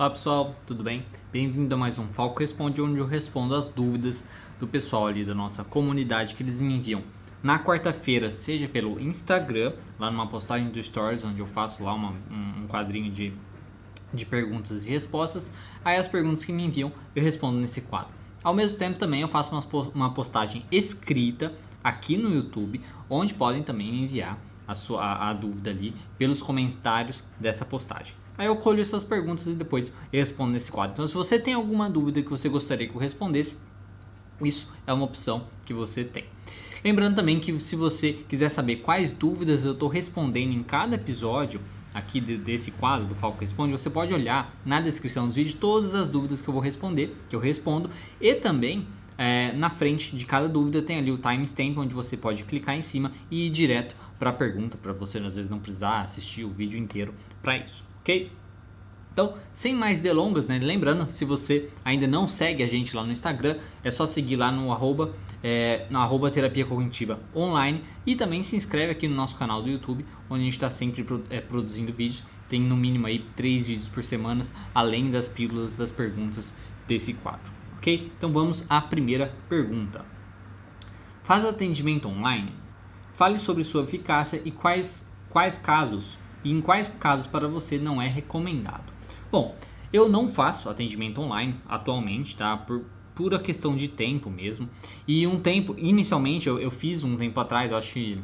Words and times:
Olá 0.00 0.08
pessoal, 0.08 0.56
tudo 0.66 0.82
bem? 0.82 1.04
Bem-vindo 1.30 1.74
a 1.74 1.76
mais 1.76 1.98
um 1.98 2.06
Falco 2.06 2.40
Responde, 2.40 2.80
onde 2.80 2.98
eu 2.98 3.04
respondo 3.04 3.54
as 3.54 3.68
dúvidas 3.68 4.24
do 4.58 4.66
pessoal 4.66 5.06
ali 5.06 5.26
da 5.26 5.34
nossa 5.34 5.62
comunidade 5.62 6.34
que 6.34 6.42
eles 6.42 6.58
me 6.58 6.74
enviam 6.74 7.02
na 7.42 7.58
quarta-feira, 7.58 8.30
seja 8.30 8.66
pelo 8.66 8.98
Instagram, 8.98 9.74
lá 9.98 10.10
numa 10.10 10.26
postagem 10.26 10.70
do 10.70 10.82
Stories, 10.82 11.22
onde 11.22 11.40
eu 11.40 11.46
faço 11.46 11.84
lá 11.84 11.92
uma, 11.92 12.14
um 12.30 12.66
quadrinho 12.66 13.12
de, 13.12 13.34
de 14.10 14.24
perguntas 14.24 14.86
e 14.86 14.88
respostas. 14.88 15.52
Aí 15.84 15.98
as 15.98 16.08
perguntas 16.08 16.46
que 16.46 16.52
me 16.54 16.64
enviam 16.64 16.90
eu 17.14 17.22
respondo 17.22 17.60
nesse 17.60 17.82
quadro. 17.82 18.14
Ao 18.42 18.54
mesmo 18.54 18.78
tempo 18.78 18.98
também 18.98 19.20
eu 19.20 19.28
faço 19.28 19.54
uma, 19.54 19.62
uma 19.94 20.14
postagem 20.14 20.64
escrita 20.72 21.52
aqui 21.84 22.16
no 22.16 22.34
YouTube, 22.34 22.80
onde 23.10 23.34
podem 23.34 23.62
também 23.62 23.92
me 23.92 24.04
enviar 24.04 24.38
a, 24.66 24.74
sua, 24.74 25.02
a, 25.02 25.28
a 25.28 25.32
dúvida 25.34 25.68
ali 25.68 25.94
pelos 26.16 26.42
comentários 26.42 27.22
dessa 27.38 27.66
postagem. 27.66 28.14
Aí 28.38 28.46
eu 28.46 28.56
colho 28.56 28.80
essas 28.80 29.04
perguntas 29.04 29.46
e 29.46 29.52
depois 29.52 29.92
respondo 30.12 30.52
nesse 30.52 30.70
quadro. 30.70 30.94
Então, 30.94 31.06
se 31.06 31.14
você 31.14 31.38
tem 31.38 31.54
alguma 31.54 31.90
dúvida 31.90 32.22
que 32.22 32.30
você 32.30 32.48
gostaria 32.48 32.88
que 32.88 32.94
eu 32.94 33.00
respondesse, 33.00 33.56
isso 34.42 34.68
é 34.86 34.92
uma 34.92 35.04
opção 35.04 35.46
que 35.64 35.74
você 35.74 36.04
tem. 36.04 36.24
Lembrando 36.82 37.16
também 37.16 37.38
que 37.38 37.58
se 37.58 37.76
você 37.76 38.14
quiser 38.28 38.48
saber 38.48 38.76
quais 38.76 39.12
dúvidas 39.12 39.64
eu 39.64 39.72
estou 39.72 39.88
respondendo 39.88 40.52
em 40.52 40.62
cada 40.62 40.94
episódio 40.96 41.60
aqui 41.92 42.20
desse 42.20 42.70
quadro 42.70 43.06
do 43.06 43.14
Falco 43.14 43.40
Responde, 43.40 43.72
você 43.72 43.90
pode 43.90 44.14
olhar 44.14 44.56
na 44.64 44.80
descrição 44.80 45.26
dos 45.26 45.34
vídeos 45.34 45.54
todas 45.54 45.94
as 45.94 46.08
dúvidas 46.08 46.40
que 46.40 46.48
eu 46.48 46.54
vou 46.54 46.62
responder, 46.62 47.14
que 47.28 47.36
eu 47.36 47.40
respondo, 47.40 47.90
e 48.18 48.34
também 48.34 48.86
é, 49.18 49.52
na 49.52 49.68
frente 49.68 50.16
de 50.16 50.24
cada 50.24 50.48
dúvida 50.48 50.80
tem 50.80 50.96
ali 50.96 51.10
o 51.10 51.18
timestamp 51.18 51.76
onde 51.76 51.94
você 51.94 52.16
pode 52.16 52.44
clicar 52.44 52.74
em 52.74 52.82
cima 52.82 53.12
e 53.30 53.46
ir 53.46 53.50
direto 53.50 53.94
para 54.18 54.30
a 54.30 54.32
pergunta, 54.32 54.78
para 54.78 54.94
você 54.94 55.18
às 55.18 55.34
vezes 55.34 55.50
não 55.50 55.58
precisar 55.58 56.00
assistir 56.00 56.44
o 56.44 56.50
vídeo 56.50 56.78
inteiro 56.78 57.12
para 57.42 57.58
isso 57.58 57.89
ok? 58.00 58.30
Então, 59.12 59.34
sem 59.52 59.74
mais 59.74 60.00
delongas, 60.00 60.46
né? 60.46 60.58
Lembrando, 60.58 61.10
se 61.12 61.24
você 61.24 61.68
ainda 61.84 62.06
não 62.06 62.26
segue 62.26 62.62
a 62.62 62.66
gente 62.66 62.94
lá 62.94 63.04
no 63.04 63.12
Instagram, 63.12 63.58
é 63.82 63.90
só 63.90 64.06
seguir 64.06 64.36
lá 64.36 64.52
no 64.52 64.72
arroba, 64.72 65.12
é, 65.42 65.86
no 65.90 65.98
arroba 65.98 66.30
terapia 66.30 66.64
cognitiva 66.64 67.18
online 67.34 67.82
e 68.06 68.14
também 68.14 68.42
se 68.42 68.56
inscreve 68.56 68.92
aqui 68.92 69.08
no 69.08 69.14
nosso 69.14 69.36
canal 69.36 69.62
do 69.62 69.68
YouTube, 69.68 70.06
onde 70.28 70.42
a 70.42 70.44
gente 70.44 70.54
está 70.54 70.70
sempre 70.70 71.04
é, 71.28 71.40
produzindo 71.40 71.92
vídeos. 71.92 72.22
Tem 72.48 72.60
no 72.60 72.76
mínimo 72.76 73.06
aí 73.06 73.24
três 73.36 73.66
vídeos 73.66 73.88
por 73.88 74.02
semana, 74.02 74.44
além 74.74 75.10
das 75.10 75.28
pílulas 75.28 75.72
das 75.72 75.92
perguntas 75.92 76.54
desse 76.86 77.12
quadro, 77.14 77.50
ok? 77.76 78.10
Então 78.16 78.32
vamos 78.32 78.64
à 78.68 78.80
primeira 78.80 79.32
pergunta. 79.48 80.04
Faz 81.22 81.44
atendimento 81.44 82.08
online? 82.08 82.52
Fale 83.14 83.38
sobre 83.38 83.62
sua 83.62 83.82
eficácia 83.82 84.40
e 84.44 84.50
quais, 84.50 85.04
quais 85.28 85.58
casos 85.58 86.18
e 86.44 86.50
em 86.50 86.60
quais 86.60 86.88
casos 87.00 87.26
para 87.26 87.48
você 87.48 87.78
não 87.78 88.00
é 88.00 88.08
recomendado. 88.08 88.92
Bom, 89.30 89.56
eu 89.92 90.08
não 90.08 90.28
faço 90.28 90.68
atendimento 90.68 91.20
online 91.20 91.56
atualmente, 91.68 92.36
tá? 92.36 92.56
Por 92.56 92.84
pura 93.14 93.38
questão 93.38 93.76
de 93.76 93.88
tempo 93.88 94.30
mesmo. 94.30 94.68
E 95.06 95.26
um 95.26 95.40
tempo, 95.40 95.74
inicialmente 95.76 96.48
eu, 96.48 96.58
eu 96.58 96.70
fiz 96.70 97.04
um 97.04 97.16
tempo 97.16 97.38
atrás, 97.38 97.70
eu 97.70 97.76
acho 97.76 97.92
que 97.92 98.22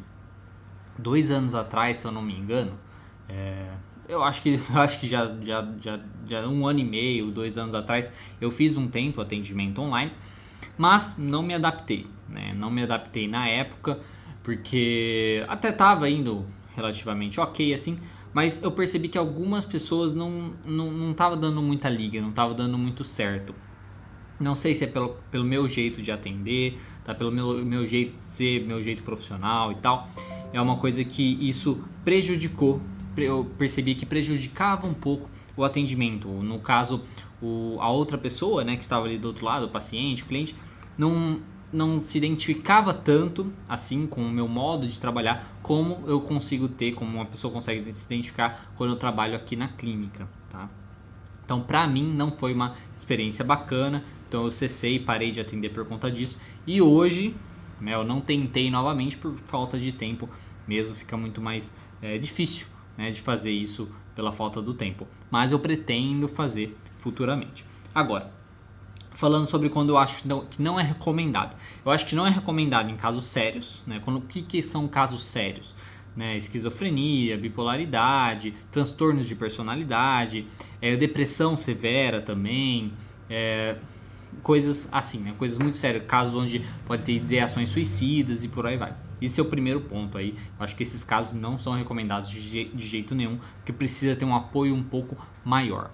dois 0.99 1.31
anos 1.31 1.55
atrás, 1.55 1.99
se 1.99 2.07
eu 2.07 2.13
não 2.13 2.23
me 2.23 2.35
engano. 2.35 2.73
É, 3.29 3.73
eu 4.09 4.23
acho 4.23 4.43
que 4.43 4.55
eu 4.71 4.81
acho 4.81 4.99
que 4.99 5.09
já, 5.09 5.27
já, 5.43 5.69
já, 5.81 6.01
já 6.27 6.49
um 6.49 6.67
ano 6.67 6.79
e 6.79 6.85
meio, 6.85 7.31
dois 7.31 7.59
anos 7.59 7.75
atrás, 7.75 8.11
eu 8.41 8.51
fiz 8.51 8.77
um 8.77 8.89
tempo 8.89 9.21
atendimento 9.21 9.81
online, 9.81 10.13
mas 10.79 11.15
não 11.19 11.43
me 11.43 11.55
adaptei, 11.55 12.07
né? 12.29 12.55
Não 12.55 12.71
me 12.71 12.83
adaptei 12.83 13.29
na 13.29 13.47
época, 13.49 14.01
porque 14.43 15.45
até 15.49 15.73
tava 15.73 16.09
indo 16.09 16.47
relativamente 16.77 17.41
ok 17.41 17.75
assim, 17.75 17.99
mas 18.33 18.63
eu 18.63 18.71
percebi 18.71 19.09
que 19.09 19.17
algumas 19.19 19.65
pessoas 19.65 20.13
não 20.13 20.53
não, 20.65 20.93
não 20.93 21.15
dando 21.15 21.63
muita 21.63 21.89
liga, 21.89 22.21
não 22.21 22.31
tava 22.31 22.55
dando 22.55 22.77
muito 22.77 23.03
certo. 23.03 23.55
Não 24.39 24.55
sei 24.55 24.75
se 24.75 24.85
é 24.85 24.87
pelo, 24.87 25.17
pelo 25.31 25.45
meu 25.45 25.67
jeito 25.67 26.03
de 26.03 26.13
atender, 26.13 26.79
tá? 27.03 27.15
pelo 27.15 27.33
meu, 27.33 27.65
meu 27.65 27.87
jeito 27.87 28.15
de 28.15 28.21
ser, 28.21 28.67
meu 28.67 28.83
jeito 28.83 29.03
profissional 29.03 29.73
e 29.73 29.77
tal. 29.77 30.11
É 30.53 30.61
uma 30.61 30.77
coisa 30.77 31.03
que 31.03 31.39
isso 31.41 31.83
prejudicou, 32.05 32.81
eu 33.17 33.51
percebi 33.57 33.95
que 33.95 34.05
prejudicava 34.05 34.87
um 34.87 34.93
pouco 34.93 35.31
o 35.57 35.65
atendimento. 35.65 36.29
No 36.29 36.59
caso, 36.59 37.03
o, 37.41 37.79
a 37.81 37.91
outra 37.91 38.19
pessoa 38.19 38.63
né, 38.63 38.77
que 38.77 38.83
estava 38.83 39.07
ali 39.07 39.17
do 39.17 39.29
outro 39.29 39.45
lado, 39.45 39.67
o 39.67 39.71
paciente, 39.71 40.23
o 40.23 40.27
cliente, 40.27 40.55
não, 40.99 41.41
não 41.73 42.01
se 42.01 42.17
identificava 42.17 42.95
tanto 42.95 43.53
assim 43.69 44.07
com 44.07 44.23
o 44.23 44.31
meu 44.31 44.47
modo 44.47 44.87
de 44.87 45.01
trabalhar 45.01 45.59
como 45.63 46.05
eu 46.07 46.21
consigo 46.21 46.69
ter, 46.69 46.93
como 46.93 47.17
uma 47.17 47.27
pessoa 47.27 47.53
consegue 47.53 47.93
se 47.93 48.07
identificar 48.07 48.73
quando 48.77 48.91
eu 48.91 48.97
trabalho 48.97 49.35
aqui 49.35 49.57
na 49.57 49.69
clínica, 49.69 50.29
tá? 50.51 50.69
Então, 51.45 51.61
para 51.61 51.87
mim 51.87 52.05
não 52.05 52.33
foi 52.33 52.53
uma 52.53 52.75
experiência 52.97 53.45
bacana, 53.45 54.05
então 54.29 54.45
eu 54.45 54.51
cessei, 54.51 54.99
parei 54.99 55.31
de 55.31 55.41
atender 55.41 55.69
por 55.71 55.85
conta 55.87 56.11
disso 56.11 56.39
e 56.67 56.83
hoje, 56.83 57.35
né, 57.81 57.95
eu 57.95 58.05
não 58.05 58.21
tentei 58.21 58.71
novamente 58.71 59.17
por 59.17 59.35
falta 59.47 59.79
de 59.79 59.93
tempo, 59.93 60.29
mesmo 60.67 60.95
fica 60.95 61.17
muito 61.17 61.41
mais 61.41 61.73
é, 62.03 62.19
difícil, 62.19 62.67
né, 62.97 63.11
de 63.11 63.21
fazer 63.21 63.53
isso 63.53 63.89
pela 64.15 64.33
falta 64.33 64.61
do 64.61 64.75
tempo, 64.75 65.07
mas 65.31 65.53
eu 65.53 65.59
pretendo 65.59 66.27
fazer 66.27 66.77
futuramente. 66.99 67.65
Agora, 67.95 68.33
falando 69.17 69.47
sobre 69.47 69.71
quando 69.71 69.91
eu 69.91 69.99
acho 69.99 70.23
que 70.51 70.63
não 70.63 70.79
é 70.79 70.83
recomendado. 70.83 71.57
Eu 71.85 71.91
acho 71.91 72.05
que 72.05 72.15
não 72.15 72.27
é 72.27 72.31
recomendado 72.31 72.91
em 72.91 72.97
casos 72.97 73.25
sérios, 73.25 73.83
né? 73.87 74.01
Quando, 74.05 74.19
o 74.19 74.21
que, 74.21 74.43
que 74.43 74.63
são 74.63 74.87
casos 74.87 75.25
sérios? 75.25 75.75
Né? 76.15 76.37
Esquizofrenia, 76.37 77.37
bipolaridade, 77.37 78.55
transtornos 78.71 79.27
de 79.27 79.35
personalidade, 79.35 80.47
é, 80.83 80.97
depressão 80.97 81.57
severa 81.57 82.21
também, 82.21 82.93
é, 83.29 83.77
coisas 84.43 84.87
assim, 84.93 85.19
né? 85.19 85.35
coisas 85.39 85.59
muito 85.59 85.79
sérias, 85.79 86.05
casos 86.07 86.35
onde 86.35 86.65
pode 86.87 87.03
ter 87.03 87.15
ideações 87.15 87.71
suicidas 87.71 88.45
e 88.45 88.49
por 88.49 88.67
aí 88.67 88.77
vai. 88.77 88.95
Esse 89.21 89.41
é 89.41 89.43
o 89.43 89.47
primeiro 89.47 89.81
ponto 89.81 90.19
aí. 90.19 90.35
Eu 90.59 90.65
acho 90.65 90.77
que 90.77 90.83
esses 90.83 91.03
casos 91.03 91.33
não 91.33 91.59
são 91.59 91.73
recomendados 91.73 92.29
de, 92.29 92.65
de 92.65 92.87
jeito 92.87 93.15
nenhum, 93.15 93.39
porque 93.57 93.73
precisa 93.73 94.15
ter 94.15 94.27
um 94.27 94.37
apoio 94.37 94.75
um 94.75 94.83
pouco 94.83 95.17
maior. 95.43 95.91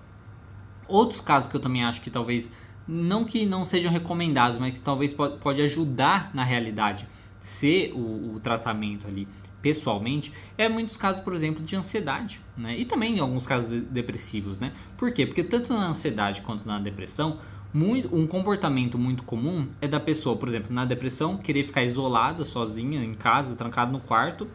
Outros 0.88 1.20
casos 1.20 1.48
que 1.48 1.56
eu 1.56 1.60
também 1.60 1.84
acho 1.84 2.00
que 2.00 2.10
talvez 2.10 2.50
não 2.86 3.24
que 3.24 3.46
não 3.46 3.64
sejam 3.64 3.90
recomendados, 3.90 4.58
mas 4.58 4.74
que 4.74 4.80
talvez 4.80 5.12
pode, 5.12 5.38
pode 5.38 5.60
ajudar 5.62 6.30
na 6.34 6.44
realidade 6.44 7.06
ser 7.40 7.92
o, 7.92 8.34
o, 8.34 8.40
tratamento 8.40 9.06
ali 9.06 9.26
pessoalmente, 9.60 10.32
é 10.58 10.68
muitos 10.68 10.96
casos, 10.96 11.22
por 11.22 11.34
exemplo, 11.34 11.62
de 11.62 11.76
ansiedade, 11.76 12.40
né? 12.56 12.76
E 12.76 12.84
também 12.84 13.20
alguns 13.20 13.46
casos 13.46 13.70
de, 13.70 13.80
depressivos, 13.80 14.58
né? 14.58 14.72
Por 14.96 15.12
quê? 15.12 15.24
Porque 15.24 15.44
tanto 15.44 15.72
na 15.72 15.88
ansiedade 15.88 16.42
quanto 16.42 16.66
na 16.66 16.80
depressão, 16.80 17.38
muito, 17.72 18.14
um 18.14 18.26
comportamento 18.26 18.98
muito 18.98 19.22
comum 19.22 19.68
é 19.80 19.88
da 19.88 20.00
pessoa, 20.00 20.36
por 20.36 20.48
exemplo, 20.48 20.74
na 20.74 20.84
depressão, 20.84 21.38
querer 21.38 21.64
ficar 21.64 21.84
isolada, 21.84 22.44
sozinha, 22.44 23.02
em 23.04 23.14
casa, 23.14 23.54
trancada 23.54 23.92
no 23.92 24.00
quarto, 24.00 24.48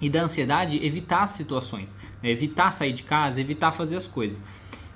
e 0.00 0.10
da 0.10 0.22
ansiedade, 0.22 0.84
evitar 0.84 1.26
situações, 1.26 1.96
né? 2.22 2.30
evitar 2.30 2.70
sair 2.72 2.92
de 2.92 3.02
casa, 3.02 3.40
evitar 3.40 3.72
fazer 3.72 3.96
as 3.96 4.06
coisas. 4.06 4.42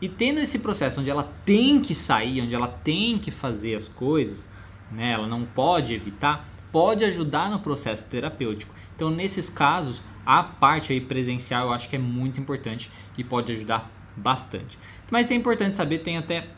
E 0.00 0.08
tendo 0.08 0.38
esse 0.40 0.58
processo 0.58 1.00
onde 1.00 1.10
ela 1.10 1.32
tem 1.44 1.80
que 1.80 1.94
sair, 1.94 2.40
onde 2.40 2.54
ela 2.54 2.68
tem 2.68 3.18
que 3.18 3.30
fazer 3.30 3.74
as 3.74 3.88
coisas, 3.88 4.48
né, 4.92 5.12
ela 5.12 5.26
não 5.26 5.44
pode 5.44 5.92
evitar, 5.92 6.48
pode 6.70 7.04
ajudar 7.04 7.50
no 7.50 7.58
processo 7.58 8.04
terapêutico. 8.04 8.74
Então, 8.94 9.10
nesses 9.10 9.48
casos, 9.48 10.02
a 10.24 10.42
parte 10.42 10.92
aí 10.92 11.00
presencial 11.00 11.68
eu 11.68 11.72
acho 11.72 11.88
que 11.88 11.96
é 11.96 11.98
muito 11.98 12.40
importante 12.40 12.90
e 13.16 13.24
pode 13.24 13.52
ajudar 13.52 13.90
bastante. 14.16 14.78
Mas 15.10 15.30
é 15.30 15.34
importante 15.34 15.76
saber, 15.76 15.98
tem 15.98 16.16
até, 16.16 16.48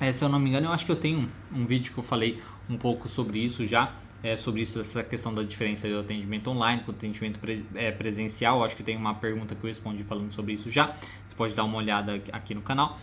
é, 0.00 0.12
se 0.12 0.24
eu 0.24 0.28
não 0.28 0.38
me 0.38 0.48
engano, 0.48 0.66
eu 0.66 0.72
acho 0.72 0.86
que 0.86 0.92
eu 0.92 0.96
tenho 0.96 1.28
um, 1.52 1.60
um 1.60 1.66
vídeo 1.66 1.92
que 1.92 1.98
eu 1.98 2.04
falei 2.04 2.42
um 2.68 2.76
pouco 2.78 3.08
sobre 3.08 3.38
isso 3.38 3.66
já, 3.66 3.94
é, 4.22 4.36
sobre 4.36 4.62
isso, 4.62 4.80
essa 4.80 5.02
questão 5.02 5.32
da 5.32 5.42
diferença 5.42 5.88
do 5.88 6.00
atendimento 6.00 6.48
online 6.48 6.82
com 6.82 6.90
o 6.90 6.94
atendimento 6.94 7.38
pre, 7.38 7.64
é, 7.74 7.90
presencial. 7.90 8.64
Acho 8.64 8.74
que 8.74 8.82
tem 8.82 8.96
uma 8.96 9.14
pergunta 9.14 9.54
que 9.54 9.62
eu 9.62 9.68
respondi 9.68 10.02
falando 10.04 10.32
sobre 10.32 10.54
isso 10.54 10.70
já 10.70 10.96
pode 11.36 11.54
dar 11.54 11.64
uma 11.64 11.76
olhada 11.76 12.22
aqui 12.32 12.54
no 12.54 12.62
canal. 12.62 12.98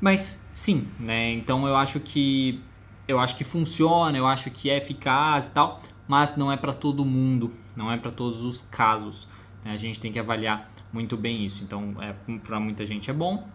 Mas 0.00 0.38
sim, 0.52 0.88
né? 0.98 1.32
Então 1.32 1.66
eu 1.66 1.76
acho 1.76 2.00
que 2.00 2.60
eu 3.08 3.20
acho 3.20 3.36
que 3.36 3.44
funciona, 3.44 4.16
eu 4.16 4.26
acho 4.26 4.50
que 4.50 4.68
é 4.68 4.78
eficaz 4.78 5.46
e 5.46 5.50
tal, 5.50 5.80
mas 6.08 6.36
não 6.36 6.50
é 6.50 6.56
para 6.56 6.72
todo 6.72 7.04
mundo, 7.04 7.52
não 7.76 7.90
é 7.90 7.96
para 7.96 8.10
todos 8.10 8.42
os 8.42 8.62
casos. 8.70 9.28
Né? 9.64 9.72
A 9.72 9.76
gente 9.76 10.00
tem 10.00 10.12
que 10.12 10.18
avaliar 10.18 10.70
muito 10.92 11.16
bem 11.16 11.44
isso. 11.44 11.62
Então, 11.62 11.94
é, 12.00 12.14
para 12.38 12.58
muita 12.58 12.86
gente 12.86 13.10
é 13.10 13.12
bom, 13.12 13.46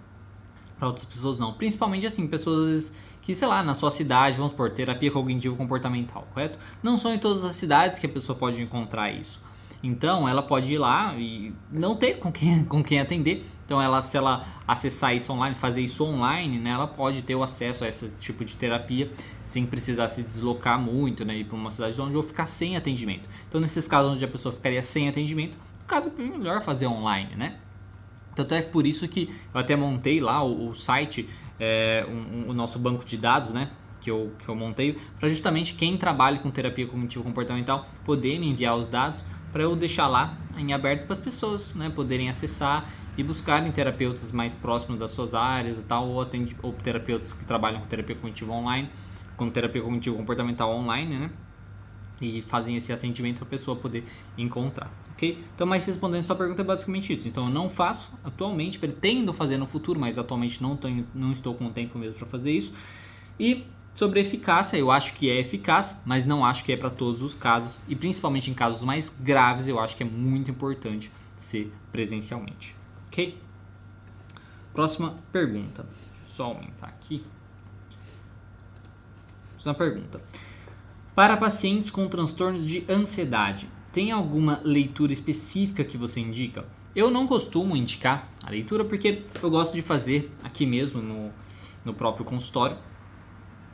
para 0.77 0.87
outras 0.87 1.05
pessoas 1.05 1.37
não. 1.37 1.53
Principalmente 1.53 2.05
assim, 2.05 2.27
pessoas 2.27 2.93
que, 3.21 3.35
sei 3.35 3.47
lá, 3.47 3.61
na 3.61 3.75
sua 3.75 3.91
cidade, 3.91 4.37
vamos 4.37 4.53
por 4.53 4.71
terapia 4.71 5.11
cognitivo 5.11 5.55
comportamental, 5.55 6.27
correto? 6.33 6.57
Não 6.81 6.97
são 6.97 7.13
em 7.13 7.19
todas 7.19 7.43
as 7.43 7.55
cidades 7.55 7.99
que 7.99 8.05
a 8.05 8.09
pessoa 8.09 8.37
pode 8.37 8.61
encontrar 8.61 9.11
isso. 9.11 9.39
Então, 9.83 10.27
ela 10.27 10.43
pode 10.43 10.73
ir 10.73 10.77
lá 10.77 11.15
e 11.17 11.53
não 11.71 11.95
ter 11.95 12.19
com 12.19 12.31
quem, 12.31 12.63
com 12.65 12.83
quem 12.83 12.99
atender 12.99 13.45
então, 13.71 13.81
ela, 13.81 14.01
se 14.01 14.17
ela 14.17 14.45
acessar 14.67 15.15
isso 15.15 15.31
online, 15.31 15.55
fazer 15.55 15.79
isso 15.79 16.03
online, 16.03 16.59
né, 16.59 16.71
ela 16.71 16.87
pode 16.87 17.21
ter 17.21 17.35
o 17.35 17.41
acesso 17.41 17.85
a 17.85 17.87
esse 17.87 18.09
tipo 18.19 18.43
de 18.43 18.57
terapia 18.57 19.09
sem 19.45 19.65
precisar 19.65 20.09
se 20.09 20.21
deslocar 20.23 20.77
muito, 20.77 21.23
né, 21.23 21.37
ir 21.37 21.45
para 21.45 21.55
uma 21.55 21.71
cidade 21.71 21.97
longe 21.97 22.13
ou 22.13 22.21
ficar 22.21 22.47
sem 22.47 22.75
atendimento. 22.75 23.29
Então, 23.47 23.61
nesses 23.61 23.87
casos 23.87 24.11
onde 24.11 24.25
a 24.25 24.27
pessoa 24.27 24.53
ficaria 24.53 24.83
sem 24.83 25.07
atendimento, 25.07 25.53
no 25.53 25.85
caso 25.87 26.11
é 26.19 26.21
melhor 26.21 26.61
fazer 26.63 26.85
online, 26.85 27.33
né? 27.37 27.59
Tanto 28.35 28.53
é 28.53 28.61
por 28.61 28.85
isso 28.85 29.07
que 29.07 29.33
eu 29.53 29.61
até 29.61 29.73
montei 29.73 30.19
lá 30.19 30.43
o, 30.43 30.71
o 30.71 30.75
site, 30.75 31.29
é, 31.57 32.05
um, 32.09 32.39
um, 32.39 32.49
o 32.49 32.53
nosso 32.53 32.77
banco 32.77 33.05
de 33.05 33.15
dados, 33.15 33.51
né? 33.51 33.71
Que 34.01 34.11
eu, 34.11 34.33
que 34.37 34.49
eu 34.49 34.55
montei, 34.55 34.99
para 35.17 35.29
justamente 35.29 35.75
quem 35.75 35.95
trabalha 35.95 36.39
com 36.39 36.51
terapia 36.51 36.85
cognitivo 36.85 37.23
comportamental 37.23 37.87
poder 38.03 38.37
me 38.37 38.49
enviar 38.49 38.75
os 38.75 38.89
dados 38.89 39.23
para 39.51 39.63
eu 39.63 39.75
deixar 39.75 40.07
lá 40.07 40.37
em 40.57 40.73
aberto 40.73 41.05
para 41.05 41.13
as 41.13 41.19
pessoas 41.19 41.73
né, 41.73 41.89
poderem 41.89 42.29
acessar 42.29 42.89
e 43.17 43.23
buscarem 43.23 43.71
terapeutas 43.71 44.31
mais 44.31 44.55
próximos 44.55 44.99
das 44.99 45.11
suas 45.11 45.33
áreas 45.33 45.77
e 45.77 45.83
tal, 45.83 46.07
ou, 46.07 46.21
atende, 46.21 46.55
ou 46.61 46.71
terapeutas 46.73 47.33
que 47.33 47.43
trabalham 47.45 47.81
com 47.81 47.87
terapia 47.87 48.15
cognitiva 48.15 48.51
online, 48.51 48.89
com 49.35 49.49
terapia 49.49 49.81
cognitivo 49.81 50.15
comportamental 50.15 50.73
online, 50.73 51.17
né? 51.17 51.29
E 52.21 52.43
fazem 52.43 52.75
esse 52.75 52.93
atendimento 52.93 53.37
para 53.37 53.47
a 53.47 53.49
pessoa 53.49 53.75
poder 53.75 54.05
encontrar, 54.37 54.91
ok? 55.13 55.43
Então, 55.55 55.65
mas 55.67 55.83
respondendo 55.85 56.23
sua 56.23 56.35
pergunta 56.35 56.61
é 56.61 56.65
basicamente 56.65 57.13
isso. 57.13 57.27
Então, 57.27 57.47
eu 57.47 57.49
não 57.51 57.69
faço 57.69 58.11
atualmente, 58.23 58.77
pretendo 58.79 59.33
fazer 59.33 59.57
no 59.57 59.65
futuro, 59.65 59.99
mas 59.99 60.17
atualmente 60.17 60.61
não, 60.61 60.77
tenho, 60.77 61.05
não 61.13 61.31
estou 61.31 61.55
com 61.55 61.69
tempo 61.71 61.97
mesmo 61.97 62.15
para 62.15 62.27
fazer 62.27 62.51
isso. 62.51 62.71
E 63.39 63.65
sobre 63.95 64.19
eficácia, 64.19 64.77
eu 64.77 64.89
acho 64.89 65.13
que 65.13 65.29
é 65.29 65.39
eficaz, 65.39 65.95
mas 66.05 66.25
não 66.25 66.45
acho 66.45 66.63
que 66.63 66.71
é 66.71 66.77
para 66.77 66.89
todos 66.89 67.21
os 67.21 67.35
casos 67.35 67.79
e 67.87 67.95
principalmente 67.95 68.49
em 68.49 68.53
casos 68.53 68.83
mais 68.83 69.11
graves, 69.19 69.67
eu 69.67 69.79
acho 69.79 69.95
que 69.95 70.03
é 70.03 70.05
muito 70.05 70.49
importante 70.49 71.11
ser 71.37 71.71
presencialmente. 71.91 72.75
Ok? 73.07 73.37
Próxima 74.73 75.17
pergunta. 75.31 75.83
Deixa 75.83 76.23
eu 76.23 76.35
só 76.35 76.43
aumentar 76.45 76.87
aqui. 76.87 77.23
Próxima 79.51 79.73
pergunta. 79.73 80.21
Para 81.13 81.35
pacientes 81.35 81.91
com 81.91 82.07
transtornos 82.07 82.65
de 82.65 82.85
ansiedade, 82.89 83.67
tem 83.91 84.11
alguma 84.11 84.61
leitura 84.63 85.11
específica 85.11 85.83
que 85.83 85.97
você 85.97 86.21
indica? 86.21 86.65
Eu 86.95 87.11
não 87.11 87.27
costumo 87.27 87.75
indicar 87.75 88.29
a 88.41 88.49
leitura 88.49 88.85
porque 88.85 89.23
eu 89.41 89.49
gosto 89.49 89.73
de 89.73 89.81
fazer 89.81 90.31
aqui 90.41 90.65
mesmo 90.65 91.01
no, 91.01 91.31
no 91.83 91.93
próprio 91.93 92.25
consultório, 92.25 92.77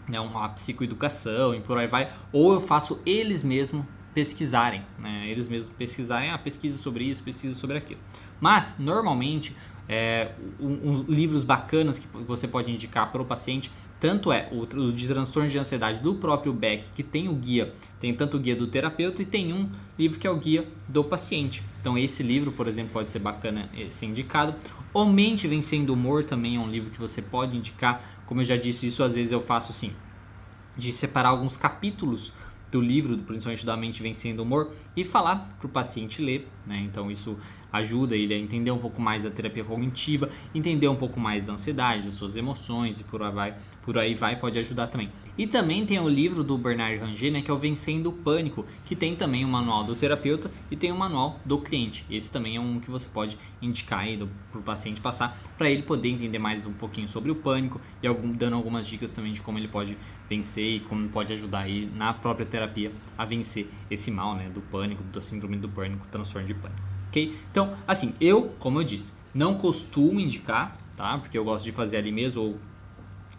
né, 0.07 0.19
uma 0.19 0.49
psicoeducação 0.49 1.53
e 1.53 1.61
por 1.61 1.77
aí 1.77 1.87
vai, 1.87 2.11
ou 2.31 2.53
eu 2.53 2.61
faço 2.61 2.99
eles 3.05 3.43
mesmos 3.43 3.85
pesquisarem, 4.13 4.81
né, 4.97 5.27
eles 5.27 5.47
mesmos 5.47 5.69
pesquisarem, 5.77 6.31
ah, 6.31 6.37
pesquisa 6.37 6.77
sobre 6.77 7.03
isso, 7.03 7.21
pesquisa 7.21 7.55
sobre 7.55 7.77
aquilo. 7.77 7.99
Mas, 8.39 8.75
normalmente, 8.79 9.55
é, 9.89 10.31
uns 10.59 11.01
livros 11.07 11.43
bacanas 11.43 11.97
que 11.97 12.07
você 12.25 12.47
pode 12.47 12.71
indicar 12.71 13.11
para 13.11 13.21
o 13.21 13.25
paciente, 13.25 13.71
tanto 13.99 14.31
é 14.31 14.47
o, 14.51 14.61
o 14.61 14.91
de 14.91 15.07
transtorno 15.07 15.49
de 15.49 15.57
ansiedade 15.57 15.99
do 15.99 16.15
próprio 16.15 16.53
Beck, 16.53 16.85
que 16.95 17.01
tem 17.01 17.27
o 17.27 17.33
guia, 17.33 17.73
tem 17.99 18.13
tanto 18.13 18.37
o 18.37 18.39
guia 18.39 18.55
do 18.55 18.67
terapeuta 18.67 19.21
e 19.21 19.25
tem 19.25 19.51
um 19.51 19.69
livro 19.97 20.19
que 20.19 20.27
é 20.27 20.29
o 20.29 20.37
guia 20.37 20.67
do 20.87 21.03
paciente. 21.03 21.63
Então 21.81 21.97
esse 21.97 22.21
livro, 22.21 22.51
por 22.51 22.67
exemplo, 22.67 22.91
pode 22.93 23.11
ser 23.11 23.19
bacana 23.19 23.69
eh, 23.75 23.89
ser 23.89 24.05
indicado. 24.05 24.53
O 24.93 25.05
Mente 25.05 25.47
Vencendo 25.47 25.89
o 25.89 25.93
Humor 25.93 26.23
também 26.23 26.57
é 26.57 26.59
um 26.59 26.69
livro 26.69 26.91
que 26.91 26.99
você 26.99 27.21
pode 27.21 27.57
indicar. 27.57 28.01
Como 28.27 28.41
eu 28.41 28.45
já 28.45 28.55
disse, 28.55 28.85
isso 28.85 29.01
às 29.01 29.15
vezes 29.15 29.31
eu 29.31 29.41
faço 29.41 29.73
sim, 29.73 29.93
de 30.77 30.91
separar 30.91 31.29
alguns 31.29 31.57
capítulos 31.57 32.31
do 32.69 32.81
livro, 32.81 33.17
principalmente 33.19 33.65
da 33.65 33.75
Mente 33.77 34.03
Vencendo 34.03 34.39
o 34.39 34.43
Humor, 34.43 34.73
e 34.95 35.03
falar 35.03 35.55
para 35.57 35.65
o 35.65 35.69
paciente 35.69 36.21
ler. 36.21 36.47
Né? 36.65 36.81
Então 36.81 37.09
isso 37.09 37.37
ajuda 37.71 38.15
ele 38.15 38.33
a 38.33 38.37
entender 38.37 38.71
um 38.71 38.77
pouco 38.77 39.01
mais 39.01 39.23
da 39.23 39.31
terapia 39.31 39.63
cognitiva, 39.63 40.29
entender 40.53 40.87
um 40.87 40.95
pouco 40.95 41.19
mais 41.19 41.45
da 41.45 41.53
ansiedade, 41.53 42.05
das 42.05 42.15
suas 42.15 42.35
emoções 42.35 42.99
e 42.99 43.03
por 43.03 43.23
aí 43.23 43.31
vai, 43.31 43.55
por 43.87 43.97
aí 43.97 44.13
vai 44.13 44.35
pode 44.35 44.59
ajudar 44.59 44.87
também. 44.87 45.09
E 45.37 45.47
também 45.47 45.85
tem 45.85 45.97
o 45.97 46.09
livro 46.09 46.43
do 46.43 46.57
Bernard 46.57 46.97
Ranger, 46.97 47.31
né, 47.31 47.41
que 47.41 47.49
é 47.49 47.53
o 47.53 47.57
Vencendo 47.57 48.09
o 48.09 48.11
Pânico, 48.11 48.65
que 48.83 48.97
tem 48.97 49.15
também 49.15 49.45
o 49.45 49.47
manual 49.47 49.85
do 49.85 49.95
terapeuta 49.95 50.51
e 50.69 50.75
tem 50.75 50.91
o 50.91 50.97
manual 50.97 51.39
do 51.45 51.57
cliente. 51.59 52.05
Esse 52.09 52.29
também 52.29 52.57
é 52.57 52.59
um 52.59 52.81
que 52.81 52.91
você 52.91 53.07
pode 53.07 53.37
indicar 53.61 53.99
aí 53.99 54.17
para 54.51 54.59
o 54.59 54.61
paciente 54.63 54.99
passar, 54.99 55.39
para 55.57 55.69
ele 55.69 55.83
poder 55.83 56.09
entender 56.09 56.37
mais 56.37 56.65
um 56.65 56.73
pouquinho 56.73 57.07
sobre 57.07 57.31
o 57.31 57.35
pânico 57.35 57.79
e 58.03 58.07
algum, 58.07 58.33
dando 58.33 58.57
algumas 58.57 58.85
dicas 58.85 59.11
também 59.11 59.31
de 59.31 59.41
como 59.41 59.57
ele 59.57 59.69
pode 59.69 59.97
vencer 60.29 60.75
e 60.75 60.79
como 60.81 61.07
pode 61.07 61.31
ajudar 61.31 61.59
aí 61.59 61.89
na 61.95 62.13
própria 62.13 62.45
terapia 62.45 62.91
a 63.17 63.23
vencer 63.23 63.69
esse 63.89 64.11
mal, 64.11 64.35
né, 64.35 64.49
do 64.49 64.59
pânico, 64.59 65.01
do 65.01 65.21
síndrome 65.21 65.55
do 65.55 65.69
pânico, 65.69 66.05
transtorno 66.11 66.45
de 66.45 66.53
pânico 66.53 66.97
ok? 67.17 67.37
Então, 67.51 67.75
assim, 67.87 68.13
eu, 68.21 68.53
como 68.59 68.79
eu 68.79 68.83
disse, 68.83 69.11
não 69.33 69.55
costumo 69.55 70.19
indicar, 70.19 70.77
tá? 70.95 71.17
Porque 71.17 71.37
eu 71.37 71.43
gosto 71.43 71.65
de 71.65 71.71
fazer 71.71 71.97
ali 71.97 72.11
mesmo 72.11 72.41
ou 72.41 72.59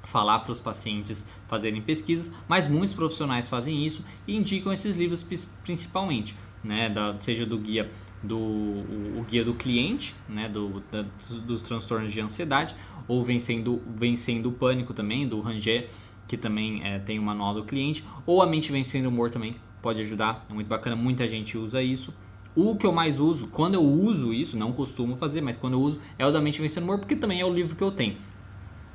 falar 0.08 0.40
para 0.40 0.52
os 0.52 0.60
pacientes 0.60 1.26
fazerem 1.46 1.80
pesquisas, 1.80 2.32
mas 2.48 2.66
muitos 2.66 2.92
profissionais 2.92 3.48
fazem 3.48 3.84
isso 3.84 4.04
e 4.26 4.36
indicam 4.36 4.72
esses 4.72 4.96
livros 4.96 5.24
principalmente, 5.62 6.36
né? 6.62 6.88
Da, 6.88 7.16
seja 7.20 7.46
do 7.46 7.58
guia 7.58 7.90
do 8.22 8.36
o, 8.36 9.20
o 9.20 9.26
guia 9.28 9.44
do 9.44 9.54
cliente, 9.54 10.14
né? 10.28 10.48
Do, 10.48 10.82
da, 10.90 11.04
dos, 11.46 11.62
transtornos 11.62 12.12
de 12.12 12.20
ansiedade 12.20 12.74
ou 13.06 13.24
vencendo 13.24 13.80
vencendo 13.94 14.46
o 14.46 14.52
pânico 14.52 14.92
também 14.92 15.28
do 15.28 15.40
Ranger 15.40 15.88
que 16.28 16.36
também 16.36 16.82
é, 16.84 16.98
tem 16.98 17.18
o 17.18 17.22
manual 17.22 17.54
do 17.54 17.64
cliente, 17.64 18.04
ou 18.26 18.42
a 18.42 18.46
mente 18.46 18.70
vencendo 18.70 19.06
o 19.06 19.08
humor 19.08 19.30
também 19.30 19.56
pode 19.80 20.00
ajudar, 20.02 20.46
é 20.48 20.52
muito 20.52 20.66
bacana, 20.66 20.94
muita 20.94 21.26
gente 21.26 21.56
usa 21.56 21.82
isso. 21.82 22.12
O 22.54 22.76
que 22.76 22.84
eu 22.84 22.92
mais 22.92 23.18
uso, 23.18 23.46
quando 23.46 23.74
eu 23.74 23.82
uso 23.82 24.34
isso, 24.34 24.56
não 24.56 24.72
costumo 24.72 25.16
fazer, 25.16 25.40
mas 25.40 25.56
quando 25.56 25.74
eu 25.74 25.80
uso, 25.80 25.98
é 26.18 26.26
o 26.26 26.30
da 26.30 26.40
Mente 26.40 26.60
Vencendo 26.60 26.84
Humor, 26.84 26.98
porque 26.98 27.16
também 27.16 27.40
é 27.40 27.44
o 27.44 27.52
livro 27.52 27.74
que 27.74 27.82
eu 27.82 27.90
tenho. 27.90 28.16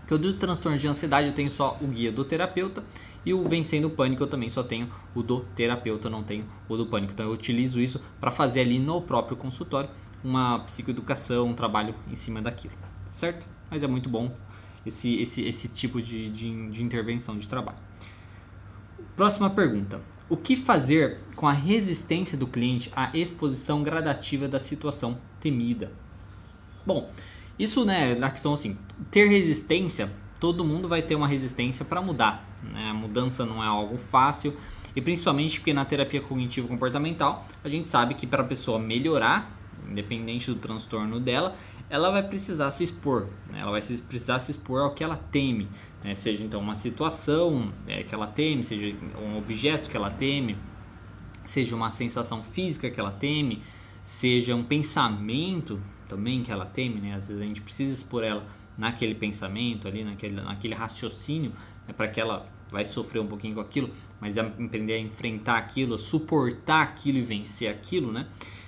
Que 0.07 0.13
eu 0.13 0.17
do 0.17 0.33
transtorno 0.33 0.77
de 0.77 0.87
ansiedade 0.87 1.27
eu 1.27 1.33
tenho 1.33 1.49
só 1.49 1.77
o 1.81 1.87
guia 1.87 2.11
do 2.11 2.25
terapeuta 2.25 2.83
e 3.25 3.33
o 3.33 3.47
Vencendo 3.47 3.85
o 3.85 3.89
Pânico 3.89 4.23
eu 4.23 4.27
também 4.27 4.49
só 4.49 4.63
tenho 4.63 4.89
o 5.15 5.23
do 5.23 5.41
terapeuta, 5.55 6.09
não 6.09 6.23
tenho 6.23 6.45
o 6.67 6.75
do 6.75 6.85
pânico. 6.85 7.13
Então 7.13 7.25
eu 7.25 7.31
utilizo 7.31 7.79
isso 7.79 8.01
para 8.19 8.31
fazer 8.31 8.61
ali 8.61 8.79
no 8.79 9.01
próprio 9.01 9.37
consultório 9.37 9.89
uma 10.23 10.59
psicoeducação, 10.59 11.47
um 11.47 11.53
trabalho 11.53 11.95
em 12.09 12.15
cima 12.15 12.41
daquilo, 12.41 12.73
certo? 13.11 13.45
Mas 13.69 13.83
é 13.83 13.87
muito 13.87 14.09
bom 14.09 14.35
esse, 14.85 15.15
esse, 15.21 15.41
esse 15.41 15.67
tipo 15.67 16.01
de, 16.01 16.29
de, 16.29 16.69
de 16.69 16.83
intervenção 16.83 17.37
de 17.37 17.47
trabalho. 17.47 17.77
Próxima 19.15 19.49
pergunta. 19.49 20.01
O 20.29 20.37
que 20.37 20.55
fazer 20.55 21.19
com 21.35 21.47
a 21.47 21.51
resistência 21.51 22.37
do 22.37 22.47
cliente 22.47 22.91
à 22.95 23.15
exposição 23.15 23.83
gradativa 23.83 24.47
da 24.47 24.59
situação 24.59 25.17
temida? 25.39 25.91
Bom, 26.85 27.11
isso 27.57 27.85
né, 27.85 28.15
na 28.15 28.29
questão 28.29 28.53
assim, 28.53 28.77
ter 29.11 29.27
resistência, 29.27 30.11
todo 30.39 30.65
mundo 30.65 30.87
vai 30.87 31.01
ter 31.01 31.15
uma 31.15 31.27
resistência 31.27 31.85
para 31.85 32.01
mudar. 32.01 32.47
Né? 32.63 32.89
A 32.89 32.93
mudança 32.93 33.45
não 33.45 33.63
é 33.63 33.67
algo 33.67 33.97
fácil 33.97 34.55
e 34.95 35.01
principalmente 35.01 35.59
porque 35.59 35.73
na 35.73 35.85
terapia 35.85 36.21
cognitivo 36.21 36.67
comportamental 36.67 37.47
a 37.63 37.69
gente 37.69 37.89
sabe 37.89 38.13
que 38.15 38.27
para 38.27 38.43
a 38.43 38.45
pessoa 38.45 38.79
melhorar, 38.79 39.51
independente 39.89 40.51
do 40.51 40.55
transtorno 40.55 41.19
dela, 41.19 41.55
ela 41.89 42.09
vai 42.09 42.23
precisar 42.23 42.71
se 42.71 42.83
expor, 42.83 43.27
né? 43.49 43.59
ela 43.59 43.71
vai 43.71 43.81
precisar 43.81 44.39
se 44.39 44.51
expor 44.51 44.81
ao 44.81 44.93
que 44.93 45.03
ela 45.03 45.15
teme, 45.15 45.69
né? 46.03 46.15
seja 46.15 46.43
então 46.43 46.59
uma 46.59 46.75
situação 46.75 47.71
é, 47.87 48.03
que 48.03 48.15
ela 48.15 48.27
teme, 48.27 48.63
seja 48.63 48.95
um 49.21 49.37
objeto 49.37 49.89
que 49.89 49.95
ela 49.95 50.09
teme, 50.09 50.57
seja 51.45 51.75
uma 51.75 51.89
sensação 51.89 52.41
física 52.43 52.89
que 52.89 52.99
ela 52.99 53.11
teme, 53.11 53.61
seja 54.03 54.55
um 54.55 54.63
pensamento 54.63 55.79
também 56.07 56.43
que 56.43 56.51
ela 56.51 56.65
teme, 56.65 56.99
né? 56.99 57.15
às 57.15 57.27
vezes 57.27 57.41
a 57.41 57.45
gente 57.45 57.61
precisa 57.61 57.93
expor 57.93 58.23
ela 58.23 58.45
naquele 58.77 59.15
pensamento 59.15 59.87
ali, 59.87 60.03
naquele, 60.03 60.35
naquele 60.35 60.73
raciocínio, 60.73 61.51
né? 61.87 61.93
para 61.95 62.07
que 62.07 62.19
ela 62.19 62.47
vai 62.71 62.85
sofrer 62.85 63.19
um 63.19 63.27
pouquinho 63.27 63.55
com 63.55 63.61
aquilo, 63.61 63.89
mas 64.19 64.37
aprender 64.37 64.93
a 64.93 64.99
enfrentar 64.99 65.57
aquilo, 65.57 65.97
suportar 65.97 66.81
aquilo 66.81 67.19
e 67.19 67.21
vencer 67.21 67.69
aquilo, 67.69 68.11
né? 68.11 68.25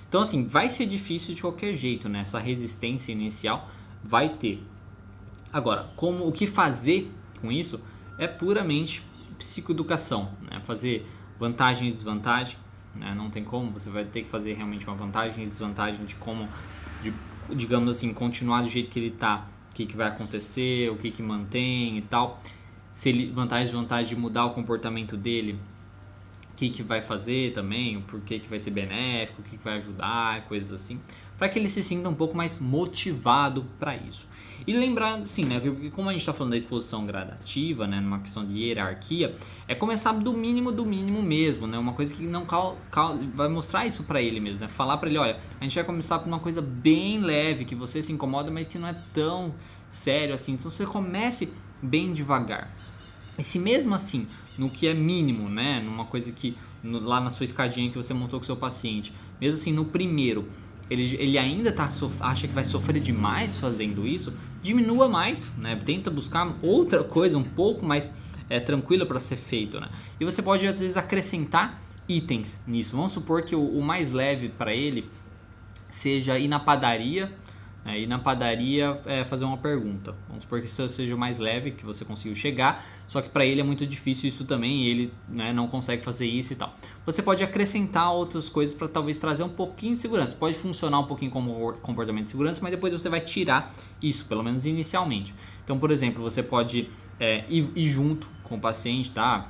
Então, 0.08 0.20
assim, 0.20 0.46
vai 0.46 0.70
ser 0.70 0.86
difícil 0.86 1.34
de 1.34 1.40
qualquer 1.40 1.74
jeito, 1.74 2.08
né? 2.08 2.20
Essa 2.20 2.38
resistência 2.38 3.10
inicial 3.10 3.68
vai 4.04 4.28
ter. 4.28 4.62
Agora, 5.52 5.90
como 5.96 6.26
o 6.26 6.30
que 6.30 6.46
fazer 6.46 7.10
com 7.40 7.50
isso 7.50 7.80
é 8.18 8.28
puramente 8.28 9.02
psicoeducação, 9.38 10.30
né? 10.42 10.60
Fazer 10.64 11.04
vantagem 11.38 11.88
e 11.88 11.92
desvantagem, 11.92 12.56
né? 12.94 13.12
Não 13.14 13.28
tem 13.28 13.42
como, 13.42 13.72
você 13.72 13.90
vai 13.90 14.04
ter 14.04 14.22
que 14.22 14.30
fazer 14.30 14.52
realmente 14.52 14.86
uma 14.86 14.96
vantagem 14.96 15.44
e 15.44 15.48
desvantagem 15.48 16.04
de 16.04 16.14
como, 16.14 16.48
de, 17.10 17.56
digamos 17.56 17.96
assim, 17.96 18.12
continuar 18.12 18.62
do 18.62 18.70
jeito 18.70 18.90
que 18.90 18.98
ele 18.98 19.08
está, 19.08 19.46
o 19.70 19.74
que, 19.74 19.86
que 19.86 19.96
vai 19.96 20.08
acontecer, 20.08 20.90
o 20.90 20.96
que, 20.96 21.10
que 21.10 21.22
mantém 21.22 21.98
e 21.98 22.02
tal. 22.02 22.42
Se 22.94 23.08
ele, 23.08 23.30
vantagem 23.30 23.64
e 23.64 23.70
desvantagem 23.70 24.14
de 24.14 24.20
mudar 24.20 24.46
o 24.46 24.50
comportamento 24.50 25.16
dele, 25.16 25.58
que, 26.56 26.70
que 26.70 26.82
vai 26.82 27.02
fazer 27.02 27.52
também, 27.52 27.96
o 27.96 28.02
porquê 28.02 28.38
que 28.38 28.48
vai 28.48 28.58
ser 28.58 28.70
benéfico, 28.70 29.42
o 29.42 29.44
que, 29.44 29.56
que 29.56 29.64
vai 29.64 29.78
ajudar, 29.78 30.46
coisas 30.46 30.72
assim, 30.72 30.98
para 31.38 31.48
que 31.48 31.58
ele 31.58 31.68
se 31.68 31.82
sinta 31.82 32.08
um 32.08 32.14
pouco 32.14 32.36
mais 32.36 32.58
motivado 32.58 33.64
para 33.78 33.94
isso. 33.94 34.26
E 34.66 34.72
lembrando 34.72 35.22
assim, 35.22 35.44
né, 35.44 35.60
que 35.60 35.90
como 35.90 36.08
a 36.08 36.12
gente 36.12 36.22
está 36.22 36.32
falando 36.32 36.50
da 36.50 36.56
exposição 36.58 37.06
gradativa, 37.06 37.86
né, 37.86 38.00
numa 38.00 38.18
questão 38.18 38.44
de 38.44 38.58
hierarquia, 38.58 39.36
é 39.68 39.74
começar 39.76 40.12
do 40.12 40.32
mínimo 40.32 40.72
do 40.72 40.84
mínimo 40.84 41.22
mesmo, 41.22 41.68
né, 41.68 41.78
uma 41.78 41.92
coisa 41.92 42.12
que 42.12 42.24
não 42.24 42.44
cal, 42.44 42.76
cal 42.90 43.16
vai 43.34 43.48
mostrar 43.48 43.86
isso 43.86 44.02
para 44.02 44.20
ele 44.20 44.40
mesmo, 44.40 44.60
né, 44.60 44.68
falar 44.68 44.96
para 44.96 45.08
ele, 45.08 45.18
olha, 45.18 45.38
a 45.60 45.64
gente 45.64 45.76
vai 45.76 45.84
começar 45.84 46.18
por 46.18 46.26
uma 46.26 46.40
coisa 46.40 46.60
bem 46.60 47.20
leve, 47.20 47.64
que 47.64 47.76
você 47.76 48.02
se 48.02 48.12
incomoda, 48.12 48.50
mas 48.50 48.66
que 48.66 48.76
não 48.76 48.88
é 48.88 48.96
tão 49.14 49.54
sério 49.88 50.34
assim, 50.34 50.54
então 50.54 50.68
você 50.68 50.84
comece 50.84 51.48
bem 51.80 52.12
devagar. 52.12 52.74
E 53.38 53.44
se 53.44 53.58
mesmo 53.58 53.94
assim 53.94 54.26
no 54.58 54.70
que 54.70 54.86
é 54.86 54.94
mínimo, 54.94 55.48
né? 55.48 55.80
Numa 55.80 56.06
coisa 56.06 56.32
que 56.32 56.56
no, 56.82 57.00
lá 57.00 57.20
na 57.20 57.30
sua 57.30 57.44
escadinha 57.44 57.90
que 57.90 57.96
você 57.96 58.14
montou 58.14 58.38
com 58.40 58.44
o 58.44 58.46
seu 58.46 58.56
paciente, 58.56 59.12
mesmo 59.40 59.56
assim 59.56 59.72
no 59.72 59.84
primeiro 59.84 60.48
ele, 60.88 61.16
ele 61.16 61.38
ainda 61.38 61.72
tá, 61.72 61.88
acha 62.20 62.46
que 62.46 62.54
vai 62.54 62.64
sofrer 62.64 63.00
demais 63.00 63.58
fazendo 63.58 64.06
isso, 64.06 64.32
diminua 64.62 65.08
mais, 65.08 65.52
né? 65.56 65.80
Tenta 65.84 66.10
buscar 66.10 66.56
outra 66.62 67.02
coisa 67.02 67.36
um 67.36 67.44
pouco 67.44 67.84
mais 67.84 68.12
é, 68.48 68.60
tranquila 68.60 69.04
para 69.04 69.18
ser 69.18 69.36
feito, 69.36 69.80
né? 69.80 69.88
E 70.20 70.24
você 70.24 70.40
pode 70.42 70.66
às 70.66 70.78
vezes 70.78 70.96
acrescentar 70.96 71.82
itens 72.08 72.62
nisso. 72.66 72.96
Vamos 72.96 73.12
supor 73.12 73.42
que 73.42 73.56
o, 73.56 73.64
o 73.64 73.82
mais 73.82 74.10
leve 74.10 74.48
para 74.48 74.74
ele 74.74 75.10
seja 75.90 76.38
ir 76.38 76.48
na 76.48 76.60
padaria 76.60 77.32
né, 77.86 78.00
ir 78.00 78.06
na 78.08 78.18
padaria 78.18 79.00
é, 79.06 79.24
fazer 79.24 79.44
uma 79.44 79.56
pergunta. 79.56 80.12
Vamos 80.26 80.42
supor 80.42 80.60
que 80.60 80.66
isso 80.66 80.88
seja 80.88 81.16
mais 81.16 81.38
leve, 81.38 81.70
que 81.70 81.86
você 81.86 82.04
conseguiu 82.04 82.34
chegar, 82.34 82.84
só 83.06 83.22
que 83.22 83.28
para 83.28 83.46
ele 83.46 83.60
é 83.60 83.64
muito 83.64 83.86
difícil 83.86 84.28
isso 84.28 84.44
também 84.44 84.82
e 84.82 84.88
ele 84.90 85.12
né, 85.28 85.52
não 85.52 85.68
consegue 85.68 86.04
fazer 86.04 86.26
isso 86.26 86.52
e 86.52 86.56
tal. 86.56 86.74
Você 87.06 87.22
pode 87.22 87.44
acrescentar 87.44 88.12
outras 88.12 88.48
coisas 88.48 88.74
para 88.74 88.88
talvez 88.88 89.18
trazer 89.18 89.44
um 89.44 89.48
pouquinho 89.48 89.94
de 89.94 90.00
segurança. 90.00 90.34
Pode 90.34 90.58
funcionar 90.58 90.98
um 90.98 91.06
pouquinho 91.06 91.30
como 91.30 91.74
comportamento 91.74 92.24
de 92.24 92.32
segurança, 92.32 92.58
mas 92.60 92.72
depois 92.72 92.92
você 92.92 93.08
vai 93.08 93.20
tirar 93.20 93.72
isso, 94.02 94.24
pelo 94.24 94.42
menos 94.42 94.66
inicialmente. 94.66 95.32
Então, 95.62 95.78
por 95.78 95.92
exemplo, 95.92 96.20
você 96.20 96.42
pode 96.42 96.90
é, 97.20 97.44
ir, 97.48 97.70
ir 97.76 97.88
junto 97.88 98.28
com 98.42 98.56
o 98.56 98.60
paciente, 98.60 99.12
tá? 99.12 99.48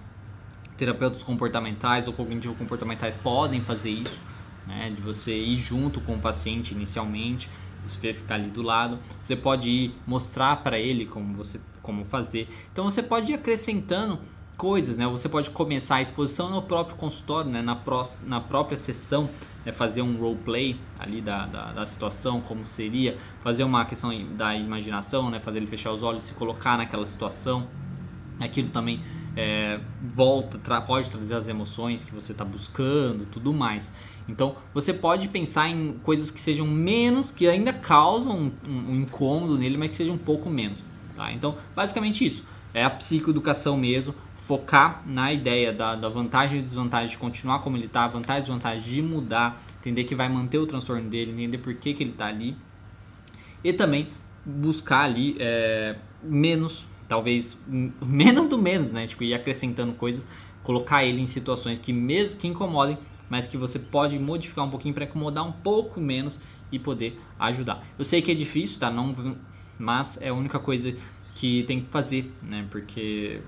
Terapeutas 0.76 1.22
comportamentais 1.22 2.06
ou 2.06 2.12
cognitivo-comportamentais 2.12 3.16
podem 3.16 3.62
fazer 3.62 3.90
isso, 3.90 4.20
né? 4.66 4.92
De 4.94 5.00
você 5.00 5.34
ir 5.34 5.56
junto 5.56 6.02
com 6.02 6.16
o 6.16 6.18
paciente 6.18 6.74
inicialmente 6.74 7.48
você 7.88 8.14
ficar 8.14 8.34
ali 8.36 8.48
do 8.48 8.62
lado. 8.62 8.98
Você 9.22 9.36
pode 9.36 9.68
ir 9.68 9.94
mostrar 10.06 10.56
para 10.56 10.78
ele 10.78 11.06
como 11.06 11.34
você 11.34 11.60
como 11.82 12.04
fazer. 12.04 12.48
Então 12.72 12.84
você 12.84 13.02
pode 13.02 13.30
ir 13.30 13.34
acrescentando 13.36 14.18
coisas, 14.56 14.96
né? 14.96 15.06
Você 15.06 15.28
pode 15.28 15.50
começar 15.50 15.96
a 15.96 16.02
exposição 16.02 16.50
no 16.50 16.62
próprio 16.62 16.96
consultório, 16.96 17.50
né? 17.50 17.62
na, 17.62 17.76
pró 17.76 18.10
na 18.24 18.40
própria 18.40 18.76
sessão, 18.76 19.28
né? 19.64 19.72
fazer 19.72 20.02
um 20.02 20.16
roleplay 20.16 20.80
ali 20.98 21.20
da, 21.20 21.46
da, 21.46 21.72
da, 21.72 21.86
situação, 21.86 22.40
como 22.40 22.66
seria, 22.66 23.16
fazer 23.42 23.64
uma 23.64 23.84
questão 23.84 24.10
da 24.34 24.56
imaginação, 24.56 25.30
né? 25.30 25.38
fazer 25.38 25.58
ele 25.58 25.66
fechar 25.66 25.92
os 25.92 26.02
olhos, 26.02 26.24
se 26.24 26.34
colocar 26.34 26.76
naquela 26.76 27.06
situação. 27.06 27.68
Aquilo 28.40 28.68
também 28.68 29.00
é, 29.36 29.78
volta, 30.14 30.56
tra 30.58 30.80
pode 30.80 31.10
trazer 31.10 31.34
as 31.34 31.46
emoções 31.46 32.02
que 32.02 32.14
você 32.14 32.32
está 32.32 32.44
buscando, 32.44 33.26
tudo 33.26 33.52
mais. 33.52 33.92
Então 34.26 34.56
você 34.72 34.92
pode 34.94 35.28
pensar 35.28 35.68
em 35.68 35.92
coisas 36.02 36.30
que 36.30 36.40
sejam 36.40 36.66
menos, 36.66 37.30
que 37.30 37.46
ainda 37.46 37.72
causam 37.72 38.50
um, 38.66 38.68
um, 38.68 38.94
incômodo 39.02 39.58
nele, 39.58 39.76
mas 39.76 39.90
que 39.90 39.96
sejam 39.96 40.14
um 40.14 40.18
pouco 40.18 40.48
menos. 40.48 40.78
Tá? 41.14 41.30
Então, 41.32 41.56
basicamente 41.74 42.24
isso. 42.24 42.44
É 42.72 42.84
a 42.84 42.90
psicoeducação 42.90 43.76
mesmo, 43.76 44.14
focar 44.40 45.02
na 45.06 45.32
ideia 45.32 45.72
da, 45.72 45.94
da 45.94 46.08
vantagem 46.08 46.58
e 46.58 46.62
desvantagem 46.62 47.10
de 47.10 47.18
continuar 47.18 47.60
como 47.60 47.76
ele 47.76 47.86
está, 47.86 48.06
vantagem 48.06 48.40
e 48.40 48.42
desvantagem 48.42 48.94
de 48.94 49.02
mudar, 49.02 49.62
entender 49.80 50.04
que 50.04 50.14
vai 50.14 50.28
manter 50.28 50.58
o 50.58 50.66
transtorno 50.66 51.08
dele, 51.08 51.32
entender 51.32 51.58
por 51.58 51.74
que, 51.74 51.94
que 51.94 52.02
ele 52.02 52.10
está 52.12 52.26
ali. 52.26 52.56
E 53.64 53.72
também 53.72 54.08
buscar 54.44 55.04
ali 55.04 55.36
é, 55.40 55.96
menos 56.22 56.86
talvez 57.08 57.56
menos 57.66 58.48
do 58.48 58.58
menos, 58.58 58.90
né? 58.90 59.06
Tipo, 59.06 59.24
ir 59.24 59.34
acrescentando 59.34 59.92
coisas, 59.92 60.26
colocar 60.62 61.04
ele 61.04 61.20
em 61.20 61.26
situações 61.26 61.78
que 61.78 61.92
mesmo 61.92 62.38
que 62.38 62.48
incomodem, 62.48 62.98
mas 63.28 63.46
que 63.46 63.56
você 63.56 63.78
pode 63.78 64.18
modificar 64.18 64.64
um 64.64 64.70
pouquinho 64.70 64.94
para 64.94 65.04
incomodar 65.04 65.44
um 65.44 65.52
pouco 65.52 66.00
menos 66.00 66.38
e 66.70 66.78
poder 66.78 67.20
ajudar. 67.38 67.84
Eu 67.98 68.04
sei 68.04 68.22
que 68.22 68.30
é 68.30 68.34
difícil, 68.34 68.78
tá? 68.78 68.90
Não, 68.90 69.36
mas 69.78 70.18
é 70.20 70.28
a 70.28 70.34
única 70.34 70.58
coisa 70.58 70.96
que 71.34 71.64
tem 71.64 71.80
que 71.80 71.88
fazer, 71.88 72.32
né? 72.42 72.66
Porque 72.70 73.40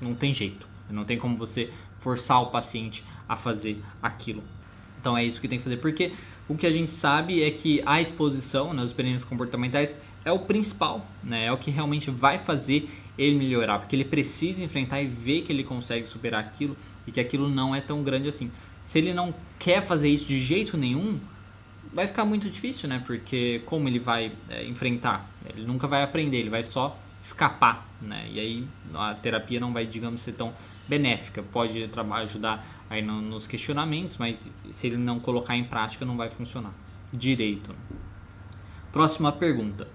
não 0.00 0.14
tem 0.14 0.32
jeito, 0.32 0.66
não 0.88 1.04
tem 1.04 1.18
como 1.18 1.36
você 1.36 1.70
forçar 2.00 2.42
o 2.42 2.46
paciente 2.46 3.04
a 3.28 3.36
fazer 3.36 3.82
aquilo. 4.02 4.42
Então 5.00 5.16
é 5.16 5.24
isso 5.24 5.40
que 5.40 5.48
tem 5.48 5.58
que 5.58 5.64
fazer, 5.64 5.78
porque 5.78 6.12
o 6.48 6.56
que 6.56 6.66
a 6.66 6.70
gente 6.70 6.90
sabe 6.90 7.42
é 7.42 7.50
que 7.50 7.82
a 7.86 8.00
exposição, 8.00 8.74
né, 8.74 8.82
os 8.82 8.90
experiências 8.90 9.24
comportamentais 9.24 9.96
é 10.24 10.32
o 10.32 10.40
principal, 10.40 11.06
né? 11.22 11.46
É 11.46 11.52
o 11.52 11.58
que 11.58 11.70
realmente 11.70 12.10
vai 12.10 12.38
fazer 12.38 12.90
ele 13.18 13.36
melhorar, 13.36 13.78
porque 13.78 13.96
ele 13.96 14.04
precisa 14.04 14.62
enfrentar 14.62 15.00
e 15.02 15.06
ver 15.06 15.42
que 15.42 15.52
ele 15.52 15.64
consegue 15.64 16.06
superar 16.06 16.40
aquilo 16.40 16.76
e 17.06 17.12
que 17.12 17.20
aquilo 17.20 17.48
não 17.48 17.74
é 17.74 17.80
tão 17.80 18.02
grande 18.02 18.28
assim. 18.28 18.50
Se 18.84 18.98
ele 18.98 19.12
não 19.12 19.34
quer 19.58 19.82
fazer 19.82 20.08
isso 20.08 20.24
de 20.24 20.40
jeito 20.40 20.76
nenhum, 20.76 21.20
vai 21.92 22.06
ficar 22.06 22.24
muito 22.24 22.48
difícil, 22.48 22.88
né? 22.88 23.02
Porque 23.06 23.62
como 23.66 23.88
ele 23.88 23.98
vai 23.98 24.32
é, 24.48 24.64
enfrentar? 24.66 25.30
Ele 25.48 25.66
nunca 25.66 25.86
vai 25.86 26.02
aprender, 26.02 26.38
ele 26.38 26.50
vai 26.50 26.62
só 26.62 26.98
escapar, 27.20 27.86
né? 28.00 28.26
E 28.30 28.40
aí 28.40 28.68
a 28.94 29.14
terapia 29.14 29.60
não 29.60 29.72
vai, 29.72 29.86
digamos, 29.86 30.22
ser 30.22 30.32
tão 30.32 30.52
benéfica. 30.88 31.42
Pode 31.42 31.88
ajudar 32.22 32.84
aí 32.88 33.02
no, 33.02 33.20
nos 33.20 33.46
questionamentos, 33.46 34.16
mas 34.18 34.50
se 34.70 34.86
ele 34.86 34.96
não 34.96 35.20
colocar 35.20 35.56
em 35.56 35.64
prática, 35.64 36.04
não 36.04 36.16
vai 36.16 36.30
funcionar 36.30 36.72
direito. 37.12 37.74
Próxima 38.92 39.30
pergunta. 39.30 39.86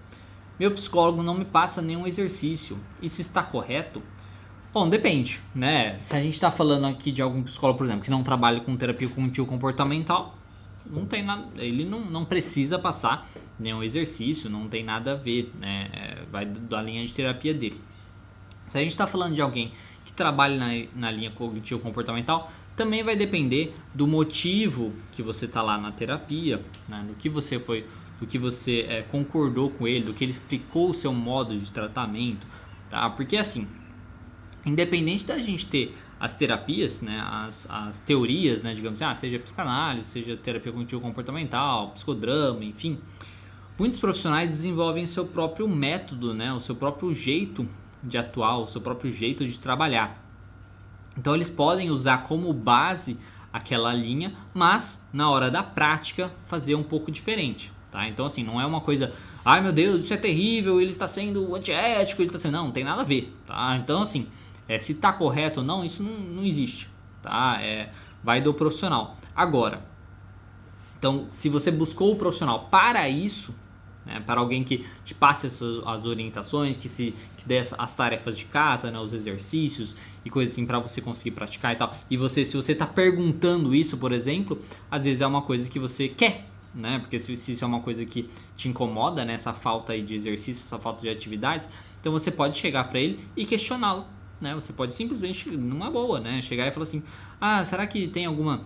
Meu 0.59 0.71
psicólogo 0.71 1.21
não 1.21 1.35
me 1.35 1.45
passa 1.45 1.81
nenhum 1.81 2.07
exercício. 2.07 2.77
Isso 3.01 3.21
está 3.21 3.43
correto? 3.43 4.01
Bom, 4.73 4.89
depende, 4.89 5.41
né? 5.53 5.97
Se 5.97 6.15
a 6.15 6.19
gente 6.21 6.33
está 6.33 6.51
falando 6.51 6.85
aqui 6.85 7.11
de 7.11 7.21
algum 7.21 7.43
psicólogo, 7.43 7.77
por 7.77 7.85
exemplo, 7.85 8.03
que 8.03 8.11
não 8.11 8.23
trabalha 8.23 8.59
com 8.59 8.75
terapia 8.75 9.07
cognitivo 9.07 9.47
comportamental, 9.47 10.37
não 10.85 11.05
tem 11.05 11.23
nada, 11.23 11.47
ele 11.55 11.85
não, 11.85 12.01
não 12.05 12.25
precisa 12.25 12.77
passar 12.77 13.27
nenhum 13.59 13.81
exercício, 13.81 14.49
não 14.49 14.67
tem 14.67 14.83
nada 14.83 15.13
a 15.13 15.15
ver, 15.15 15.51
né? 15.59 15.89
É, 15.93 16.17
vai 16.31 16.45
da 16.45 16.81
linha 16.81 17.05
de 17.05 17.13
terapia 17.13 17.53
dele. 17.53 17.79
Se 18.67 18.77
a 18.77 18.81
gente 18.81 18.91
está 18.91 19.07
falando 19.07 19.33
de 19.33 19.41
alguém 19.41 19.71
que 20.03 20.11
trabalha 20.11 20.57
na, 20.57 20.87
na 20.95 21.11
linha 21.11 21.31
cognitivo 21.31 21.79
comportamental, 21.79 22.51
também 22.75 23.03
vai 23.03 23.15
depender 23.15 23.73
do 23.93 24.05
motivo 24.05 24.93
que 25.13 25.23
você 25.23 25.45
está 25.45 25.61
lá 25.61 25.77
na 25.77 25.91
terapia, 25.91 26.61
né? 26.87 27.03
do 27.07 27.13
que 27.15 27.29
você 27.29 27.59
foi 27.59 27.85
do 28.19 28.25
que 28.25 28.37
você 28.37 28.85
é, 28.87 29.01
concordou 29.01 29.69
com 29.69 29.87
ele, 29.87 30.05
do 30.05 30.13
que 30.13 30.23
ele 30.23 30.31
explicou 30.31 30.89
o 30.89 30.93
seu 30.93 31.13
modo 31.13 31.57
de 31.57 31.71
tratamento, 31.71 32.47
tá? 32.89 33.09
Porque 33.09 33.37
assim, 33.37 33.67
independente 34.65 35.25
da 35.25 35.37
gente 35.37 35.65
ter 35.65 35.97
as 36.19 36.33
terapias, 36.33 37.01
né, 37.01 37.21
as, 37.29 37.67
as 37.69 37.97
teorias, 37.99 38.63
né, 38.63 38.73
digamos 38.73 39.01
assim, 39.01 39.11
ah, 39.11 39.15
seja 39.15 39.37
psicanálise, 39.39 40.09
seja 40.09 40.37
terapia 40.37 40.71
cognitivo 40.71 41.01
comportamental, 41.01 41.91
psicodrama, 41.91 42.63
enfim, 42.63 42.97
muitos 43.77 43.99
profissionais 43.99 44.49
desenvolvem 44.49 45.05
seu 45.05 45.25
próprio 45.25 45.67
método, 45.67 46.33
né, 46.33 46.53
o 46.53 46.59
seu 46.59 46.75
próprio 46.75 47.13
jeito 47.13 47.67
de 48.01 48.17
atuar, 48.17 48.59
o 48.59 48.67
seu 48.67 48.79
próprio 48.79 49.11
jeito 49.11 49.45
de 49.45 49.59
trabalhar. 49.59 50.23
Então 51.17 51.35
eles 51.35 51.49
podem 51.49 51.89
usar 51.89 52.19
como 52.19 52.51
base 52.53 53.17
aquela 53.51 53.93
linha, 53.93 54.33
mas 54.53 55.01
na 55.13 55.29
hora 55.29 55.49
da 55.49 55.63
prática 55.63 56.31
fazer 56.45 56.75
um 56.75 56.83
pouco 56.83 57.11
diferente. 57.11 57.71
Tá? 57.95 58.09
Então, 58.09 58.25
assim, 58.25 58.43
não 58.43 58.59
é 58.59 58.65
uma 58.65 58.81
coisa, 58.81 59.13
ai 59.45 59.61
meu 59.61 59.71
Deus, 59.71 60.03
isso 60.03 60.13
é 60.13 60.17
terrível, 60.17 60.81
ele 60.81 60.89
está 60.89 61.07
sendo 61.07 61.55
antiético, 61.55 62.21
ele 62.21 62.27
está 62.27 62.37
sendo. 62.37 62.51
Não, 62.51 62.65
não 62.65 62.71
tem 62.73 62.83
nada 62.83 63.03
a 63.03 63.05
ver. 63.05 63.33
Tá? 63.47 63.77
Então, 63.81 64.01
assim, 64.01 64.27
é, 64.67 64.77
se 64.77 64.91
está 64.91 65.13
correto 65.13 65.61
ou 65.61 65.65
não, 65.65 65.81
isso 65.81 66.03
não, 66.03 66.11
não 66.11 66.43
existe. 66.43 66.89
Tá? 67.21 67.57
É, 67.61 67.89
vai 68.21 68.41
do 68.41 68.53
profissional. 68.53 69.15
Agora, 69.33 69.81
então, 70.99 71.27
se 71.31 71.47
você 71.47 71.71
buscou 71.71 72.11
o 72.11 72.17
profissional 72.17 72.67
para 72.69 73.07
isso, 73.07 73.55
né, 74.05 74.21
para 74.25 74.41
alguém 74.41 74.61
que 74.61 74.85
te 75.05 75.15
passe 75.15 75.47
as, 75.47 75.61
as 75.61 76.05
orientações, 76.05 76.75
que 76.75 76.89
se 76.89 77.15
que 77.37 77.47
dê 77.47 77.59
as 77.59 77.95
tarefas 77.95 78.37
de 78.37 78.43
casa, 78.43 78.91
né, 78.91 78.99
os 78.99 79.13
exercícios 79.13 79.95
e 80.25 80.29
coisas 80.29 80.53
assim 80.53 80.65
para 80.65 80.79
você 80.79 80.99
conseguir 80.99 81.31
praticar 81.31 81.71
e 81.71 81.77
tal. 81.77 81.95
E 82.09 82.17
você, 82.17 82.43
se 82.43 82.57
você 82.57 82.73
está 82.73 82.85
perguntando 82.85 83.73
isso, 83.73 83.97
por 83.97 84.11
exemplo, 84.11 84.61
às 84.91 85.05
vezes 85.05 85.21
é 85.21 85.27
uma 85.27 85.43
coisa 85.43 85.69
que 85.69 85.79
você 85.79 86.09
quer 86.09 86.54
né? 86.75 86.99
Porque 86.99 87.19
se, 87.19 87.35
se 87.35 87.53
isso 87.53 87.63
é 87.63 87.67
uma 87.67 87.79
coisa 87.79 88.05
que 88.05 88.29
te 88.55 88.67
incomoda, 88.67 89.23
né? 89.23 89.33
Essa 89.33 89.53
falta 89.53 89.93
aí 89.93 90.03
de 90.03 90.13
exercício, 90.15 90.63
essa 90.63 90.77
falta 90.77 91.01
de 91.01 91.09
atividades, 91.09 91.69
então 91.99 92.11
você 92.11 92.29
pode 92.29 92.57
chegar 92.57 92.83
para 92.89 92.99
ele 92.99 93.19
e 93.35 93.45
questioná-lo, 93.45 94.05
né? 94.39 94.53
Você 94.53 94.73
pode 94.73 94.93
simplesmente, 94.93 95.49
numa 95.49 95.89
boa, 95.89 96.19
né? 96.19 96.41
Chegar 96.41 96.67
e 96.67 96.71
falar 96.71 96.83
assim, 96.83 97.01
ah, 97.39 97.63
será 97.63 97.87
que 97.87 98.07
tem 98.07 98.25
alguma 98.25 98.65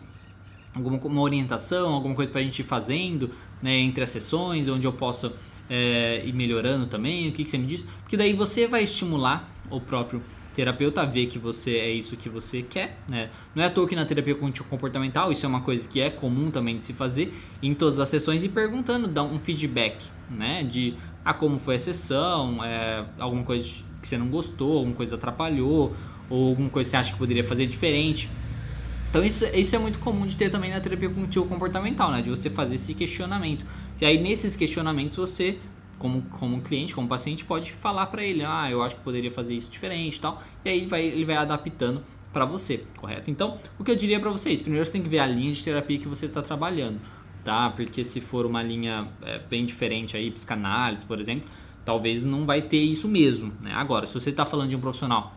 alguma 0.76 1.22
orientação, 1.22 1.94
alguma 1.94 2.14
coisa 2.14 2.32
para 2.32 2.42
a 2.42 2.44
gente 2.44 2.60
ir 2.60 2.66
fazendo, 2.66 3.32
né? 3.62 3.78
Entre 3.78 4.04
as 4.04 4.10
sessões, 4.10 4.68
onde 4.68 4.86
eu 4.86 4.94
possa 4.94 5.34
é, 5.70 6.24
ir 6.26 6.34
melhorando 6.34 6.88
também, 6.88 7.30
o 7.30 7.32
que, 7.32 7.44
que 7.44 7.50
você 7.50 7.58
me 7.58 7.68
diz? 7.68 7.86
Porque 8.02 8.18
daí 8.18 8.34
você 8.34 8.68
vai 8.68 8.84
estimular 8.84 9.50
o 9.70 9.80
próprio 9.80 10.22
terapeuta 10.60 11.06
vê 11.06 11.26
que 11.26 11.40
você 11.40 11.76
é 11.78 11.90
isso 11.90 12.18
que 12.18 12.28
você 12.28 12.62
quer, 12.62 12.98
né? 13.08 13.30
Não 13.56 13.64
é 13.64 13.68
à 13.68 13.70
toa 13.70 13.88
que 13.88 13.96
na 13.96 14.06
terapia 14.06 14.36
comportamental 14.36 15.32
isso 15.32 15.46
é 15.46 15.50
uma 15.50 15.62
coisa 15.62 15.88
que 15.88 16.02
é 16.02 16.10
comum 16.10 16.52
também 16.52 16.78
de 16.78 16.84
se 16.84 16.92
fazer 16.92 17.34
em 17.64 17.74
todas 17.74 17.98
as 17.98 18.10
sessões 18.10 18.44
e 18.44 18.50
perguntando, 18.50 19.08
dá 19.08 19.24
um 19.24 19.40
feedback, 19.40 20.04
né? 20.30 20.64
De 20.64 20.96
ah, 21.24 21.34
como 21.34 21.60
foi 21.60 21.76
a 21.76 21.80
sessão, 21.80 22.62
é, 22.62 23.06
alguma 23.18 23.44
coisa 23.44 23.66
que 24.02 24.08
você 24.08 24.18
não 24.18 24.28
gostou, 24.28 24.80
alguma 24.80 24.96
coisa 24.96 25.16
atrapalhou, 25.16 25.96
ou 26.30 26.50
alguma 26.50 26.70
coisa 26.70 26.90
que 26.90 26.92
você 26.92 26.98
acha 26.98 27.14
que 27.14 27.18
poderia 27.18 27.44
fazer 27.44 27.66
diferente. 27.66 28.30
Então 29.10 29.24
isso, 29.24 29.46
isso 29.46 29.74
é 29.74 29.80
muito 29.80 29.98
comum 30.00 30.26
de 30.26 30.36
ter 30.36 30.50
também 30.50 30.72
na 30.72 30.82
terapia 30.82 31.08
cognitivo 31.08 31.46
comportamental, 31.46 32.12
né? 32.12 32.22
De 32.22 32.30
você 32.30 32.50
fazer 32.50 32.76
esse 32.76 32.94
questionamento. 32.94 33.66
E 34.02 34.06
aí 34.06 34.22
nesses 34.22 34.58
questionamentos 34.58 35.16
você 35.16 35.58
como, 36.00 36.22
como 36.24 36.62
cliente, 36.62 36.96
como 36.96 37.08
paciente, 37.08 37.46
pode 37.46 37.74
falar 37.74 38.08
para 38.08 38.24
ele, 38.24 38.44
ah, 38.44 38.72
eu 38.72 38.82
acho 38.82 38.96
que 38.96 39.02
poderia 39.02 39.30
fazer 39.30 39.54
isso 39.54 39.70
diferente 39.70 40.18
e 40.18 40.22
tal, 40.22 40.42
e 40.66 40.70
aí 40.70 40.86
vai, 40.88 41.04
ele 41.04 41.26
vai 41.26 41.36
adaptando 41.36 42.02
para 42.34 42.46
você, 42.46 42.86
correto? 42.98 43.30
Então, 43.30 43.60
o 43.78 43.84
que 43.84 43.92
eu 43.92 43.96
diria 43.96 44.20
para 44.20 44.30
vocês, 44.32 44.62
primeiro 44.62 44.86
você 44.86 44.94
tem 44.94 45.04
que 45.04 45.10
ver 45.10 45.20
a 45.20 45.28
linha 45.28 45.54
de 45.54 45.64
terapia 45.64 46.00
que 46.00 46.08
você 46.08 46.26
está 46.26 46.42
trabalhando, 46.42 47.00
tá? 47.44 47.70
Porque 47.72 48.04
se 48.04 48.22
for 48.22 48.46
uma 48.46 48.64
linha 48.64 49.08
é, 49.22 49.40
bem 49.40 49.66
diferente 49.66 50.16
aí, 50.16 50.32
psicanálise, 50.32 51.06
por 51.06 51.20
exemplo, 51.20 51.50
talvez 51.84 52.24
não 52.24 52.46
vai 52.46 52.62
ter 52.62 52.82
isso 52.82 53.08
mesmo, 53.08 53.52
né? 53.62 53.74
Agora, 53.74 54.06
se 54.06 54.14
você 54.14 54.30
está 54.30 54.46
falando 54.46 54.70
de 54.70 54.76
um 54.76 54.80
profissional 54.80 55.34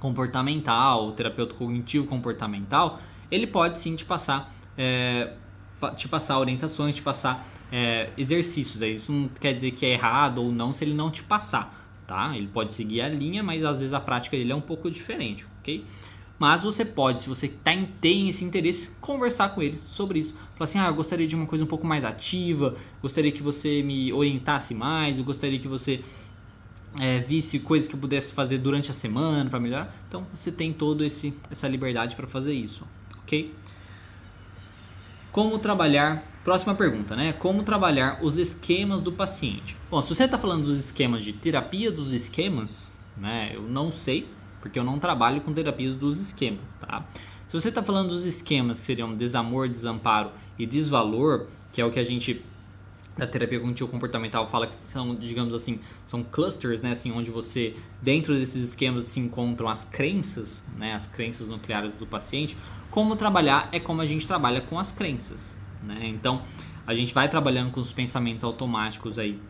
comportamental, 0.00 1.12
terapeuta 1.12 1.54
cognitivo 1.54 2.06
comportamental, 2.06 3.00
ele 3.30 3.46
pode 3.46 3.78
sim 3.78 3.96
te 3.96 4.04
passar, 4.04 4.54
é, 4.76 5.32
te 5.96 6.08
passar 6.08 6.38
orientações, 6.38 6.94
te 6.94 7.02
passar 7.02 7.55
é, 7.70 8.10
exercícios. 8.16 8.80
Isso 8.82 9.12
não 9.12 9.28
quer 9.28 9.52
dizer 9.52 9.72
que 9.72 9.84
é 9.84 9.90
errado 9.90 10.42
ou 10.42 10.52
não 10.52 10.72
se 10.72 10.84
ele 10.84 10.94
não 10.94 11.10
te 11.10 11.22
passar, 11.22 11.88
tá? 12.06 12.36
Ele 12.36 12.48
pode 12.48 12.72
seguir 12.72 13.00
a 13.00 13.08
linha, 13.08 13.42
mas 13.42 13.64
às 13.64 13.78
vezes 13.78 13.94
a 13.94 14.00
prática 14.00 14.36
dele 14.36 14.52
é 14.52 14.54
um 14.54 14.60
pouco 14.60 14.90
diferente, 14.90 15.46
ok? 15.60 15.84
Mas 16.38 16.62
você 16.62 16.84
pode, 16.84 17.22
se 17.22 17.28
você 17.28 17.48
tá, 17.48 17.72
tem 18.00 18.28
esse 18.28 18.44
interesse, 18.44 18.90
conversar 19.00 19.50
com 19.50 19.62
ele 19.62 19.78
sobre 19.86 20.18
isso. 20.18 20.34
Falar 20.54 20.64
assim, 20.64 20.78
ah, 20.78 20.86
eu 20.88 20.94
gostaria 20.94 21.26
de 21.26 21.34
uma 21.34 21.46
coisa 21.46 21.64
um 21.64 21.66
pouco 21.66 21.86
mais 21.86 22.04
ativa, 22.04 22.76
gostaria 23.00 23.32
que 23.32 23.42
você 23.42 23.82
me 23.82 24.12
orientasse 24.12 24.74
mais, 24.74 25.18
eu 25.18 25.24
gostaria 25.24 25.58
que 25.58 25.68
você 25.68 26.02
é, 27.00 27.20
visse 27.20 27.58
coisas 27.58 27.88
que 27.88 27.94
eu 27.94 28.00
pudesse 28.00 28.34
fazer 28.34 28.58
durante 28.58 28.90
a 28.90 28.94
semana 28.94 29.48
para 29.48 29.58
melhorar. 29.58 29.94
Então 30.08 30.26
você 30.34 30.52
tem 30.52 30.74
toda 30.74 31.06
essa 31.06 31.68
liberdade 31.68 32.14
para 32.14 32.26
fazer 32.26 32.52
isso, 32.52 32.86
ok? 33.22 33.54
Como 35.32 35.58
trabalhar? 35.58 36.35
Próxima 36.46 36.76
pergunta, 36.76 37.16
né? 37.16 37.32
Como 37.32 37.64
trabalhar 37.64 38.20
os 38.22 38.36
esquemas 38.36 39.02
do 39.02 39.10
paciente? 39.10 39.76
Bom, 39.90 40.00
se 40.00 40.14
você 40.14 40.26
está 40.26 40.38
falando 40.38 40.66
dos 40.66 40.78
esquemas 40.78 41.24
de 41.24 41.32
terapia 41.32 41.90
dos 41.90 42.12
esquemas, 42.12 42.88
né? 43.16 43.50
Eu 43.52 43.62
não 43.62 43.90
sei, 43.90 44.28
porque 44.60 44.78
eu 44.78 44.84
não 44.84 44.96
trabalho 44.96 45.40
com 45.40 45.52
terapias 45.52 45.96
dos 45.96 46.20
esquemas, 46.20 46.72
tá? 46.74 47.04
Se 47.48 47.60
você 47.60 47.68
está 47.68 47.82
falando 47.82 48.10
dos 48.10 48.24
esquemas 48.24 48.78
que 48.78 48.86
seriam 48.86 49.16
desamor, 49.16 49.68
desamparo 49.68 50.30
e 50.56 50.64
desvalor, 50.64 51.48
que 51.72 51.80
é 51.80 51.84
o 51.84 51.90
que 51.90 51.98
a 51.98 52.04
gente 52.04 52.40
da 53.16 53.26
terapia 53.26 53.58
cognitivo 53.58 53.90
comportamental 53.90 54.48
fala 54.48 54.68
que 54.68 54.76
são, 54.76 55.16
digamos 55.16 55.52
assim, 55.52 55.80
são 56.06 56.22
clusters, 56.22 56.80
né, 56.80 56.92
assim, 56.92 57.10
onde 57.10 57.28
você 57.28 57.74
dentro 58.00 58.36
desses 58.36 58.68
esquemas 58.68 59.06
se 59.06 59.18
encontram 59.18 59.68
as 59.68 59.84
crenças, 59.86 60.62
né, 60.78 60.92
as 60.92 61.08
crenças 61.08 61.48
nucleares 61.48 61.92
do 61.94 62.06
paciente. 62.06 62.56
Como 62.88 63.16
trabalhar 63.16 63.68
é 63.72 63.80
como 63.80 64.00
a 64.00 64.06
gente 64.06 64.28
trabalha 64.28 64.60
com 64.60 64.78
as 64.78 64.92
crenças, 64.92 65.52
né? 65.86 66.06
Então, 66.06 66.42
a 66.86 66.94
gente 66.94 67.14
vai 67.14 67.28
trabalhando 67.28 67.72
com 67.72 67.80
os 67.80 67.92
pensamentos 67.92 68.44
automáticos 68.44 69.18
aí 69.18 69.40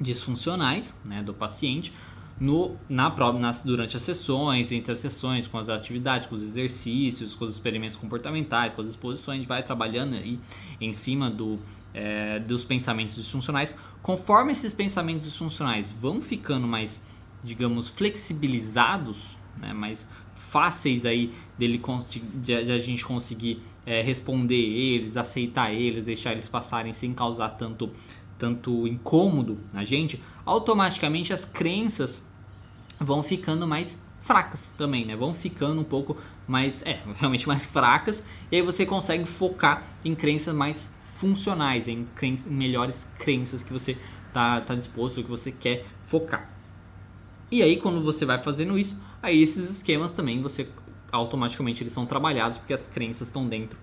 disfuncionais, 0.00 0.96
né, 1.04 1.22
do 1.22 1.34
paciente 1.34 1.92
no, 2.40 2.76
na, 2.88 3.10
nas, 3.34 3.60
durante 3.60 3.98
as 3.98 4.02
sessões, 4.02 4.72
entre 4.72 4.90
as 4.90 4.98
sessões, 4.98 5.46
com 5.46 5.58
as 5.58 5.68
atividades, 5.68 6.26
com 6.26 6.34
os 6.34 6.42
exercícios, 6.42 7.34
com 7.34 7.44
os 7.44 7.52
experimentos 7.52 7.96
comportamentais, 7.96 8.72
com 8.72 8.80
as 8.80 8.88
exposições, 8.88 9.36
a 9.36 9.38
gente 9.40 9.48
vai 9.48 9.62
trabalhando 9.62 10.14
aí 10.14 10.40
em 10.80 10.92
cima 10.94 11.28
do, 11.28 11.58
é, 11.92 12.38
dos 12.38 12.64
pensamentos 12.64 13.16
disfuncionais. 13.16 13.76
Conforme 14.02 14.52
esses 14.52 14.72
pensamentos 14.72 15.24
disfuncionais 15.24 15.92
vão 15.92 16.22
ficando 16.22 16.66
mais, 16.66 16.98
digamos, 17.44 17.90
flexibilizados, 17.90 19.18
né, 19.56 19.72
mais 19.72 20.08
fáceis 20.34 21.04
aí 21.06 21.32
dele 21.58 21.80
de, 22.08 22.64
de 22.64 22.72
a 22.72 22.78
gente 22.78 23.04
conseguir 23.04 23.62
é, 23.86 24.02
responder 24.02 24.54
eles, 24.54 25.16
aceitar 25.16 25.72
eles, 25.72 26.04
deixar 26.04 26.32
eles 26.32 26.48
passarem 26.48 26.92
sem 26.92 27.12
causar 27.12 27.50
tanto 27.50 27.90
tanto 28.40 28.88
incômodo 28.88 29.58
na 29.70 29.84
gente, 29.84 30.20
automaticamente 30.46 31.30
as 31.30 31.44
crenças 31.44 32.24
vão 32.98 33.22
ficando 33.22 33.68
mais 33.68 34.00
fracas 34.22 34.72
também, 34.78 35.04
né? 35.04 35.14
Vão 35.14 35.34
ficando 35.34 35.80
um 35.80 35.84
pouco 35.84 36.16
mais, 36.48 36.82
é, 36.86 37.00
realmente 37.16 37.46
mais 37.46 37.66
fracas, 37.66 38.24
e 38.50 38.56
aí 38.56 38.62
você 38.62 38.86
consegue 38.86 39.26
focar 39.26 39.84
em 40.02 40.14
crenças 40.14 40.54
mais 40.54 40.90
funcionais, 41.02 41.86
em, 41.86 42.06
crenças, 42.16 42.50
melhores 42.50 43.06
crenças 43.18 43.62
que 43.62 43.72
você 43.72 43.98
tá, 44.32 44.60
tá 44.62 44.74
disposto, 44.74 45.22
que 45.22 45.28
você 45.28 45.52
quer 45.52 45.84
focar. 46.06 46.50
E 47.50 47.62
aí 47.62 47.78
quando 47.78 48.02
você 48.02 48.24
vai 48.24 48.42
fazendo 48.42 48.78
isso, 48.78 48.96
aí 49.22 49.42
esses 49.42 49.70
esquemas 49.70 50.12
também 50.12 50.40
você 50.40 50.68
automaticamente 51.12 51.82
eles 51.82 51.92
são 51.92 52.06
trabalhados 52.06 52.58
porque 52.58 52.72
as 52.72 52.86
crenças 52.86 53.28
estão 53.28 53.46
dentro 53.46 53.78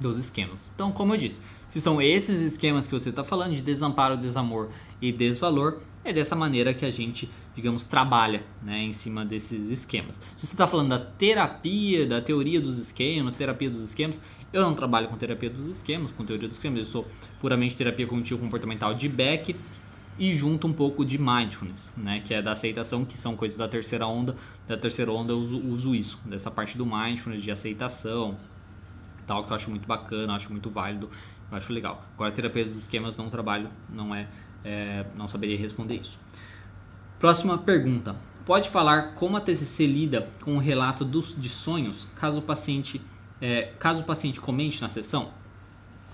dos 0.00 0.18
esquemas. 0.18 0.70
Então, 0.74 0.92
como 0.92 1.14
eu 1.14 1.18
disse, 1.18 1.40
se 1.68 1.80
são 1.80 2.02
esses 2.02 2.40
esquemas 2.40 2.86
que 2.86 2.92
você 2.92 3.10
está 3.10 3.24
falando 3.24 3.54
de 3.54 3.62
desamparo, 3.62 4.16
desamor 4.16 4.70
e 5.00 5.12
desvalor, 5.12 5.80
é 6.04 6.12
dessa 6.12 6.36
maneira 6.36 6.74
que 6.74 6.84
a 6.84 6.90
gente 6.90 7.30
digamos, 7.54 7.84
trabalha 7.84 8.42
né, 8.62 8.82
em 8.82 8.92
cima 8.92 9.24
desses 9.24 9.70
esquemas. 9.70 10.16
Se 10.36 10.46
você 10.46 10.54
está 10.54 10.66
falando 10.66 10.88
da 10.88 10.98
terapia, 10.98 12.06
da 12.06 12.20
teoria 12.20 12.60
dos 12.60 12.78
esquemas, 12.78 13.34
terapia 13.34 13.70
dos 13.70 13.82
esquemas, 13.82 14.20
eu 14.52 14.62
não 14.62 14.74
trabalho 14.74 15.08
com 15.08 15.16
terapia 15.16 15.50
dos 15.50 15.76
esquemas, 15.76 16.10
com 16.10 16.24
teoria 16.24 16.48
dos 16.48 16.56
esquemas, 16.56 16.80
eu 16.80 16.84
sou 16.84 17.06
puramente 17.40 17.76
terapia 17.76 18.06
cognitivo 18.06 18.40
comportamental 18.40 18.94
de 18.94 19.08
Beck 19.08 19.56
e 20.18 20.34
junto 20.34 20.66
um 20.66 20.72
pouco 20.72 21.04
de 21.04 21.18
mindfulness, 21.18 21.92
né, 21.96 22.20
que 22.20 22.32
é 22.32 22.40
da 22.40 22.52
aceitação, 22.52 23.04
que 23.04 23.18
são 23.18 23.36
coisas 23.36 23.56
da 23.56 23.68
terceira 23.68 24.06
onda. 24.06 24.36
Da 24.66 24.76
terceira 24.76 25.12
onda 25.12 25.32
eu 25.32 25.38
uso, 25.38 25.58
uso 25.60 25.94
isso, 25.94 26.20
dessa 26.24 26.50
parte 26.50 26.78
do 26.78 26.86
mindfulness, 26.86 27.42
de 27.42 27.50
aceitação, 27.50 28.36
tal, 29.26 29.44
que 29.44 29.50
eu 29.50 29.56
acho 29.56 29.70
muito 29.70 29.86
bacana, 29.86 30.34
acho 30.34 30.50
muito 30.50 30.70
válido, 30.70 31.10
eu 31.50 31.56
acho 31.56 31.72
legal. 31.72 32.04
Agora, 32.14 32.30
terapia 32.32 32.64
dos 32.64 32.76
esquemas 32.76 33.16
não 33.16 33.28
trabalho, 33.28 33.68
não 33.88 34.14
é, 34.14 34.28
é 34.64 35.04
não 35.16 35.28
saberia 35.28 35.56
responder 35.56 35.96
isso. 35.96 36.18
Próxima 37.18 37.58
pergunta. 37.58 38.16
Pode 38.44 38.68
falar 38.68 39.14
como 39.14 39.36
a 39.36 39.40
TCC 39.40 39.86
lida 39.86 40.28
com 40.42 40.56
o 40.56 40.58
relato 40.58 41.04
dos, 41.04 41.34
de 41.34 41.48
sonhos 41.48 42.06
caso 42.14 42.38
o 42.38 42.42
paciente 42.42 43.00
é, 43.40 43.72
caso 43.78 44.00
o 44.00 44.04
paciente 44.04 44.40
comente 44.40 44.80
na 44.80 44.88
sessão? 44.88 45.30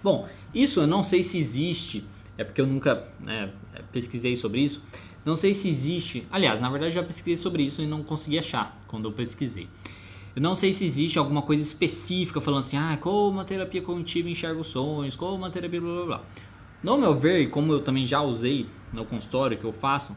Bom, 0.02 0.28
isso 0.54 0.80
eu 0.80 0.86
não 0.86 1.02
sei 1.02 1.22
se 1.22 1.38
existe, 1.38 2.04
é 2.40 2.44
porque 2.44 2.58
eu 2.58 2.66
nunca 2.66 3.06
né, 3.20 3.52
pesquisei 3.92 4.34
sobre 4.34 4.62
isso. 4.62 4.82
Não 5.26 5.36
sei 5.36 5.52
se 5.52 5.68
existe, 5.68 6.26
aliás, 6.30 6.58
na 6.58 6.70
verdade 6.70 6.94
já 6.94 7.02
pesquisei 7.02 7.36
sobre 7.36 7.62
isso 7.62 7.82
e 7.82 7.86
não 7.86 8.02
consegui 8.02 8.38
achar 8.38 8.82
quando 8.88 9.06
eu 9.06 9.12
pesquisei. 9.12 9.68
Eu 10.34 10.40
não 10.40 10.54
sei 10.54 10.72
se 10.72 10.86
existe 10.86 11.18
alguma 11.18 11.42
coisa 11.42 11.62
específica 11.62 12.40
falando 12.40 12.64
assim, 12.64 12.78
ah, 12.78 12.96
como 12.98 13.40
a 13.40 13.44
terapia 13.44 13.82
cognitiva 13.82 14.30
enxerga 14.30 14.58
os 14.58 14.68
sonhos, 14.68 15.14
como 15.14 15.44
a 15.44 15.50
terapia 15.50 15.82
blá 15.82 15.94
blá 15.94 16.06
blá. 16.06 16.22
No 16.82 16.96
meu 16.96 17.14
ver, 17.14 17.42
e 17.42 17.48
como 17.48 17.74
eu 17.74 17.82
também 17.82 18.06
já 18.06 18.22
usei 18.22 18.66
no 18.90 19.04
consultório 19.04 19.58
que 19.58 19.64
eu 19.64 19.72
faço, 19.72 20.16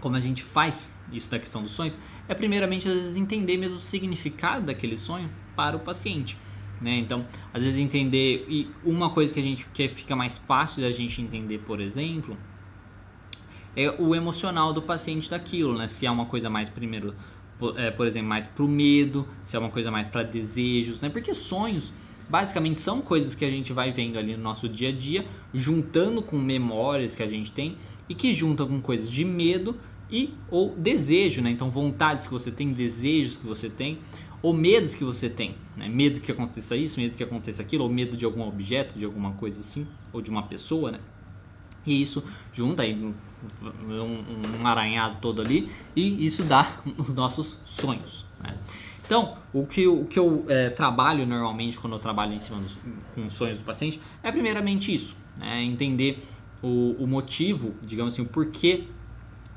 como 0.00 0.14
a 0.14 0.20
gente 0.20 0.44
faz 0.44 0.92
isso 1.10 1.28
da 1.28 1.40
questão 1.40 1.60
dos 1.60 1.72
sonhos, 1.72 1.98
é 2.28 2.34
primeiramente 2.34 2.86
às 2.86 2.94
vezes 2.94 3.16
entender 3.16 3.56
mesmo 3.56 3.74
o 3.74 3.80
significado 3.80 4.66
daquele 4.66 4.96
sonho 4.96 5.28
para 5.56 5.76
o 5.76 5.80
paciente. 5.80 6.38
Né? 6.80 6.98
Então, 6.98 7.26
às 7.52 7.62
vezes 7.62 7.78
entender 7.78 8.46
e 8.48 8.70
uma 8.84 9.10
coisa 9.10 9.32
que 9.32 9.40
a 9.40 9.42
gente 9.42 9.66
que 9.72 9.88
fica 9.88 10.14
mais 10.14 10.36
fácil 10.38 10.82
da 10.82 10.90
gente 10.90 11.22
entender, 11.22 11.58
por 11.58 11.80
exemplo, 11.80 12.36
é 13.74 13.94
o 13.98 14.14
emocional 14.14 14.72
do 14.72 14.82
paciente 14.82 15.30
daquilo, 15.30 15.76
né? 15.76 15.86
Se 15.86 16.06
é 16.06 16.10
uma 16.10 16.26
coisa 16.26 16.48
mais 16.48 16.68
primeiro, 16.68 17.14
por, 17.58 17.78
é, 17.78 17.90
por 17.90 18.06
exemplo, 18.06 18.28
mais 18.28 18.46
para 18.46 18.64
o 18.64 18.68
medo, 18.68 19.26
se 19.44 19.54
é 19.56 19.58
uma 19.58 19.70
coisa 19.70 19.90
mais 19.90 20.08
para 20.08 20.22
desejos, 20.22 21.00
né? 21.00 21.08
Porque 21.10 21.34
sonhos 21.34 21.92
basicamente 22.28 22.80
são 22.80 23.00
coisas 23.00 23.34
que 23.34 23.44
a 23.44 23.50
gente 23.50 23.72
vai 23.72 23.92
vendo 23.92 24.18
ali 24.18 24.36
no 24.36 24.42
nosso 24.42 24.68
dia 24.68 24.88
a 24.88 24.92
dia, 24.92 25.26
juntando 25.54 26.22
com 26.22 26.36
memórias 26.36 27.14
que 27.14 27.22
a 27.22 27.28
gente 27.28 27.52
tem 27.52 27.76
e 28.08 28.14
que 28.14 28.34
junta 28.34 28.64
com 28.64 28.80
coisas 28.80 29.10
de 29.10 29.24
medo 29.24 29.78
e 30.10 30.32
ou 30.50 30.74
desejo, 30.76 31.42
né? 31.42 31.50
Então 31.50 31.70
vontades 31.70 32.26
que 32.26 32.32
você 32.32 32.50
tem, 32.50 32.72
desejos 32.72 33.36
que 33.36 33.46
você 33.46 33.68
tem, 33.68 33.98
ou 34.42 34.52
medos 34.52 34.94
que 34.94 35.04
você 35.04 35.28
tem, 35.28 35.54
né? 35.76 35.88
Medo 35.88 36.20
que 36.20 36.30
aconteça 36.30 36.76
isso, 36.76 37.00
medo 37.00 37.16
que 37.16 37.22
aconteça 37.22 37.62
aquilo, 37.62 37.84
ou 37.84 37.90
medo 37.90 38.16
de 38.16 38.24
algum 38.24 38.46
objeto, 38.46 38.98
de 38.98 39.04
alguma 39.04 39.32
coisa 39.32 39.60
assim, 39.60 39.86
ou 40.12 40.20
de 40.20 40.30
uma 40.30 40.44
pessoa, 40.44 40.92
né? 40.92 41.00
E 41.86 42.02
isso 42.02 42.22
junta 42.52 42.82
aí 42.82 42.94
um, 42.94 43.14
um, 44.60 44.66
aranhado 44.66 45.18
todo 45.20 45.40
ali 45.40 45.70
e 45.94 46.26
isso 46.26 46.42
dá 46.42 46.80
os 46.98 47.14
nossos 47.14 47.58
sonhos, 47.64 48.26
né? 48.42 48.56
Então, 49.04 49.38
o 49.52 49.64
que, 49.64 49.86
o 49.86 50.04
que 50.04 50.18
eu 50.18 50.44
é, 50.48 50.68
trabalho 50.70 51.24
normalmente 51.24 51.78
quando 51.78 51.92
eu 51.92 51.98
trabalho 52.00 52.32
em 52.32 52.40
cima 52.40 52.58
dos 52.58 52.76
com 53.14 53.30
sonhos 53.30 53.58
do 53.58 53.64
paciente 53.64 54.00
é 54.20 54.32
primeiramente 54.32 54.92
isso, 54.92 55.16
né? 55.38 55.62
entender 55.62 56.24
o, 56.60 56.96
o 56.98 57.06
motivo, 57.06 57.76
digamos 57.82 58.14
assim, 58.14 58.22
o 58.22 58.26
porquê 58.26 58.84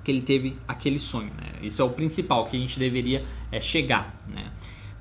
que 0.03 0.11
ele 0.11 0.21
teve 0.21 0.55
aquele 0.67 0.99
sonho. 0.99 1.31
Né? 1.35 1.51
Isso 1.63 1.81
é 1.81 1.85
o 1.85 1.89
principal 1.89 2.45
que 2.45 2.55
a 2.55 2.59
gente 2.59 2.77
deveria 2.77 3.25
é, 3.51 3.59
chegar. 3.59 4.21
Né? 4.27 4.51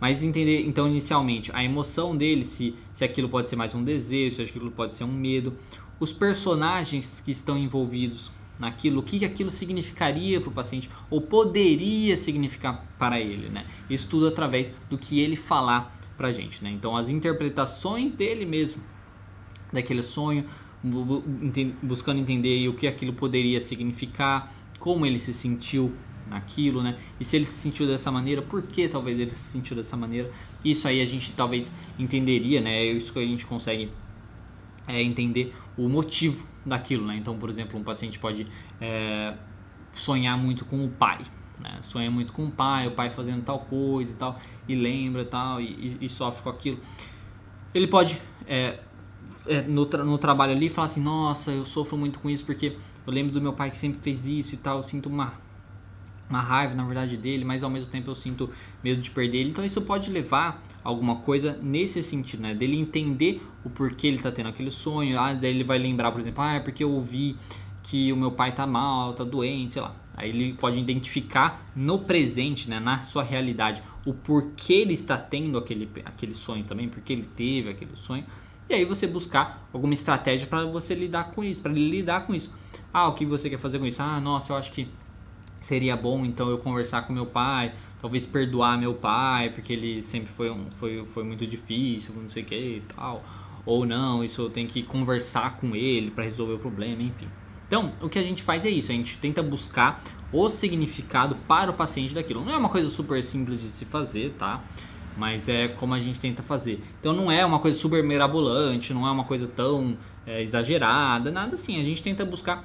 Mas 0.01 0.23
entender, 0.23 0.67
então, 0.67 0.89
inicialmente, 0.89 1.51
a 1.53 1.63
emoção 1.63 2.17
dele, 2.17 2.45
se, 2.45 2.75
se 2.95 3.05
aquilo 3.05 3.29
pode 3.29 3.49
ser 3.49 3.57
mais 3.57 3.75
um 3.75 3.83
desejo, 3.83 4.37
se 4.37 4.43
aquilo 4.43 4.71
pode 4.71 4.95
ser 4.95 5.05
um 5.05 5.13
medo, 5.13 5.55
os 5.99 6.13
personagens 6.13 7.21
que 7.25 7.31
estão 7.31 7.59
envolvidos 7.59 8.31
naquilo, 8.59 9.01
o 9.01 9.03
que 9.03 9.25
aquilo 9.25 9.51
significaria 9.51 10.41
para 10.41 10.51
o 10.51 10.53
paciente 10.53 10.91
ou 11.11 11.21
poderia 11.21 12.17
significar 12.17 12.85
para 12.99 13.21
ele. 13.21 13.49
Né? 13.49 13.67
Isso 13.89 14.09
tudo 14.09 14.27
através 14.27 14.73
do 14.89 14.99
que 14.99 15.21
ele 15.21 15.37
falar 15.37 15.97
para 16.17 16.29
a 16.29 16.33
gente. 16.33 16.63
Né? 16.63 16.71
Então, 16.71 16.97
as 16.97 17.09
interpretações 17.09 18.13
dele 18.13 18.45
mesmo, 18.45 18.83
daquele 19.73 20.03
sonho, 20.03 20.45
buscando 21.83 22.21
entender 22.21 22.69
o 22.69 22.75
que 22.75 22.87
aquilo 22.87 23.13
poderia 23.13 23.61
significar, 23.61 24.53
como 24.79 25.05
ele 25.05 25.19
se 25.19 25.33
sentiu 25.33 25.93
naquilo, 26.29 26.83
né? 26.83 26.99
E 27.19 27.25
se 27.25 27.37
ele 27.37 27.45
se 27.45 27.61
sentiu 27.61 27.87
dessa 27.87 28.11
maneira, 28.11 28.43
por 28.43 28.63
que 28.63 28.89
talvez 28.89 29.19
ele 29.19 29.31
se 29.33 29.51
sentiu 29.53 29.77
dessa 29.77 29.97
maneira? 29.97 30.31
Isso 30.65 30.87
aí 30.87 31.01
a 31.01 31.07
gente 31.07 31.33
talvez 31.33 31.71
entenderia, 31.99 32.61
né? 32.61 32.79
É 32.79 32.93
isso 32.93 33.13
que 33.13 33.19
a 33.19 33.27
gente 33.27 33.47
consegue 33.47 33.91
é 34.87 35.03
entender 35.03 35.55
o 35.77 35.89
motivo 35.89 36.47
daquilo, 36.65 37.07
né? 37.07 37.17
Então, 37.17 37.37
por 37.39 37.51
exemplo, 37.51 37.79
um 37.79 37.83
paciente 37.83 38.19
pode 38.19 38.47
é, 38.81 39.35
sonhar 39.93 40.37
muito 40.39 40.65
com 40.65 40.85
o 40.85 40.89
pai, 40.89 41.21
né? 41.61 41.79
Sonha 41.83 42.11
muito 42.11 42.33
com 42.33 42.47
o 42.47 42.51
pai, 42.51 42.87
o 42.87 42.93
pai 42.93 43.11
fazendo 43.11 43.45
tal 43.45 43.61
coisa 43.61 44.11
e 44.11 44.15
tal, 44.15 44.41
e 44.67 44.75
lembra 44.75 45.25
tal, 45.25 45.61
e, 45.61 45.97
e, 46.01 46.07
e 46.07 46.09
sofre 46.09 46.43
com 46.43 46.49
aquilo. 46.49 46.79
Ele 47.75 47.87
pode 47.87 48.21
é, 48.47 48.81
é, 49.47 49.63
no, 49.63 49.87
tra 49.87 50.05
no 50.05 50.19
trabalho 50.19 50.53
ali 50.53 50.69
falar 50.69 50.87
assim, 50.87 51.01
nossa, 51.01 51.51
eu 51.51 51.65
sofro 51.65 51.97
muito 51.97 52.19
com 52.19 52.31
isso 52.31 52.45
porque 52.45 52.77
eu 53.07 53.13
lembro 53.13 53.33
do 53.33 53.41
meu 53.41 53.53
pai 53.53 53.71
que 53.71 53.77
sempre 53.77 54.01
fez 54.01 54.27
isso 54.27 54.55
e 54.55 54.59
tal, 54.59 54.79
eu 54.79 54.83
sinto 54.83 55.09
uma, 55.09 55.35
uma 56.29 56.41
raiva 56.41 56.75
na 56.75 56.85
verdade 56.85 57.17
dele, 57.17 57.45
mas 57.45 57.63
ao 57.63 57.71
mesmo 57.71 57.91
tempo 57.91 58.11
eu 58.11 58.15
sinto 58.15 58.51
medo 58.83 59.01
de 59.01 59.11
perder 59.11 59.39
ele. 59.39 59.51
Então 59.51 59.65
isso 59.65 59.81
pode 59.83 60.11
levar 60.11 60.63
alguma 60.85 61.17
coisa 61.17 61.59
nesse 61.63 62.03
sentido, 62.03 62.43
né? 62.43 62.55
Dele 62.55 62.79
entender 62.79 63.43
o 63.65 63.71
porquê 63.71 64.07
ele 64.07 64.19
tá 64.19 64.31
tendo 64.31 64.49
aquele 64.49 64.71
sonho. 64.71 65.19
Ah, 65.19 65.35
daí 65.35 65.51
ele 65.51 65.65
vai 65.65 65.79
lembrar, 65.79 66.13
por 66.13 66.21
exemplo, 66.21 66.43
ah, 66.43 66.55
é 66.55 66.61
porque 66.61 66.83
eu 66.83 66.91
ouvi 66.91 67.37
que 67.83 68.13
o 68.13 68.17
meu 68.17 68.33
pai 68.33 68.55
tá 68.55 68.67
mal, 68.67 69.15
tá 69.15 69.25
doente, 69.25 69.75
sei 69.75 69.83
lá. 69.83 69.95
Aí 70.15 70.31
ele 70.31 70.53
pode 70.55 70.79
identificar 70.79 71.71
no 71.77 72.01
presente, 72.01 72.69
né, 72.69 72.81
na 72.81 73.03
sua 73.03 73.23
realidade, 73.23 73.83
o 74.05 74.13
porquê 74.13 74.75
ele 74.75 74.93
está 74.93 75.17
tendo 75.17 75.57
aquele, 75.57 75.89
aquele 76.05 76.35
sonho 76.35 76.65
também, 76.65 76.89
porque 76.89 77.13
ele 77.13 77.23
teve 77.23 77.71
aquele 77.71 77.95
sonho. 77.95 78.25
E 78.69 78.75
aí 78.75 78.85
você 78.85 79.07
buscar 79.07 79.69
alguma 79.73 79.95
estratégia 79.95 80.47
para 80.47 80.67
você 80.67 80.95
lidar 80.95 81.31
com 81.31 81.43
isso, 81.43 81.63
para 81.63 81.73
lidar 81.73 82.27
com 82.27 82.35
isso. 82.35 82.53
Ah, 82.93 83.09
o 83.09 83.15
que 83.15 83.25
você 83.25 83.49
quer 83.49 83.59
fazer 83.59 83.79
com 83.79 83.87
isso? 83.87 84.03
Ah, 84.03 84.21
nossa, 84.21 84.53
eu 84.53 84.57
acho 84.57 84.73
que 84.73 84.89
seria 85.61 85.97
bom 85.97 86.25
então 86.25 86.49
eu 86.49 86.59
conversar 86.59 87.03
com 87.03 87.13
meu 87.13 87.27
pai, 87.27 87.73
talvez 88.01 88.25
perdoar 88.25 88.79
meu 88.79 88.95
pai, 88.95 89.51
porque 89.51 89.73
ele 89.73 90.03
sempre 90.03 90.33
foi, 90.33 90.51
um, 90.51 90.71
foi, 90.73 91.05
foi 91.05 91.25
muito 91.25 91.47
difícil, 91.47 92.15
não 92.15 92.31
sei 92.31 92.43
o 92.43 92.47
que 92.47 92.55
e 92.55 92.83
tal. 92.95 93.25
Ou 93.67 93.85
não, 93.85 94.25
isso 94.25 94.43
eu 94.43 94.51
tenho 94.51 94.69
que 94.69 94.83
conversar 94.83 95.57
com 95.59 95.77
ele 95.77 96.11
para 96.11 96.25
resolver 96.25 96.55
o 96.55 96.59
problema, 96.59 97.03
enfim. 97.03 97.29
Então, 97.67 97.93
o 98.01 98.09
que 98.09 98.19
a 98.19 98.23
gente 98.23 98.43
faz 98.43 98.65
é 98.65 98.71
isso, 98.71 98.91
a 98.91 98.95
gente 98.95 99.19
tenta 99.19 99.43
buscar 99.43 100.03
o 100.33 100.49
significado 100.49 101.37
para 101.47 101.71
o 101.71 101.75
paciente 101.75 102.15
daquilo. 102.15 102.45
Não 102.45 102.53
é 102.53 102.57
uma 102.57 102.71
coisa 102.71 102.89
super 102.89 103.23
simples 103.23 103.61
de 103.61 103.71
se 103.71 103.85
fazer, 103.85 104.35
tá? 104.39 104.63
Mas 105.17 105.49
é 105.49 105.69
como 105.69 105.93
a 105.93 106.01
gente 106.01 106.19
tenta 106.19 106.43
fazer. 106.43 106.83
Então 107.01 107.13
não 107.13 107.31
é 107.31 107.45
uma 107.45 107.59
coisa 107.59 107.79
super 107.79 108.03
mirabolante, 108.03 108.95
não 108.95 109.07
é 109.07 109.11
uma 109.11 109.25
coisa 109.25 109.47
tão 109.47 109.99
é, 110.27 110.43
exagerada, 110.43 111.31
nada 111.31 111.55
assim. 111.55 111.79
A 111.79 111.85
gente 111.85 112.03
tenta 112.03 112.25
buscar 112.25 112.65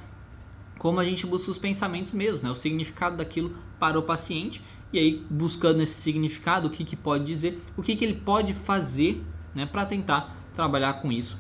como 0.84 1.00
a 1.00 1.06
gente 1.06 1.26
busca 1.26 1.50
os 1.50 1.58
pensamentos 1.58 2.12
mesmo, 2.12 2.44
né? 2.44 2.52
O 2.52 2.56
significado 2.56 3.16
daquilo 3.16 3.56
para 3.80 3.98
o 3.98 4.04
paciente. 4.04 4.62
E 4.92 5.00
aí, 5.00 5.26
buscando 5.30 5.82
esse 5.82 5.94
significado, 5.94 6.68
o 6.68 6.70
que, 6.70 6.84
que 6.84 6.98
pode 6.98 7.24
dizer, 7.24 7.64
o 7.78 7.82
que, 7.82 7.96
que 7.96 8.04
ele 8.04 8.16
pode 8.16 8.54
fazer 8.54 9.24
né, 9.56 9.66
para 9.66 9.86
tentar 9.86 10.36
trabalhar 10.54 10.96
com 10.96 11.10
isso, 11.10 11.40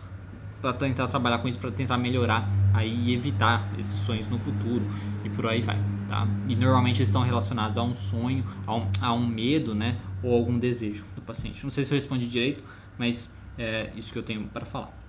para 0.61 0.71
tentar 0.71 1.09
trabalhar 1.09 1.39
com 1.39 1.49
isso, 1.49 1.59
para 1.59 1.71
tentar 1.71 1.97
melhorar 1.97 2.49
aí 2.73 3.09
e 3.09 3.13
evitar 3.13 3.69
esses 3.77 3.99
sonhos 3.99 4.29
no 4.29 4.39
futuro 4.39 4.85
e 5.25 5.29
por 5.29 5.45
aí 5.45 5.61
vai, 5.61 5.77
tá? 6.07 6.25
E 6.47 6.55
normalmente 6.55 6.99
eles 6.99 7.09
estão 7.09 7.21
relacionados 7.21 7.77
a 7.77 7.83
um 7.83 7.93
sonho, 7.93 8.45
a 8.65 8.73
um, 8.73 8.89
a 9.01 9.13
um 9.13 9.27
medo, 9.27 9.75
né, 9.75 9.99
ou 10.23 10.33
algum 10.33 10.57
desejo 10.57 11.03
do 11.15 11.21
paciente. 11.21 11.61
Não 11.63 11.69
sei 11.69 11.83
se 11.83 11.93
eu 11.93 11.97
respondi 11.97 12.27
direito, 12.29 12.63
mas 12.97 13.29
é 13.57 13.91
isso 13.97 14.13
que 14.13 14.17
eu 14.17 14.23
tenho 14.23 14.47
para 14.47 14.65
falar. 14.65 15.02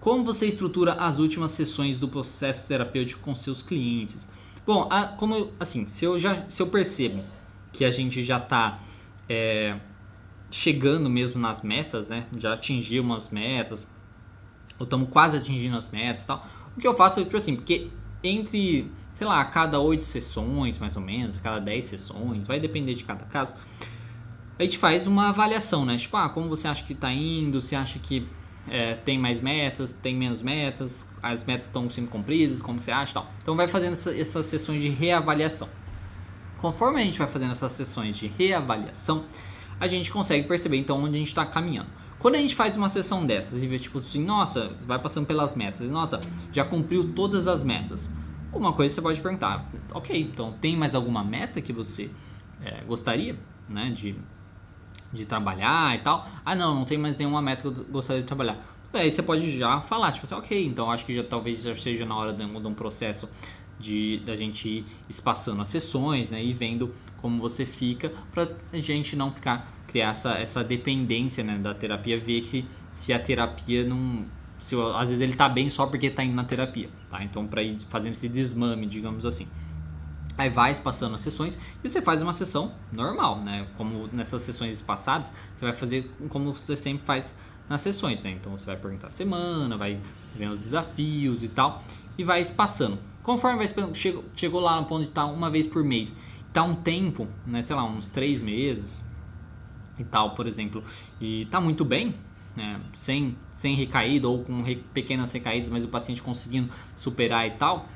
Como 0.00 0.24
você 0.24 0.46
estrutura 0.46 0.94
as 0.94 1.18
últimas 1.18 1.50
sessões 1.50 1.98
do 1.98 2.08
processo 2.08 2.66
terapêutico 2.66 3.20
com 3.22 3.34
seus 3.34 3.62
clientes? 3.62 4.26
Bom, 4.66 4.88
a, 4.90 5.08
como 5.08 5.50
assim, 5.60 5.86
se 5.88 6.04
eu 6.04 6.18
já 6.18 6.48
se 6.48 6.62
eu 6.62 6.66
percebo 6.66 7.22
que 7.72 7.84
a 7.84 7.90
gente 7.90 8.22
já 8.22 8.38
está 8.38 8.80
é, 9.28 9.78
chegando 10.50 11.10
mesmo 11.10 11.40
nas 11.40 11.62
metas, 11.62 12.08
né? 12.08 12.26
Já 12.38 12.54
atingimos 12.54 13.16
as 13.16 13.28
metas, 13.30 13.86
ou 14.78 14.84
estamos 14.84 15.08
quase 15.10 15.36
atingindo 15.36 15.76
as 15.76 15.90
metas, 15.90 16.24
tal. 16.24 16.46
O 16.76 16.80
que 16.80 16.86
eu 16.86 16.94
faço 16.94 17.20
é 17.20 17.24
tipo 17.24 17.36
assim, 17.36 17.54
porque 17.56 17.90
entre 18.22 18.90
sei 19.20 19.26
lá, 19.26 19.38
a 19.38 19.44
cada 19.44 19.78
oito 19.78 20.06
sessões, 20.06 20.78
mais 20.78 20.96
ou 20.96 21.02
menos, 21.02 21.36
a 21.36 21.40
cada 21.40 21.60
dez 21.60 21.84
sessões, 21.84 22.46
vai 22.46 22.58
depender 22.58 22.94
de 22.94 23.04
cada 23.04 23.26
caso. 23.26 23.52
A 24.58 24.62
gente 24.62 24.78
faz 24.78 25.06
uma 25.06 25.28
avaliação, 25.28 25.84
né? 25.84 25.98
Tipo, 25.98 26.16
ah, 26.16 26.30
como 26.30 26.48
você 26.48 26.66
acha 26.66 26.82
que 26.84 26.94
está 26.94 27.12
indo? 27.12 27.60
Você 27.60 27.76
acha 27.76 27.98
que 27.98 28.26
é, 28.68 28.94
tem 28.94 29.18
mais 29.18 29.40
metas, 29.40 29.92
tem 30.02 30.16
menos 30.16 30.42
metas, 30.42 31.06
as 31.22 31.44
metas 31.44 31.66
estão 31.66 31.88
sendo 31.90 32.08
cumpridas, 32.08 32.62
como 32.62 32.82
você 32.82 32.90
acha 32.90 33.14
tal. 33.14 33.30
Então 33.42 33.56
vai 33.56 33.68
fazendo 33.68 33.92
essa, 33.94 34.16
essas 34.16 34.46
sessões 34.46 34.80
de 34.80 34.88
reavaliação. 34.88 35.68
Conforme 36.58 37.00
a 37.00 37.04
gente 37.04 37.18
vai 37.18 37.26
fazendo 37.26 37.52
essas 37.52 37.72
sessões 37.72 38.16
de 38.16 38.26
reavaliação, 38.26 39.24
a 39.78 39.86
gente 39.86 40.10
consegue 40.10 40.46
perceber 40.46 40.76
então 40.76 41.02
onde 41.02 41.16
a 41.16 41.18
gente 41.18 41.28
está 41.28 41.46
caminhando. 41.46 41.88
Quando 42.18 42.34
a 42.34 42.38
gente 42.38 42.54
faz 42.54 42.76
uma 42.76 42.90
sessão 42.90 43.24
dessas 43.24 43.62
e 43.62 43.66
vê 43.66 43.78
tipo 43.78 43.98
assim, 43.98 44.22
nossa, 44.22 44.76
vai 44.86 44.98
passando 44.98 45.26
pelas 45.26 45.56
metas, 45.56 45.88
nossa, 45.88 46.20
já 46.52 46.64
cumpriu 46.64 47.14
todas 47.14 47.48
as 47.48 47.62
metas. 47.62 48.10
Uma 48.52 48.74
coisa 48.74 48.94
você 48.94 49.00
pode 49.00 49.20
perguntar, 49.20 49.70
ok, 49.94 50.20
então 50.20 50.52
tem 50.60 50.76
mais 50.76 50.94
alguma 50.94 51.24
meta 51.24 51.62
que 51.62 51.72
você 51.72 52.10
é, 52.62 52.82
gostaria 52.84 53.36
né, 53.68 53.90
de 53.90 54.14
de 55.12 55.24
trabalhar 55.24 55.96
e 55.96 55.98
tal. 55.98 56.26
Ah, 56.44 56.54
não, 56.54 56.74
não 56.74 56.84
tem 56.84 56.98
mais 56.98 57.16
nenhuma 57.16 57.42
meta 57.42 57.62
que 57.62 57.68
eu 57.68 57.84
gostaria 57.84 58.22
de 58.22 58.28
trabalhar. 58.28 58.58
Aí 58.92 59.10
você 59.10 59.22
pode 59.22 59.56
já 59.56 59.80
falar, 59.82 60.12
tipo 60.12 60.26
assim, 60.26 60.34
ok, 60.34 60.66
então 60.66 60.90
acho 60.90 61.04
que 61.04 61.14
já 61.14 61.22
talvez 61.22 61.62
já 61.62 61.76
seja 61.76 62.04
na 62.04 62.16
hora 62.16 62.32
de, 62.32 62.44
de 62.44 62.66
um 62.66 62.74
processo 62.74 63.28
de 63.78 64.20
da 64.26 64.36
gente 64.36 64.68
ir 64.68 64.84
espaçando 65.08 65.62
as 65.62 65.68
sessões, 65.68 66.28
né, 66.28 66.44
e 66.44 66.52
vendo 66.52 66.92
como 67.18 67.40
você 67.40 67.64
fica, 67.64 68.12
para 68.32 68.48
a 68.72 68.78
gente 68.78 69.14
não 69.14 69.30
ficar 69.30 69.72
criar 69.86 70.10
essa, 70.10 70.32
essa 70.32 70.64
dependência, 70.64 71.42
né, 71.42 71.56
da 71.58 71.72
terapia, 71.72 72.18
ver 72.18 72.42
se, 72.42 72.64
se 72.92 73.12
a 73.12 73.18
terapia 73.18 73.84
não 73.84 74.24
se, 74.58 74.76
às 74.94 75.08
vezes 75.08 75.20
ele 75.20 75.34
tá 75.34 75.48
bem 75.48 75.68
só 75.68 75.86
porque 75.86 76.06
está 76.06 76.22
indo 76.22 76.34
na 76.34 76.44
terapia, 76.44 76.90
tá? 77.10 77.24
Então 77.24 77.46
para 77.46 77.62
ir 77.62 77.78
fazendo 77.88 78.12
esse 78.12 78.28
desmame, 78.28 78.86
digamos 78.86 79.24
assim. 79.24 79.46
Aí 80.40 80.48
vai 80.48 80.74
passando 80.76 81.14
as 81.14 81.20
sessões 81.20 81.54
e 81.84 81.88
você 81.90 82.00
faz 82.00 82.22
uma 82.22 82.32
sessão 82.32 82.72
normal, 82.90 83.42
né? 83.42 83.66
Como 83.76 84.08
nessas 84.10 84.40
sessões 84.40 84.80
passadas, 84.80 85.30
você 85.54 85.66
vai 85.66 85.74
fazer 85.74 86.10
como 86.30 86.52
você 86.52 86.74
sempre 86.74 87.04
faz 87.04 87.34
nas 87.68 87.82
sessões, 87.82 88.22
né? 88.22 88.30
Então 88.30 88.56
você 88.56 88.64
vai 88.64 88.74
perguntar 88.78 89.08
a 89.08 89.10
semana, 89.10 89.76
vai 89.76 90.00
vendo 90.34 90.54
os 90.54 90.62
desafios 90.62 91.42
e 91.42 91.48
tal, 91.48 91.84
e 92.16 92.24
vai 92.24 92.40
espaçando. 92.40 92.98
Conforme 93.22 93.58
vai 93.58 93.66
espaçando, 93.66 93.94
chegou, 93.94 94.24
chegou 94.34 94.60
lá 94.62 94.80
no 94.80 94.86
ponto 94.86 95.02
de 95.02 95.10
estar 95.10 95.26
uma 95.26 95.50
vez 95.50 95.66
por 95.66 95.84
mês, 95.84 96.16
tá 96.54 96.62
um 96.62 96.74
tempo, 96.74 97.28
né? 97.46 97.60
Sei 97.60 97.76
lá, 97.76 97.84
uns 97.84 98.08
três 98.08 98.40
meses 98.40 99.02
e 99.98 100.04
tal, 100.04 100.34
por 100.34 100.46
exemplo, 100.46 100.82
e 101.20 101.44
tá 101.50 101.60
muito 101.60 101.84
bem, 101.84 102.14
né? 102.56 102.80
Sem, 102.94 103.36
sem 103.56 103.74
recaída 103.74 104.26
ou 104.26 104.42
com 104.42 104.62
re, 104.62 104.76
pequenas 104.94 105.30
recaídas, 105.32 105.68
mas 105.68 105.84
o 105.84 105.88
paciente 105.88 106.22
conseguindo 106.22 106.70
superar 106.96 107.46
e 107.46 107.50
tal, 107.50 107.90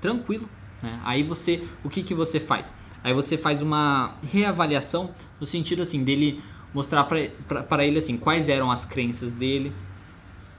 tranquilo, 0.00 0.48
né? 0.82 1.00
Aí 1.04 1.22
você, 1.22 1.66
o 1.84 1.88
que, 1.88 2.02
que 2.02 2.14
você 2.14 2.40
faz? 2.40 2.74
Aí 3.02 3.14
você 3.14 3.38
faz 3.38 3.62
uma 3.62 4.14
reavaliação 4.30 5.14
no 5.40 5.46
sentido 5.46 5.82
assim 5.82 6.04
dele 6.04 6.42
mostrar 6.72 7.04
para 7.04 7.84
ele 7.84 7.98
assim 7.98 8.16
quais 8.16 8.48
eram 8.48 8.70
as 8.70 8.84
crenças 8.84 9.32
dele, 9.32 9.72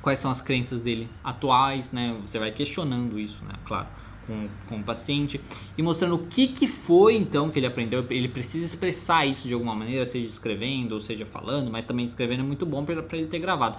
quais 0.01 0.19
são 0.19 0.31
as 0.31 0.41
crenças 0.41 0.81
dele 0.81 1.07
atuais, 1.23 1.91
né? 1.91 2.17
Você 2.25 2.39
vai 2.39 2.51
questionando 2.51 3.19
isso, 3.19 3.43
né? 3.45 3.53
Claro, 3.63 3.87
com, 4.27 4.47
com 4.67 4.79
o 4.79 4.83
paciente 4.83 5.39
e 5.77 5.83
mostrando 5.83 6.15
o 6.15 6.27
que, 6.27 6.47
que 6.47 6.67
foi 6.67 7.15
então 7.15 7.49
que 7.49 7.59
ele 7.59 7.67
aprendeu. 7.67 8.05
Ele 8.09 8.27
precisa 8.27 8.65
expressar 8.65 9.25
isso 9.25 9.47
de 9.47 9.53
alguma 9.53 9.75
maneira, 9.75 10.05
seja 10.05 10.25
escrevendo 10.25 10.93
ou 10.93 10.99
seja 10.99 11.25
falando, 11.25 11.71
mas 11.71 11.85
também 11.85 12.05
escrevendo 12.05 12.41
é 12.41 12.45
muito 12.45 12.65
bom 12.65 12.83
para 12.83 12.95
ele 13.11 13.27
ter 13.27 13.39
gravado. 13.39 13.77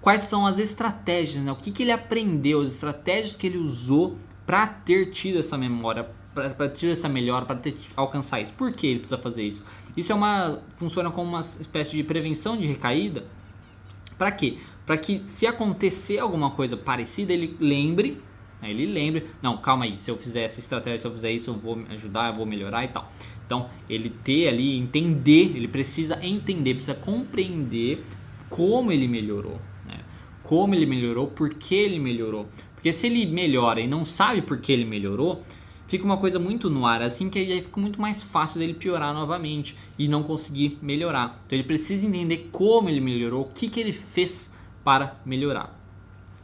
Quais 0.00 0.22
são 0.22 0.46
as 0.46 0.58
estratégias, 0.58 1.42
né? 1.42 1.50
O 1.50 1.56
que, 1.56 1.70
que 1.70 1.82
ele 1.82 1.92
aprendeu, 1.92 2.60
as 2.60 2.70
estratégias 2.70 3.34
que 3.34 3.46
ele 3.46 3.58
usou 3.58 4.16
para 4.46 4.66
ter 4.66 5.10
tido 5.10 5.38
essa 5.38 5.58
memória, 5.58 6.08
para 6.32 6.68
ter 6.68 6.90
essa 6.90 7.08
melhora, 7.08 7.44
para 7.44 7.58
alcançar 7.96 8.40
isso. 8.40 8.52
Por 8.52 8.72
que 8.72 8.86
ele 8.86 8.98
precisa 9.00 9.18
fazer 9.18 9.42
isso? 9.42 9.62
Isso 9.96 10.12
é 10.12 10.14
uma 10.14 10.60
funciona 10.76 11.10
como 11.10 11.28
uma 11.28 11.40
espécie 11.40 11.96
de 11.96 12.04
prevenção 12.04 12.56
de 12.56 12.66
recaída. 12.66 13.24
Para 14.16 14.30
quê? 14.30 14.58
Para 14.84 14.96
que 14.96 15.20
se 15.24 15.46
acontecer 15.46 16.18
alguma 16.18 16.50
coisa 16.52 16.76
parecida, 16.76 17.32
ele 17.32 17.56
lembre, 17.58 18.22
né? 18.62 18.70
ele 18.70 18.86
lembre, 18.86 19.26
não, 19.42 19.56
calma 19.58 19.84
aí, 19.84 19.98
se 19.98 20.10
eu 20.10 20.16
fizer 20.16 20.42
essa 20.42 20.60
estratégia, 20.60 20.98
se 20.98 21.06
eu 21.06 21.12
fizer 21.12 21.32
isso, 21.32 21.50
eu 21.50 21.54
vou 21.54 21.82
ajudar, 21.90 22.28
eu 22.28 22.34
vou 22.34 22.46
melhorar 22.46 22.84
e 22.84 22.88
tal. 22.88 23.10
Então, 23.44 23.70
ele 23.88 24.10
ter 24.10 24.48
ali, 24.48 24.76
entender, 24.76 25.56
ele 25.56 25.68
precisa 25.68 26.18
entender, 26.24 26.74
precisa 26.74 26.94
compreender 26.94 28.04
como 28.50 28.92
ele 28.92 29.08
melhorou, 29.08 29.60
né? 29.84 30.00
Como 30.42 30.74
ele 30.74 30.86
melhorou, 30.86 31.28
por 31.28 31.50
que 31.50 31.74
ele 31.74 31.98
melhorou. 31.98 32.48
Porque 32.86 32.98
se 32.98 33.08
ele 33.08 33.26
melhora 33.26 33.80
e 33.80 33.88
não 33.88 34.04
sabe 34.04 34.42
por 34.42 34.60
que 34.60 34.70
ele 34.70 34.84
melhorou, 34.84 35.42
fica 35.88 36.04
uma 36.04 36.18
coisa 36.18 36.38
muito 36.38 36.70
no 36.70 36.86
ar, 36.86 37.02
assim 37.02 37.28
que 37.28 37.36
aí 37.36 37.60
fica 37.60 37.80
muito 37.80 38.00
mais 38.00 38.22
fácil 38.22 38.60
dele 38.60 38.74
piorar 38.74 39.12
novamente 39.12 39.76
e 39.98 40.06
não 40.06 40.22
conseguir 40.22 40.78
melhorar. 40.80 41.42
Então 41.44 41.58
ele 41.58 41.66
precisa 41.66 42.06
entender 42.06 42.48
como 42.52 42.88
ele 42.88 43.00
melhorou, 43.00 43.42
o 43.42 43.48
que, 43.52 43.68
que 43.68 43.80
ele 43.80 43.90
fez 43.90 44.52
para 44.84 45.16
melhorar. 45.26 45.76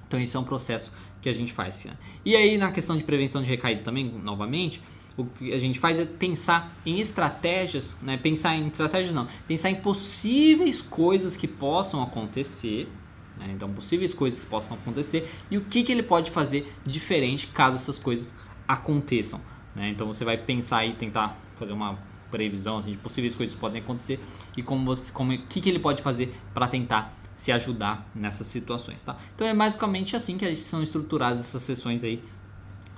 Então 0.09 0.18
isso 0.18 0.37
é 0.37 0.40
um 0.40 0.42
processo 0.42 0.92
que 1.20 1.28
a 1.28 1.33
gente 1.33 1.52
faz. 1.52 1.87
E 2.24 2.35
aí 2.35 2.59
na 2.59 2.72
questão 2.72 2.96
de 2.96 3.05
prevenção 3.05 3.40
de 3.40 3.48
recaída 3.48 3.83
também, 3.83 4.05
novamente, 4.05 4.83
o 5.16 5.24
que 5.26 5.52
a 5.52 5.59
gente 5.59 5.78
faz 5.78 5.96
é 5.96 6.05
pensar 6.07 6.76
em 6.85 6.98
estratégias, 6.98 7.94
né? 8.02 8.16
pensar 8.16 8.57
em 8.57 8.66
estratégias 8.66 9.14
não, 9.14 9.28
pensar 9.46 9.70
em 9.70 9.76
possíveis 9.76 10.83
coisas 10.83 11.37
que 11.37 11.46
possam 11.46 12.02
acontecer 12.02 12.88
Né? 13.37 13.51
Então, 13.53 13.73
possíveis 13.73 14.12
coisas 14.12 14.40
que 14.40 14.47
possam 14.47 14.75
acontecer 14.75 15.29
e 15.51 15.57
o 15.57 15.62
que, 15.62 15.83
que 15.83 15.92
ele 15.92 16.03
pode 16.03 16.31
fazer 16.31 16.73
diferente 16.85 17.47
caso 17.49 17.77
essas 17.77 17.99
coisas 17.99 18.35
aconteçam. 18.66 19.40
Né? 19.75 19.88
Então, 19.90 20.07
você 20.07 20.25
vai 20.25 20.37
pensar 20.37 20.85
e 20.87 20.95
tentar 20.95 21.38
fazer 21.57 21.73
uma 21.73 21.99
previsão 22.31 22.79
assim, 22.79 22.92
de 22.92 22.97
possíveis 22.97 23.35
coisas 23.35 23.55
que 23.55 23.61
podem 23.61 23.83
acontecer 23.83 24.18
e 24.57 24.62
como 24.62 24.85
você, 24.87 25.12
como, 25.12 25.33
o 25.33 25.38
que, 25.47 25.61
que 25.61 25.68
ele 25.68 25.79
pode 25.79 26.03
fazer 26.03 26.35
para 26.55 26.66
tentar 26.66 27.14
se 27.35 27.53
ajudar 27.53 28.09
nessas 28.14 28.47
situações, 28.47 29.03
tá? 29.03 29.18
Então 29.35 29.47
é 29.47 29.55
basicamente 29.55 30.16
assim 30.16 30.38
que 30.38 30.57
são 30.57 30.83
estruturadas 30.83 31.40
essas 31.40 31.62
sessões 31.62 32.03
aí 32.05 32.23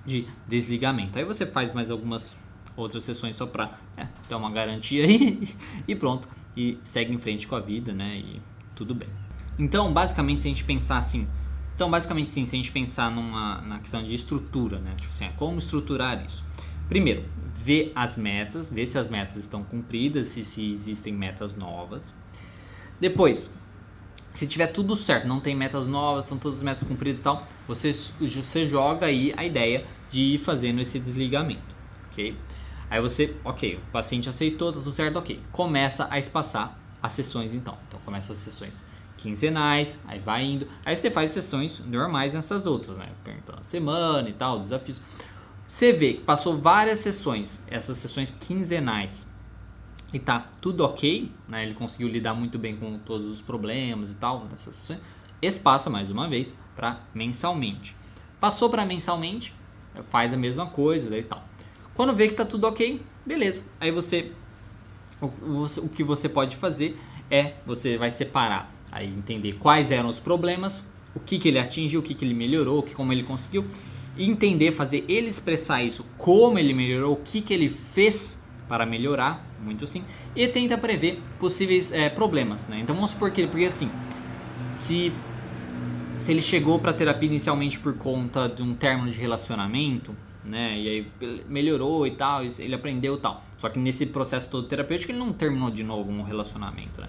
de 0.06 0.28
desligamento. 0.46 1.18
Aí 1.18 1.24
você 1.24 1.46
faz 1.46 1.72
mais 1.72 1.90
algumas 1.90 2.34
outras 2.76 3.04
sessões 3.04 3.36
só 3.36 3.46
para 3.46 3.78
é, 3.96 4.06
ter 4.28 4.34
uma 4.34 4.50
garantia 4.50 5.04
aí 5.04 5.48
e 5.88 5.94
pronto 5.94 6.28
e 6.56 6.78
segue 6.82 7.12
em 7.12 7.18
frente 7.18 7.46
com 7.46 7.56
a 7.56 7.60
vida, 7.60 7.92
né? 7.92 8.18
E 8.18 8.40
tudo 8.74 8.94
bem. 8.94 9.08
Então, 9.58 9.92
basicamente, 9.92 10.42
se 10.42 10.48
a 10.48 10.50
gente 10.50 10.64
pensar 10.64 10.96
assim, 10.96 11.26
então 11.74 11.90
basicamente 11.90 12.30
sim, 12.30 12.46
se 12.46 12.54
a 12.54 12.58
gente 12.58 12.70
pensar 12.70 13.10
numa 13.10 13.60
na 13.62 13.78
questão 13.80 14.02
de 14.02 14.14
estrutura, 14.14 14.78
né? 14.78 14.94
Tipo 14.96 15.12
assim, 15.12 15.24
é 15.24 15.32
como 15.36 15.58
estruturar 15.58 16.24
isso. 16.24 16.44
Primeiro, 16.88 17.24
ver 17.58 17.92
as 17.94 18.16
metas, 18.16 18.70
ver 18.70 18.86
se 18.86 18.96
as 18.96 19.08
metas 19.10 19.36
estão 19.36 19.64
cumpridas, 19.64 20.28
se, 20.28 20.44
se 20.44 20.72
existem 20.72 21.12
metas 21.12 21.56
novas. 21.56 22.12
Depois, 23.00 23.50
se 24.34 24.46
tiver 24.46 24.68
tudo 24.68 24.94
certo, 24.94 25.26
não 25.26 25.40
tem 25.40 25.54
metas 25.54 25.86
novas, 25.86 26.24
estão 26.24 26.38
todas 26.38 26.58
as 26.58 26.64
metas 26.64 26.86
cumpridas 26.86 27.20
e 27.20 27.22
tal, 27.22 27.46
você, 27.66 27.92
você 27.92 28.66
joga 28.66 29.06
aí 29.06 29.32
a 29.36 29.44
ideia 29.44 29.84
de 30.10 30.20
ir 30.20 30.38
fazendo 30.38 30.80
esse 30.80 30.98
desligamento, 30.98 31.74
ok? 32.10 32.36
Aí 32.88 33.00
você, 33.00 33.34
ok, 33.44 33.76
o 33.76 33.90
paciente 33.90 34.28
aceitou, 34.28 34.72
tá 34.72 34.78
tudo 34.78 34.92
certo, 34.92 35.18
ok. 35.18 35.40
Começa 35.50 36.06
a 36.08 36.18
espaçar 36.18 36.78
as 37.02 37.12
sessões 37.12 37.52
então. 37.52 37.76
Então 37.88 37.98
começa 38.04 38.32
as 38.32 38.38
sessões 38.38 38.93
quinzenais, 39.24 39.98
aí 40.06 40.18
vai 40.18 40.44
indo. 40.44 40.68
Aí 40.84 40.94
você 40.94 41.10
faz 41.10 41.30
sessões 41.30 41.80
normais 41.80 42.34
nessas 42.34 42.66
outras, 42.66 42.96
né? 42.98 43.08
Perguntando 43.24 43.60
a 43.60 43.64
semana 43.64 44.28
e 44.28 44.34
tal, 44.34 44.60
desafios. 44.60 45.00
Você 45.66 45.92
vê 45.92 46.12
que 46.12 46.20
passou 46.20 46.58
várias 46.58 46.98
sessões, 46.98 47.60
essas 47.66 47.96
sessões 47.96 48.32
quinzenais, 48.38 49.26
e 50.12 50.18
tá 50.18 50.46
tudo 50.60 50.84
ok, 50.84 51.32
né? 51.48 51.64
Ele 51.64 51.74
conseguiu 51.74 52.06
lidar 52.06 52.34
muito 52.34 52.58
bem 52.58 52.76
com 52.76 52.98
todos 52.98 53.26
os 53.26 53.40
problemas 53.40 54.10
e 54.10 54.14
tal 54.14 54.44
nessas 54.44 54.76
sessões. 54.76 55.00
Esse 55.40 55.58
passa 55.58 55.88
mais 55.88 56.10
uma 56.10 56.28
vez 56.28 56.54
para 56.76 57.00
mensalmente. 57.14 57.96
Passou 58.38 58.68
para 58.68 58.84
mensalmente, 58.84 59.54
faz 60.10 60.34
a 60.34 60.36
mesma 60.36 60.66
coisa 60.66 61.16
e 61.16 61.22
tal. 61.22 61.42
Quando 61.94 62.14
vê 62.14 62.28
que 62.28 62.34
tá 62.34 62.44
tudo 62.44 62.66
ok, 62.66 63.00
beleza. 63.24 63.64
Aí 63.80 63.90
você 63.90 64.32
o, 65.18 65.26
o, 65.26 65.64
o 65.64 65.88
que 65.88 66.04
você 66.04 66.28
pode 66.28 66.56
fazer 66.56 66.98
é 67.30 67.54
você 67.64 67.96
vai 67.96 68.10
separar, 68.10 68.70
aí 68.94 69.08
entender 69.08 69.54
quais 69.54 69.90
eram 69.90 70.08
os 70.08 70.20
problemas, 70.20 70.82
o 71.14 71.20
que, 71.20 71.38
que 71.38 71.48
ele 71.48 71.58
atingiu, 71.58 71.98
o 71.98 72.02
que, 72.02 72.14
que 72.14 72.24
ele 72.24 72.32
melhorou, 72.32 72.82
como 72.94 73.12
ele 73.12 73.24
conseguiu, 73.24 73.66
entender, 74.16 74.70
fazer 74.70 75.04
ele 75.08 75.28
expressar 75.28 75.82
isso, 75.82 76.06
como 76.16 76.58
ele 76.58 76.72
melhorou, 76.72 77.14
o 77.14 77.16
que, 77.16 77.40
que 77.40 77.52
ele 77.52 77.68
fez 77.68 78.38
para 78.68 78.86
melhorar, 78.86 79.44
muito 79.60 79.86
sim, 79.86 80.04
e 80.34 80.46
tenta 80.46 80.78
prever 80.78 81.20
possíveis 81.40 81.90
é, 81.92 82.08
problemas, 82.08 82.68
né? 82.68 82.78
Então 82.80 82.94
vamos 82.94 83.10
supor 83.10 83.32
que 83.32 83.46
porque 83.46 83.64
assim, 83.64 83.90
se 84.74 85.12
se 86.16 86.30
ele 86.30 86.40
chegou 86.40 86.78
para 86.78 86.92
terapia 86.92 87.28
inicialmente 87.28 87.78
por 87.78 87.98
conta 87.98 88.48
de 88.48 88.62
um 88.62 88.74
término 88.74 89.10
de 89.10 89.18
relacionamento, 89.18 90.14
né? 90.44 90.78
E 90.78 90.88
aí 90.88 91.42
melhorou 91.48 92.06
e 92.06 92.12
tal, 92.12 92.42
ele 92.44 92.74
aprendeu 92.74 93.16
e 93.16 93.18
tal. 93.18 93.44
Só 93.58 93.68
que 93.68 93.78
nesse 93.78 94.06
processo 94.06 94.48
todo 94.48 94.68
terapêutico 94.68 95.10
ele 95.10 95.18
não 95.18 95.32
terminou 95.32 95.70
de 95.70 95.82
novo 95.82 96.10
um 96.10 96.22
relacionamento, 96.22 97.00
né? 97.00 97.08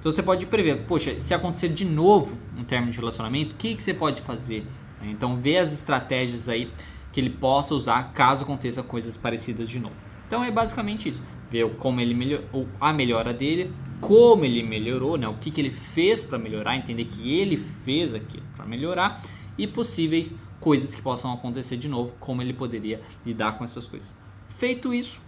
Então 0.00 0.12
você 0.12 0.22
pode 0.22 0.46
prever, 0.46 0.84
poxa, 0.86 1.18
se 1.18 1.34
acontecer 1.34 1.68
de 1.68 1.84
novo 1.84 2.36
um 2.56 2.64
término 2.64 2.92
de 2.92 2.98
relacionamento, 2.98 3.54
o 3.54 3.56
que, 3.56 3.74
que 3.74 3.82
você 3.82 3.92
pode 3.92 4.22
fazer? 4.22 4.64
Então 5.02 5.36
vê 5.36 5.58
as 5.58 5.72
estratégias 5.72 6.48
aí 6.48 6.70
que 7.12 7.20
ele 7.20 7.30
possa 7.30 7.74
usar 7.74 8.12
caso 8.12 8.44
aconteça 8.44 8.82
coisas 8.82 9.16
parecidas 9.16 9.68
de 9.68 9.80
novo. 9.80 9.94
Então 10.26 10.44
é 10.44 10.50
basicamente 10.50 11.08
isso. 11.08 11.22
Ver 11.50 11.68
como 11.76 12.00
ele 12.00 12.14
melhorou, 12.14 12.68
a 12.80 12.92
melhora 12.92 13.32
dele, 13.32 13.72
como 14.00 14.44
ele 14.44 14.62
melhorou, 14.62 15.16
né? 15.16 15.26
o 15.26 15.34
que, 15.34 15.50
que 15.50 15.60
ele 15.60 15.70
fez 15.70 16.22
para 16.22 16.38
melhorar, 16.38 16.76
entender 16.76 17.06
que 17.06 17.32
ele 17.32 17.56
fez 17.56 18.14
aquilo 18.14 18.44
para 18.54 18.66
melhorar 18.66 19.22
e 19.56 19.66
possíveis 19.66 20.34
coisas 20.60 20.94
que 20.94 21.00
possam 21.00 21.32
acontecer 21.32 21.76
de 21.76 21.88
novo, 21.88 22.12
como 22.20 22.42
ele 22.42 22.52
poderia 22.52 23.00
lidar 23.24 23.52
com 23.58 23.64
essas 23.64 23.86
coisas. 23.86 24.14
Feito 24.50 24.92
isso, 24.92 25.20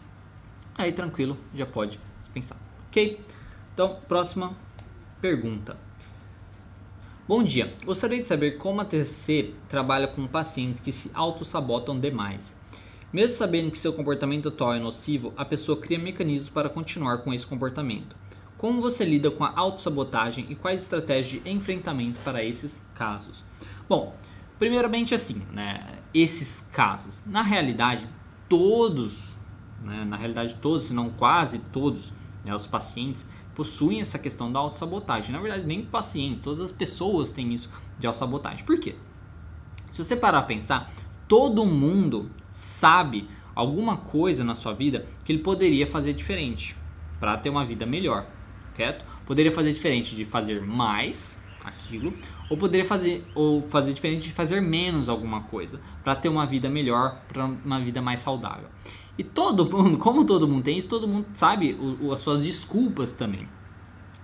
aí 0.76 0.92
tranquilo, 0.92 1.36
já 1.54 1.66
pode 1.66 1.98
dispensar. 2.20 2.58
Ok? 2.88 3.18
Então, 3.82 3.96
próxima 4.06 4.54
pergunta. 5.22 5.74
Bom 7.26 7.42
dia, 7.42 7.72
gostaria 7.82 8.18
de 8.18 8.26
saber 8.26 8.58
como 8.58 8.78
a 8.82 8.84
TCC 8.84 9.54
trabalha 9.70 10.06
com 10.06 10.26
pacientes 10.26 10.82
que 10.82 10.92
se 10.92 11.10
auto-sabotam 11.14 11.98
demais. 11.98 12.54
Mesmo 13.10 13.38
sabendo 13.38 13.70
que 13.70 13.78
seu 13.78 13.94
comportamento 13.94 14.48
atual 14.48 14.74
é 14.74 14.78
nocivo, 14.78 15.32
a 15.34 15.46
pessoa 15.46 15.80
cria 15.80 15.98
mecanismos 15.98 16.50
para 16.50 16.68
continuar 16.68 17.22
com 17.22 17.32
esse 17.32 17.46
comportamento. 17.46 18.14
Como 18.58 18.82
você 18.82 19.02
lida 19.02 19.30
com 19.30 19.44
a 19.44 19.52
autossabotagem 19.56 20.44
e 20.50 20.54
quais 20.54 20.82
estratégias 20.82 21.42
de 21.42 21.50
enfrentamento 21.50 22.20
para 22.22 22.44
esses 22.44 22.82
casos? 22.94 23.42
Bom, 23.88 24.14
primeiramente 24.58 25.14
assim, 25.14 25.40
né, 25.52 26.00
esses 26.12 26.60
casos, 26.70 27.18
na 27.24 27.40
realidade, 27.40 28.06
todos, 28.46 29.18
né, 29.82 30.04
na 30.04 30.18
realidade 30.18 30.54
todos, 30.60 30.84
se 30.84 30.92
não 30.92 31.08
quase 31.08 31.60
todos, 31.72 32.12
né, 32.44 32.54
os 32.54 32.66
pacientes 32.66 33.26
possuem 33.54 34.00
essa 34.00 34.18
questão 34.18 34.50
da 34.50 34.58
autossabotagem. 34.58 35.32
Na 35.32 35.40
verdade, 35.40 35.66
nem 35.66 35.84
pacientes, 35.84 36.42
todas 36.42 36.64
as 36.64 36.72
pessoas 36.72 37.32
têm 37.32 37.52
isso 37.52 37.70
de 37.98 38.06
autossabotagem. 38.06 38.64
Por 38.64 38.78
quê? 38.78 38.94
Se 39.92 40.02
você 40.02 40.16
parar 40.16 40.38
a 40.38 40.42
pensar, 40.42 40.92
todo 41.28 41.64
mundo 41.66 42.30
sabe 42.50 43.28
alguma 43.54 43.96
coisa 43.96 44.44
na 44.44 44.54
sua 44.54 44.72
vida 44.72 45.06
que 45.24 45.32
ele 45.32 45.42
poderia 45.42 45.86
fazer 45.86 46.12
diferente 46.12 46.76
para 47.18 47.36
ter 47.36 47.50
uma 47.50 47.64
vida 47.64 47.84
melhor, 47.84 48.26
certo? 48.76 49.04
Poderia 49.26 49.52
fazer 49.52 49.72
diferente 49.72 50.16
de 50.16 50.24
fazer 50.24 50.60
mais 50.62 51.38
aquilo, 51.64 52.14
ou 52.48 52.56
poderia 52.56 52.86
fazer 52.86 53.24
ou 53.34 53.62
fazer 53.68 53.92
diferente 53.92 54.24
de 54.24 54.32
fazer 54.32 54.60
menos 54.60 55.08
alguma 55.08 55.42
coisa 55.42 55.80
para 56.02 56.16
ter 56.16 56.28
uma 56.28 56.46
vida 56.46 56.68
melhor, 56.68 57.20
para 57.28 57.44
uma 57.44 57.80
vida 57.80 58.00
mais 58.00 58.20
saudável. 58.20 58.68
E 59.18 59.24
todo 59.24 59.64
mundo, 59.64 59.98
como 59.98 60.24
todo 60.24 60.46
mundo 60.48 60.64
tem 60.64 60.78
isso, 60.78 60.88
todo 60.88 61.06
mundo 61.06 61.26
sabe 61.34 61.74
o, 61.74 62.06
o, 62.06 62.12
as 62.12 62.20
suas 62.20 62.42
desculpas 62.42 63.12
também. 63.12 63.48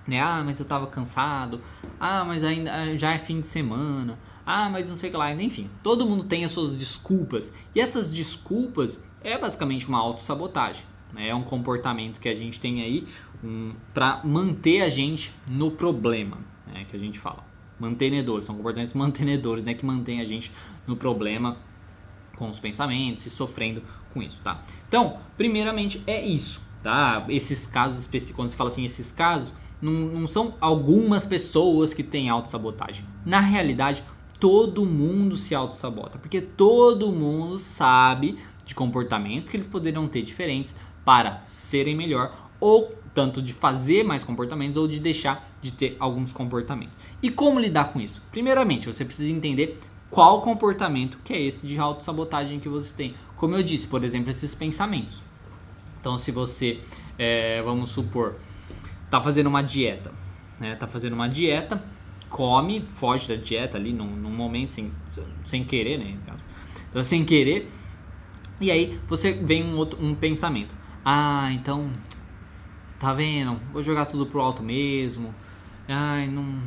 Né? 0.06 0.20
Ah, 0.20 0.42
mas 0.44 0.58
eu 0.58 0.62
estava 0.62 0.86
cansado. 0.86 1.60
Ah, 1.98 2.24
mas 2.24 2.44
ainda 2.44 2.72
ah, 2.72 2.96
já 2.96 3.12
é 3.12 3.18
fim 3.18 3.40
de 3.40 3.46
semana 3.46 4.18
ah, 4.46 4.70
mas 4.70 4.88
não 4.88 4.96
sei 4.96 5.08
o 5.08 5.12
que 5.12 5.18
lá, 5.18 5.32
enfim, 5.34 5.68
todo 5.82 6.06
mundo 6.06 6.22
tem 6.22 6.44
as 6.44 6.52
suas 6.52 6.76
desculpas 6.76 7.52
e 7.74 7.80
essas 7.80 8.12
desculpas 8.12 9.02
é 9.24 9.36
basicamente 9.36 9.88
uma 9.88 9.98
autossabotagem, 9.98 10.84
né? 11.12 11.28
é 11.28 11.34
um 11.34 11.42
comportamento 11.42 12.20
que 12.20 12.28
a 12.28 12.34
gente 12.34 12.60
tem 12.60 12.80
aí 12.80 13.08
um, 13.42 13.72
para 13.92 14.20
manter 14.22 14.82
a 14.82 14.88
gente 14.88 15.34
no 15.50 15.72
problema, 15.72 16.38
né? 16.64 16.86
que 16.88 16.96
a 16.96 16.98
gente 16.98 17.18
fala, 17.18 17.44
mantenedores, 17.80 18.46
são 18.46 18.54
comportamentos 18.54 18.94
mantenedores, 18.94 19.64
né? 19.64 19.74
que 19.74 19.84
mantém 19.84 20.20
a 20.20 20.24
gente 20.24 20.52
no 20.86 20.96
problema 20.96 21.56
com 22.36 22.48
os 22.48 22.60
pensamentos 22.60 23.26
e 23.26 23.30
sofrendo 23.30 23.82
com 24.16 24.22
isso, 24.22 24.40
tá? 24.42 24.62
Então, 24.88 25.18
primeiramente 25.36 26.02
é 26.06 26.24
isso, 26.24 26.60
tá? 26.82 27.26
Esses 27.28 27.66
casos 27.66 27.98
específicos, 27.98 28.36
quando 28.36 28.48
você 28.48 28.56
fala 28.56 28.70
assim, 28.70 28.84
esses 28.84 29.12
casos, 29.12 29.52
não, 29.80 29.92
não 29.92 30.26
são 30.26 30.54
algumas 30.58 31.26
pessoas 31.26 31.92
que 31.92 32.02
têm 32.02 32.30
autossabotagem. 32.30 33.04
Na 33.26 33.40
realidade, 33.40 34.02
todo 34.40 34.86
mundo 34.86 35.36
se 35.36 35.54
auto-sabota, 35.54 36.18
porque 36.18 36.40
todo 36.40 37.12
mundo 37.12 37.58
sabe 37.58 38.38
de 38.64 38.74
comportamentos 38.74 39.50
que 39.50 39.56
eles 39.56 39.66
poderiam 39.66 40.08
ter 40.08 40.22
diferentes 40.22 40.74
para 41.04 41.42
serem 41.46 41.94
melhor 41.94 42.48
ou 42.58 42.96
tanto 43.14 43.40
de 43.42 43.52
fazer 43.52 44.02
mais 44.02 44.24
comportamentos 44.24 44.76
ou 44.76 44.88
de 44.88 44.98
deixar 44.98 45.46
de 45.60 45.72
ter 45.72 45.96
alguns 46.00 46.32
comportamentos. 46.32 46.94
E 47.22 47.30
como 47.30 47.60
lidar 47.60 47.92
com 47.92 48.00
isso? 48.00 48.22
Primeiramente, 48.30 48.86
você 48.86 49.04
precisa 49.04 49.30
entender 49.30 49.78
qual 50.10 50.42
comportamento 50.42 51.18
que 51.24 51.32
é 51.32 51.40
esse 51.40 51.66
de 51.66 51.78
autossabotagem 51.78 52.60
que 52.60 52.68
você 52.68 52.92
tem. 52.94 53.14
Como 53.36 53.54
eu 53.54 53.62
disse, 53.62 53.86
por 53.86 54.02
exemplo, 54.02 54.30
esses 54.30 54.54
pensamentos. 54.54 55.22
Então, 56.00 56.18
se 56.18 56.30
você, 56.30 56.80
é, 57.18 57.60
vamos 57.62 57.90
supor, 57.90 58.36
está 59.04 59.20
fazendo 59.20 59.48
uma 59.48 59.62
dieta, 59.62 60.12
né? 60.58 60.74
Tá 60.76 60.86
fazendo 60.86 61.14
uma 61.14 61.28
dieta 61.28 61.82
come, 62.28 62.82
foge 62.96 63.28
da 63.28 63.36
dieta 63.36 63.76
ali 63.76 63.92
num, 63.92 64.06
num 64.06 64.30
momento 64.30 64.70
sem, 64.70 64.92
sem 65.44 65.64
querer, 65.64 65.98
né? 65.98 66.16
Então, 66.90 67.02
sem 67.02 67.24
querer. 67.24 67.70
E 68.60 68.70
aí 68.70 68.98
você 69.06 69.32
vem 69.32 69.64
um 69.64 69.76
outro 69.76 70.02
um 70.02 70.14
pensamento. 70.14 70.74
Ah, 71.04 71.50
então 71.52 71.90
tá 72.98 73.12
vendo? 73.12 73.60
Vou 73.72 73.82
jogar 73.82 74.06
tudo 74.06 74.26
pro 74.26 74.40
alto 74.40 74.62
mesmo. 74.62 75.34
Ai, 75.88 76.26
não 76.28 76.62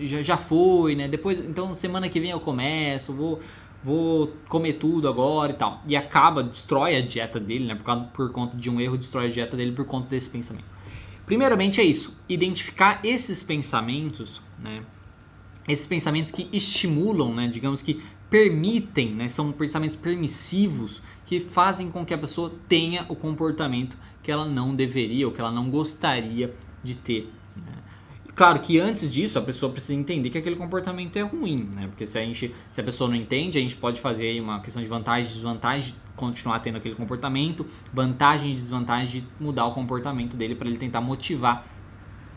já, 0.00 0.22
já 0.22 0.36
foi, 0.36 0.94
né? 0.94 1.08
Depois, 1.08 1.40
então 1.40 1.74
semana 1.74 2.08
que 2.08 2.20
vem 2.20 2.30
eu 2.30 2.40
começo, 2.40 3.12
vou 3.12 3.40
vou 3.82 4.34
comer 4.48 4.74
tudo 4.74 5.08
agora 5.08 5.52
e 5.52 5.56
tal. 5.56 5.82
E 5.86 5.96
acaba, 5.96 6.42
destrói 6.42 6.96
a 6.96 7.00
dieta 7.00 7.38
dele, 7.38 7.66
né? 7.66 7.74
Por, 7.74 7.84
causa, 7.84 8.04
por 8.06 8.32
conta 8.32 8.56
de 8.56 8.68
um 8.70 8.80
erro, 8.80 8.96
destrói 8.96 9.26
a 9.26 9.30
dieta 9.30 9.56
dele 9.56 9.72
por 9.72 9.84
conta 9.84 10.08
desse 10.08 10.28
pensamento. 10.28 10.66
Primeiramente 11.26 11.80
é 11.80 11.84
isso, 11.84 12.16
identificar 12.28 13.00
esses 13.04 13.42
pensamentos, 13.42 14.40
né? 14.58 14.82
esses 15.68 15.86
pensamentos 15.86 16.32
que 16.32 16.48
estimulam, 16.50 17.34
né, 17.34 17.46
digamos 17.46 17.82
que 17.82 18.02
permitem, 18.30 19.14
né, 19.14 19.28
são 19.28 19.52
pensamentos 19.52 19.96
permissivos 19.96 21.02
que 21.26 21.40
fazem 21.40 21.90
com 21.90 22.04
que 22.04 22.14
a 22.14 22.18
pessoa 22.18 22.52
tenha 22.66 23.04
o 23.08 23.14
comportamento 23.14 23.96
que 24.22 24.32
ela 24.32 24.46
não 24.46 24.74
deveria 24.74 25.26
ou 25.26 25.32
que 25.32 25.40
ela 25.40 25.52
não 25.52 25.70
gostaria 25.70 26.54
de 26.82 26.94
ter. 26.94 27.30
Né? 27.54 27.72
Claro 28.38 28.60
que 28.60 28.78
antes 28.78 29.10
disso 29.10 29.36
a 29.36 29.42
pessoa 29.42 29.72
precisa 29.72 29.94
entender 29.94 30.30
que 30.30 30.38
aquele 30.38 30.54
comportamento 30.54 31.16
é 31.16 31.22
ruim, 31.22 31.68
né? 31.74 31.88
Porque 31.88 32.06
se 32.06 32.16
a 32.16 32.24
gente, 32.24 32.54
se 32.70 32.80
a 32.80 32.84
pessoa 32.84 33.10
não 33.10 33.16
entende, 33.16 33.58
a 33.58 33.60
gente 33.60 33.74
pode 33.74 34.00
fazer 34.00 34.40
uma 34.40 34.60
questão 34.60 34.80
de 34.80 34.88
vantagem 34.88 35.28
e 35.28 35.34
desvantagem, 35.34 35.92
de 35.92 35.98
continuar 36.14 36.60
tendo 36.60 36.78
aquele 36.78 36.94
comportamento, 36.94 37.66
vantagem 37.92 38.52
e 38.52 38.54
desvantagem 38.54 39.22
de 39.22 39.44
mudar 39.44 39.66
o 39.66 39.74
comportamento 39.74 40.36
dele 40.36 40.54
para 40.54 40.68
ele 40.68 40.78
tentar 40.78 41.00
motivar 41.00 41.66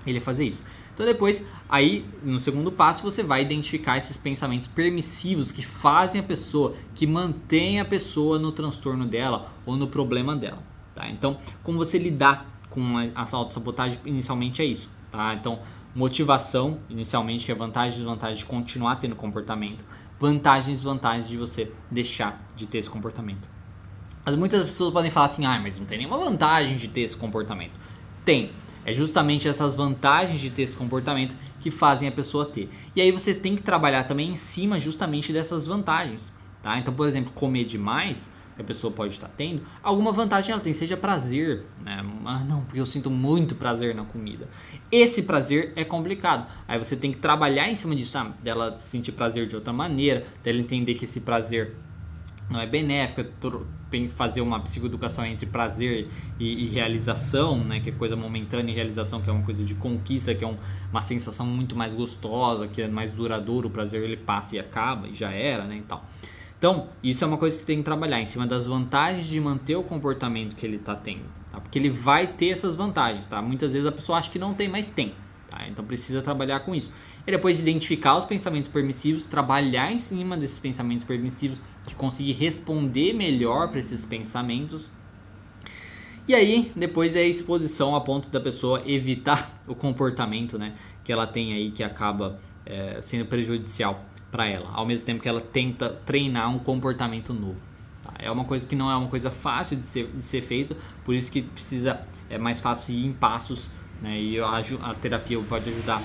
ele 0.03 0.17
a 0.17 0.21
fazer 0.21 0.45
isso. 0.45 0.63
Então 0.91 1.05
depois, 1.05 1.45
aí 1.69 2.03
no 2.23 2.39
segundo 2.39 2.71
passo, 2.71 3.03
você 3.03 3.21
vai 3.21 3.43
identificar 3.43 3.95
esses 3.95 4.17
pensamentos 4.17 4.67
permissivos 4.67 5.51
que 5.51 5.61
fazem 5.61 6.19
a 6.19 6.23
pessoa, 6.23 6.73
que 6.95 7.05
mantém 7.05 7.79
a 7.79 7.85
pessoa 7.85 8.39
no 8.39 8.51
transtorno 8.51 9.05
dela 9.05 9.51
ou 9.67 9.77
no 9.77 9.85
problema 9.85 10.35
dela. 10.35 10.63
Tá? 10.95 11.07
Então, 11.07 11.37
como 11.61 11.77
você 11.77 11.99
lidar 11.99 12.59
com 12.71 12.99
essa 12.99 13.37
autossabotagem 13.37 13.99
inicialmente 14.03 14.63
é 14.63 14.65
isso. 14.65 14.89
Tá? 15.11 15.35
Então, 15.35 15.59
motivação 15.93 16.79
inicialmente, 16.89 17.45
que 17.45 17.51
é 17.51 17.55
vantagem 17.55 17.93
e 17.93 17.97
desvantagem 17.97 18.37
de 18.37 18.45
continuar 18.45 18.95
tendo 18.97 19.15
comportamento, 19.15 19.83
vantagens 20.19 20.67
e 20.67 20.75
desvantagens 20.75 21.27
de 21.27 21.37
você 21.37 21.71
deixar 21.89 22.45
de 22.55 22.67
ter 22.67 22.77
esse 22.77 22.89
comportamento. 22.89 23.47
Mas 24.25 24.35
muitas 24.35 24.61
pessoas 24.63 24.93
podem 24.93 25.09
falar 25.09 25.25
assim, 25.25 25.45
ah, 25.45 25.59
mas 25.59 25.79
não 25.79 25.85
tem 25.85 25.97
nenhuma 25.97 26.17
vantagem 26.17 26.77
de 26.77 26.87
ter 26.87 27.01
esse 27.01 27.17
comportamento. 27.17 27.73
Tem, 28.23 28.51
é 28.85 28.93
justamente 28.93 29.47
essas 29.47 29.75
vantagens 29.75 30.39
de 30.39 30.49
ter 30.49 30.63
esse 30.63 30.75
comportamento 30.75 31.35
que 31.59 31.71
fazem 31.71 32.07
a 32.07 32.11
pessoa 32.11 32.45
ter. 32.45 32.69
E 32.95 33.01
aí 33.01 33.11
você 33.11 33.33
tem 33.33 33.55
que 33.55 33.63
trabalhar 33.63 34.03
também 34.03 34.29
em 34.29 34.35
cima 34.35 34.79
justamente 34.79 35.33
dessas 35.33 35.65
vantagens. 35.65 36.31
Tá? 36.61 36.77
Então, 36.77 36.93
por 36.93 37.07
exemplo, 37.07 37.31
comer 37.33 37.65
demais, 37.65 38.29
que 38.55 38.61
a 38.61 38.65
pessoa 38.65 38.91
pode 38.91 39.13
estar 39.13 39.29
tendo, 39.29 39.63
alguma 39.81 40.11
vantagem 40.11 40.51
ela 40.51 40.61
tem, 40.61 40.73
seja 40.73 40.97
prazer. 40.97 41.65
Né? 41.83 42.03
Ah, 42.25 42.39
não, 42.39 42.61
porque 42.61 42.79
eu 42.79 42.85
sinto 42.85 43.09
muito 43.09 43.55
prazer 43.55 43.95
na 43.95 44.03
comida. 44.03 44.47
Esse 44.91 45.21
prazer 45.21 45.73
é 45.75 45.83
complicado. 45.83 46.47
Aí 46.67 46.77
você 46.77 46.95
tem 46.95 47.11
que 47.11 47.19
trabalhar 47.19 47.69
em 47.69 47.75
cima 47.75 47.95
disso, 47.95 48.13
tá? 48.13 48.31
dela 48.41 48.79
sentir 48.83 49.11
prazer 49.11 49.47
de 49.47 49.55
outra 49.55 49.73
maneira, 49.73 50.25
dela 50.43 50.57
entender 50.57 50.95
que 50.95 51.05
esse 51.05 51.19
prazer 51.19 51.75
não 52.51 52.59
é 52.59 52.67
benéfica, 52.67 53.27
fazer 54.15 54.41
uma 54.41 54.59
psicoeducação 54.59 55.25
entre 55.25 55.45
prazer 55.45 56.09
e, 56.39 56.65
e, 56.65 56.67
realização, 56.67 57.63
né, 57.63 57.79
que 57.79 57.89
é 57.89 57.93
coisa 57.93 58.15
momentânea, 58.15 58.71
e 58.71 58.75
realização 58.75 59.21
que 59.21 59.29
é 59.29 59.33
uma 59.33 59.43
coisa 59.43 59.63
de 59.63 59.73
conquista, 59.73 60.35
que 60.35 60.43
é 60.43 60.47
um, 60.47 60.57
uma 60.89 61.01
sensação 61.01 61.45
muito 61.45 61.75
mais 61.75 61.93
gostosa, 61.95 62.67
que 62.67 62.81
é 62.81 62.87
mais 62.87 63.11
duradouro, 63.11 63.69
o 63.69 63.71
prazer 63.71 64.03
ele 64.03 64.17
passa 64.17 64.57
e 64.57 64.59
acaba 64.59 65.07
e 65.07 65.13
já 65.13 65.31
era, 65.31 65.63
né, 65.63 65.77
e 65.77 65.81
tal. 65.81 66.05
Então, 66.61 66.89
isso 67.01 67.23
é 67.23 67.27
uma 67.27 67.39
coisa 67.39 67.55
que 67.55 67.61
você 67.61 67.65
tem 67.65 67.79
que 67.79 67.83
trabalhar 67.83 68.21
em 68.21 68.27
cima 68.27 68.45
das 68.45 68.67
vantagens 68.67 69.25
de 69.25 69.39
manter 69.39 69.75
o 69.75 69.81
comportamento 69.81 70.55
que 70.55 70.63
ele 70.63 70.75
está 70.75 70.95
tendo, 70.95 71.23
tá? 71.51 71.59
Porque 71.59 71.79
ele 71.79 71.89
vai 71.89 72.27
ter 72.27 72.49
essas 72.49 72.75
vantagens, 72.75 73.25
tá? 73.25 73.41
Muitas 73.41 73.71
vezes 73.71 73.87
a 73.87 73.91
pessoa 73.91 74.19
acha 74.19 74.29
que 74.29 74.37
não 74.37 74.53
tem, 74.53 74.69
mas 74.69 74.87
tem, 74.87 75.15
tá? 75.49 75.67
Então 75.67 75.83
precisa 75.83 76.21
trabalhar 76.21 76.59
com 76.59 76.75
isso. 76.75 76.91
E 77.25 77.31
depois 77.31 77.59
identificar 77.59 78.15
os 78.15 78.25
pensamentos 78.25 78.69
permissivos, 78.69 79.25
trabalhar 79.25 79.91
em 79.91 79.97
cima 79.97 80.37
desses 80.37 80.59
pensamentos 80.59 81.03
permissivos, 81.03 81.59
de 81.87 81.95
conseguir 81.95 82.33
responder 82.33 83.11
melhor 83.13 83.69
para 83.69 83.79
esses 83.79 84.05
pensamentos. 84.05 84.87
E 86.27 86.35
aí, 86.35 86.71
depois 86.75 87.15
é 87.15 87.21
a 87.21 87.27
exposição 87.27 87.95
a 87.95 88.01
ponto 88.01 88.29
da 88.29 88.39
pessoa 88.39 88.83
evitar 88.85 89.59
o 89.67 89.73
comportamento, 89.73 90.59
né, 90.59 90.75
que 91.03 91.11
ela 91.11 91.25
tem 91.25 91.53
aí 91.53 91.71
que 91.71 91.83
acaba 91.83 92.39
é, 92.67 93.01
sendo 93.01 93.25
prejudicial 93.25 94.10
para 94.31 94.47
ela, 94.47 94.69
ao 94.71 94.85
mesmo 94.85 95.05
tempo 95.05 95.21
que 95.21 95.27
ela 95.27 95.41
tenta 95.41 95.89
treinar 95.89 96.49
um 96.49 96.59
comportamento 96.59 97.33
novo. 97.33 97.61
Tá? 98.01 98.13
É 98.17 98.31
uma 98.31 98.45
coisa 98.45 98.65
que 98.65 98.75
não 98.75 98.89
é 98.89 98.95
uma 98.95 99.09
coisa 99.09 99.29
fácil 99.29 99.77
de 99.77 99.85
ser, 99.85 100.07
de 100.07 100.23
ser 100.23 100.41
feito, 100.41 100.75
por 101.03 101.13
isso 101.13 101.31
que 101.31 101.41
precisa 101.41 102.01
é 102.29 102.37
mais 102.37 102.61
fácil 102.61 102.95
ir 102.95 103.05
em 103.05 103.11
passos, 103.11 103.69
né? 104.01 104.19
E 104.19 104.39
a, 104.39 104.63
a 104.83 104.93
terapia 104.93 105.37
pode 105.43 105.69
ajudar 105.69 106.01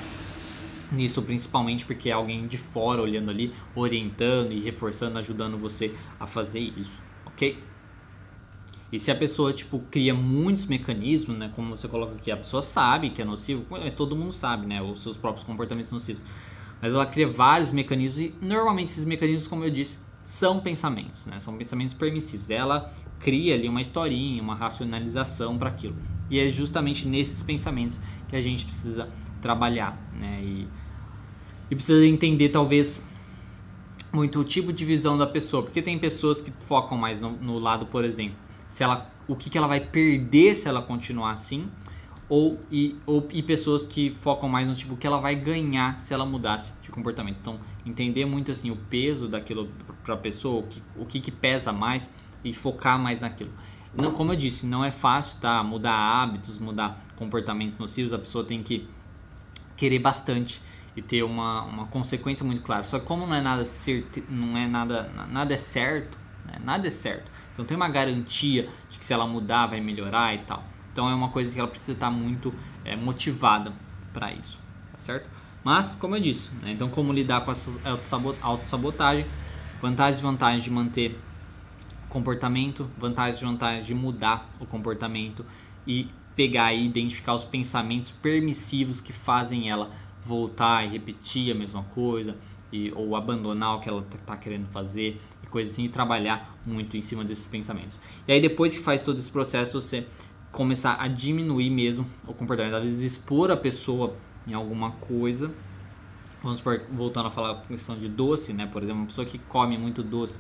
nisso 0.91 1.23
principalmente 1.23 1.87
porque 1.87 2.09
é 2.09 2.13
alguém 2.13 2.47
de 2.47 2.59
fora 2.59 3.01
olhando 3.01 3.31
ali, 3.31 3.53
orientando 3.75 4.53
e 4.53 4.61
reforçando, 4.61 5.19
ajudando 5.19 5.57
você 5.57 5.95
a 6.19 6.27
fazer 6.27 6.61
isso, 6.61 7.01
ok? 7.25 7.63
E 8.93 8.99
se 8.99 9.11
a 9.11 9.15
pessoa 9.15 9.53
tipo 9.53 9.81
cria 9.91 10.15
muitos 10.15 10.67
mecanismos, 10.67 11.37
né, 11.37 11.51
como 11.55 11.77
você 11.77 11.89
coloca 11.89 12.15
aqui, 12.15 12.31
a 12.31 12.37
pessoa 12.37 12.63
sabe 12.63 13.11
que 13.11 13.23
é 13.23 13.25
nocivo, 13.25 13.65
mas 13.69 13.95
todo 13.95 14.15
mundo 14.17 14.33
sabe, 14.33 14.67
né, 14.67 14.81
os 14.81 15.03
seus 15.03 15.17
próprios 15.17 15.45
comportamentos 15.45 15.91
nocivos 15.91 16.23
mas 16.81 16.93
ela 16.93 17.07
cria 17.07 17.29
vários 17.29 17.71
mecanismos 17.71 18.21
e 18.21 18.35
normalmente 18.41 18.91
esses 18.91 19.05
mecanismos, 19.05 19.49
como 19.49 19.65
eu 19.65 19.71
disse, 19.71 19.99
são 20.25 20.61
pensamentos, 20.61 21.25
né? 21.25 21.41
São 21.41 21.57
pensamentos 21.57 21.95
permissivos. 21.95 22.51
Ela 22.51 22.93
cria 23.21 23.55
ali 23.55 23.69
uma 23.69 23.81
historinha, 23.81 24.43
uma 24.43 24.55
racionalização 24.55 25.57
para 25.57 25.71
aquilo. 25.71 25.97
E 26.29 26.39
é 26.39 26.51
justamente 26.51 27.07
nesses 27.07 27.43
pensamentos 27.43 27.99
que 28.29 28.37
a 28.37 28.41
gente 28.41 28.65
precisa 28.65 29.09
trabalhar, 29.41 29.97
né? 30.13 30.41
E, 30.43 30.69
e 31.71 31.75
precisa 31.75 32.05
entender 32.05 32.49
talvez 32.49 33.01
muito 34.13 34.41
o 34.41 34.45
tipo 34.45 34.73
de 34.73 34.85
visão 34.85 35.17
da 35.17 35.27
pessoa, 35.27 35.63
porque 35.63 35.83
tem 35.83 35.99
pessoas 35.99 36.41
que 36.41 36.51
focam 36.61 36.97
mais 36.97 37.21
no, 37.21 37.33
no 37.33 37.59
lado, 37.59 37.87
por 37.87 38.05
exemplo, 38.05 38.37
se 38.69 38.83
ela, 38.83 39.11
o 39.29 39.37
que, 39.37 39.51
que 39.51 39.59
ela 39.59 39.67
vai 39.67 39.81
perder 39.81 40.55
se 40.55 40.67
ela 40.67 40.81
continuar 40.81 41.33
assim, 41.33 41.69
ou 42.29 42.61
e, 42.71 42.97
ou 43.07 43.29
e 43.33 43.43
pessoas 43.43 43.83
que 43.83 44.11
focam 44.21 44.49
mais 44.49 44.67
no 44.67 44.75
tipo 44.75 44.97
que 44.97 45.07
ela 45.07 45.21
vai 45.21 45.35
ganhar 45.35 46.01
se 46.01 46.13
ela 46.13 46.27
mudasse 46.27 46.73
de 46.83 46.91
comportamento. 46.91 47.39
Então, 47.41 47.61
entender 47.85 48.25
muito 48.25 48.51
assim 48.51 48.71
o 48.71 48.77
peso 48.77 49.29
daquilo 49.29 49.69
para 50.05 50.15
a 50.15 50.19
pessoa, 50.19 50.61
o 50.61 50.67
que, 50.67 50.83
o 50.97 51.07
que, 51.07 51.21
que 51.21 51.31
pesa 51.31 51.73
mais 51.73 52.11
e 52.43 52.53
focar 52.53 52.99
mais 52.99 53.21
naquilo. 53.21 53.51
Não, 53.95 54.13
como 54.13 54.33
eu 54.33 54.37
disse, 54.37 54.67
não 54.67 54.85
é 54.85 54.91
fácil, 54.91 55.41
tá? 55.41 55.63
Mudar 55.63 55.95
hábitos, 55.95 56.59
mudar 56.59 57.03
comportamentos 57.17 57.79
nocivos, 57.79 58.13
a 58.13 58.19
pessoa 58.19 58.45
tem 58.45 58.63
que 58.63 58.87
querer 59.75 59.99
bastante 59.99 60.61
e 60.95 61.01
ter 61.01 61.23
uma, 61.23 61.63
uma 61.63 61.87
consequência 61.87 62.45
muito 62.45 62.63
clara. 62.63 62.85
Só 62.85 62.99
que 62.99 63.07
como 63.07 63.27
não 63.27 63.35
é 63.35 63.41
nada 63.41 63.65
certo, 63.65 64.23
não 64.29 64.57
é 64.57 64.67
nada, 64.67 65.11
nada 65.31 65.55
é 65.55 65.59
certo, 65.59 66.19
né? 66.45 66.59
nada 66.63 66.87
é 66.87 66.91
certo. 66.91 67.31
Então 67.53 67.65
tem 67.65 67.77
uma 67.77 67.89
garantia 67.89 68.69
de 68.91 68.99
que 68.99 69.05
se 69.05 69.13
ela 69.13 69.27
mudar 69.27 69.67
vai 69.67 69.81
melhorar 69.81 70.35
e 70.35 70.39
tal. 70.39 70.63
Então 70.97 71.11
é 71.11 71.15
uma 71.15 71.29
coisa 71.29 71.53
que 71.53 71.61
ela 71.61 71.69
precisa 71.69 71.93
estar 71.93 72.11
muito 72.11 72.55
é, 72.83 72.97
motivada 72.97 73.71
para 74.15 74.33
isso, 74.33 74.59
tá 74.91 74.97
certo? 74.97 75.29
Mas, 75.63 75.95
como 75.95 76.17
eu 76.17 76.23
disse, 76.23 76.51
né? 76.63 76.73
então 76.73 76.89
como 76.89 77.13
lidar 77.13 77.43
com 77.45 77.51
a 77.51 77.55
autossabotagem, 78.41 79.27
vantagens 79.83 80.19
e 80.19 80.23
desvantagens 80.23 80.65
de 80.65 80.71
manter 80.71 81.21
comportamento, 82.09 82.89
vantagens 82.97 83.37
e 83.37 83.41
desvantagens 83.43 83.87
de 83.87 83.95
mudar 83.95 84.49
o 84.59 84.65
comportamento 84.65 85.45
e 85.87 86.09
pegar 86.35 86.73
e 86.73 86.87
identificar 86.87 87.35
os 87.35 87.45
pensamentos 87.45 88.11
permissivos 88.11 88.99
que 88.99 89.13
fazem 89.13 89.69
ela 89.69 89.91
voltar 90.25 90.87
e 90.87 90.89
repetir 90.89 91.53
a 91.53 91.55
mesma 91.55 91.83
coisa 91.95 92.35
e, 92.73 92.91
ou 92.97 93.15
abandonar 93.15 93.77
o 93.77 93.81
que 93.81 93.89
ela 93.91 94.03
está 94.15 94.35
querendo 94.35 94.67
fazer 94.69 95.21
e 95.43 95.47
coisas 95.47 95.75
assim 95.75 95.85
e 95.85 95.89
trabalhar 95.91 96.57
muito 96.65 96.97
em 96.97 97.03
cima 97.03 97.23
desses 97.23 97.47
pensamentos. 97.47 97.99
E 98.27 98.33
aí 98.33 98.41
depois 98.41 98.73
que 98.73 98.83
faz 98.83 99.03
todo 99.03 99.21
esse 99.21 99.31
processo 99.31 99.79
você 99.79 100.07
começar 100.57 100.97
a 100.99 101.07
diminuir 101.07 101.69
mesmo 101.69 102.07
o 102.27 102.33
comportamento, 102.33 102.75
às 102.75 102.83
vezes 102.83 103.13
expor 103.13 103.51
a 103.51 103.57
pessoa 103.57 104.17
em 104.47 104.55
alguma 104.55 104.93
coisa. 104.93 105.53
Vamos 106.43 106.63
por, 106.63 106.81
voltando 106.91 107.29
a 107.29 107.31
falar 107.31 107.51
a 107.51 107.55
questão 107.67 107.99
de 107.99 108.09
doce, 108.09 108.55
né? 108.55 108.67
Por 108.67 108.83
exemplo, 108.83 109.03
uma 109.03 109.07
pessoa 109.07 109.27
que 109.27 109.39
come 109.39 109.77
muito 109.77 110.03
doce. 110.03 110.39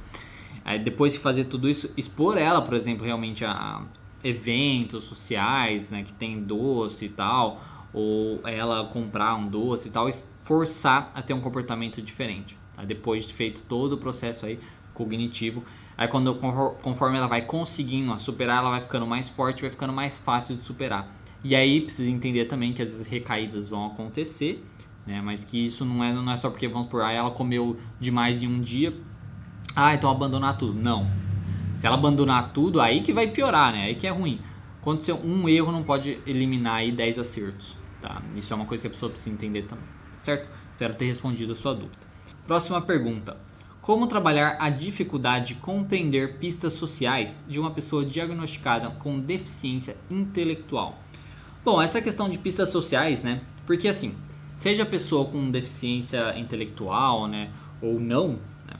Aí 0.64 0.78
depois 0.78 1.12
de 1.12 1.18
fazer 1.18 1.44
tudo 1.44 1.68
isso, 1.68 1.90
expor 1.98 2.38
ela, 2.38 2.62
por 2.62 2.74
exemplo, 2.74 3.04
realmente 3.04 3.44
a 3.44 3.82
eventos 4.24 5.04
sociais, 5.04 5.90
né, 5.90 6.02
que 6.02 6.12
tem 6.14 6.42
doce 6.42 7.04
e 7.04 7.08
tal, 7.10 7.62
ou 7.92 8.40
ela 8.48 8.86
comprar 8.86 9.36
um 9.36 9.46
doce 9.46 9.88
e 9.88 9.90
tal 9.90 10.08
e 10.08 10.14
forçar 10.42 11.12
a 11.14 11.22
ter 11.22 11.34
um 11.34 11.40
comportamento 11.40 12.00
diferente. 12.00 12.58
Tá? 12.74 12.84
Depois 12.84 13.26
de 13.26 13.34
feito 13.34 13.60
todo 13.68 13.92
o 13.92 13.98
processo 13.98 14.46
aí 14.46 14.58
cognitivo, 14.94 15.62
Aí 15.96 16.06
quando 16.08 16.34
conforme 16.82 17.16
ela 17.16 17.26
vai 17.26 17.42
conseguindo 17.42 18.18
superar, 18.18 18.58
ela 18.58 18.70
vai 18.70 18.80
ficando 18.80 19.06
mais 19.06 19.30
forte, 19.30 19.62
vai 19.62 19.70
ficando 19.70 19.92
mais 19.92 20.16
fácil 20.18 20.56
de 20.56 20.62
superar. 20.62 21.08
E 21.42 21.54
aí 21.54 21.80
precisa 21.80 22.10
entender 22.10 22.46
também 22.46 22.72
que 22.72 22.82
às 22.82 22.90
vezes 22.90 23.06
recaídas 23.06 23.68
vão 23.68 23.86
acontecer, 23.86 24.64
né? 25.06 25.22
Mas 25.22 25.42
que 25.42 25.64
isso 25.64 25.84
não 25.84 26.04
é, 26.04 26.12
não 26.12 26.30
é 26.30 26.36
só 26.36 26.50
porque 26.50 26.68
vamos 26.68 26.88
por 26.88 27.02
aí 27.02 27.16
ela 27.16 27.30
comeu 27.30 27.78
demais 27.98 28.42
em 28.42 28.46
um 28.46 28.60
dia. 28.60 28.94
Ah, 29.74 29.94
então 29.94 30.10
abandonar 30.10 30.58
tudo. 30.58 30.74
Não. 30.74 31.10
Se 31.76 31.86
ela 31.86 31.96
abandonar 31.96 32.52
tudo, 32.52 32.80
aí 32.80 33.02
que 33.02 33.12
vai 33.12 33.28
piorar, 33.28 33.72
né? 33.72 33.84
Aí 33.84 33.94
que 33.94 34.06
é 34.06 34.10
ruim. 34.10 34.40
Aconteceu 34.80 35.16
um 35.16 35.48
erro 35.48 35.72
não 35.72 35.82
pode 35.82 36.20
eliminar 36.26 36.76
aí 36.76 36.92
10 36.92 37.18
acertos, 37.18 37.76
tá? 38.00 38.22
Isso 38.36 38.52
é 38.52 38.56
uma 38.56 38.66
coisa 38.66 38.80
que 38.80 38.86
a 38.86 38.90
pessoa 38.90 39.10
precisa 39.10 39.34
entender 39.34 39.62
também, 39.62 39.84
certo? 40.16 40.48
Espero 40.70 40.94
ter 40.94 41.06
respondido 41.06 41.54
a 41.54 41.56
sua 41.56 41.74
dúvida. 41.74 41.98
Próxima 42.46 42.80
pergunta. 42.80 43.36
Como 43.86 44.08
trabalhar 44.08 44.56
a 44.58 44.68
dificuldade 44.68 45.54
de 45.54 45.60
compreender 45.60 46.38
pistas 46.38 46.72
sociais 46.72 47.40
de 47.46 47.60
uma 47.60 47.70
pessoa 47.70 48.04
diagnosticada 48.04 48.90
com 48.90 49.20
deficiência 49.20 49.96
intelectual? 50.10 50.98
Bom, 51.64 51.80
essa 51.80 52.02
questão 52.02 52.28
de 52.28 52.36
pistas 52.36 52.70
sociais, 52.70 53.22
né? 53.22 53.42
Porque 53.64 53.86
assim, 53.86 54.12
seja 54.58 54.82
a 54.82 54.86
pessoa 54.86 55.26
com 55.26 55.52
deficiência 55.52 56.36
intelectual, 56.36 57.28
né, 57.28 57.52
ou 57.80 58.00
não, 58.00 58.40
né? 58.66 58.74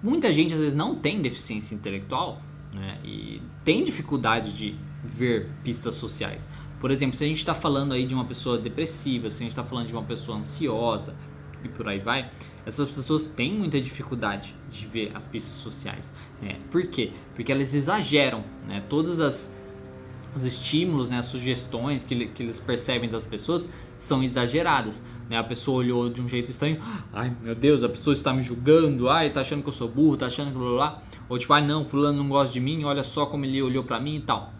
muita 0.00 0.32
gente 0.32 0.54
às 0.54 0.60
vezes 0.60 0.74
não 0.76 0.94
tem 0.94 1.20
deficiência 1.20 1.74
intelectual, 1.74 2.40
né, 2.72 3.00
e 3.04 3.42
tem 3.64 3.82
dificuldade 3.82 4.52
de 4.52 4.76
ver 5.02 5.50
pistas 5.64 5.96
sociais. 5.96 6.46
Por 6.80 6.92
exemplo, 6.92 7.16
se 7.16 7.24
a 7.24 7.26
gente 7.26 7.38
está 7.38 7.56
falando 7.56 7.92
aí 7.92 8.06
de 8.06 8.14
uma 8.14 8.24
pessoa 8.24 8.56
depressiva, 8.56 9.28
se 9.30 9.38
a 9.38 9.40
gente 9.40 9.50
está 9.50 9.64
falando 9.64 9.88
de 9.88 9.92
uma 9.92 10.04
pessoa 10.04 10.38
ansiosa 10.38 11.16
e 11.64 11.68
por 11.68 11.88
aí 11.88 11.98
vai, 11.98 12.30
essas 12.64 12.94
pessoas 12.94 13.28
têm 13.28 13.54
muita 13.54 13.80
dificuldade 13.80 14.54
de 14.70 14.86
ver 14.86 15.12
as 15.14 15.26
pistas 15.26 15.54
sociais. 15.56 16.12
Né? 16.40 16.58
Por 16.70 16.86
quê? 16.86 17.12
Porque 17.34 17.52
elas 17.52 17.74
exageram, 17.74 18.44
né? 18.66 18.82
Todas 18.88 19.20
as 19.20 19.50
os 20.34 20.44
estímulos, 20.44 21.10
né, 21.10 21.18
as 21.18 21.26
sugestões 21.26 22.02
que, 22.02 22.26
que 22.28 22.42
eles 22.42 22.58
percebem 22.58 23.10
das 23.10 23.26
pessoas 23.26 23.68
são 23.98 24.22
exageradas. 24.22 25.02
Né? 25.28 25.36
A 25.36 25.44
pessoa 25.44 25.78
olhou 25.78 26.08
de 26.08 26.20
um 26.20 26.28
jeito 26.28 26.50
estranho, 26.50 26.80
ai 27.12 27.34
meu 27.42 27.54
Deus, 27.54 27.82
a 27.82 27.88
pessoa 27.88 28.14
está 28.14 28.32
me 28.32 28.42
julgando, 28.42 29.08
ai, 29.08 29.30
tá 29.30 29.42
achando 29.42 29.62
que 29.62 29.68
eu 29.68 29.72
sou 29.72 29.88
burro, 29.88 30.16
tá 30.16 30.26
achando 30.26 30.52
que 30.52 30.58
blá 30.58 30.70
blá. 30.70 31.02
Ou 31.28 31.38
tipo, 31.38 31.52
ai 31.52 31.66
não, 31.66 31.84
fulano 31.84 32.18
não 32.18 32.28
gosta 32.28 32.52
de 32.52 32.60
mim, 32.60 32.84
olha 32.84 33.02
só 33.02 33.26
como 33.26 33.44
ele 33.44 33.62
olhou 33.62 33.84
para 33.84 34.00
mim 34.00 34.16
e 34.16 34.20
tal. 34.20 34.52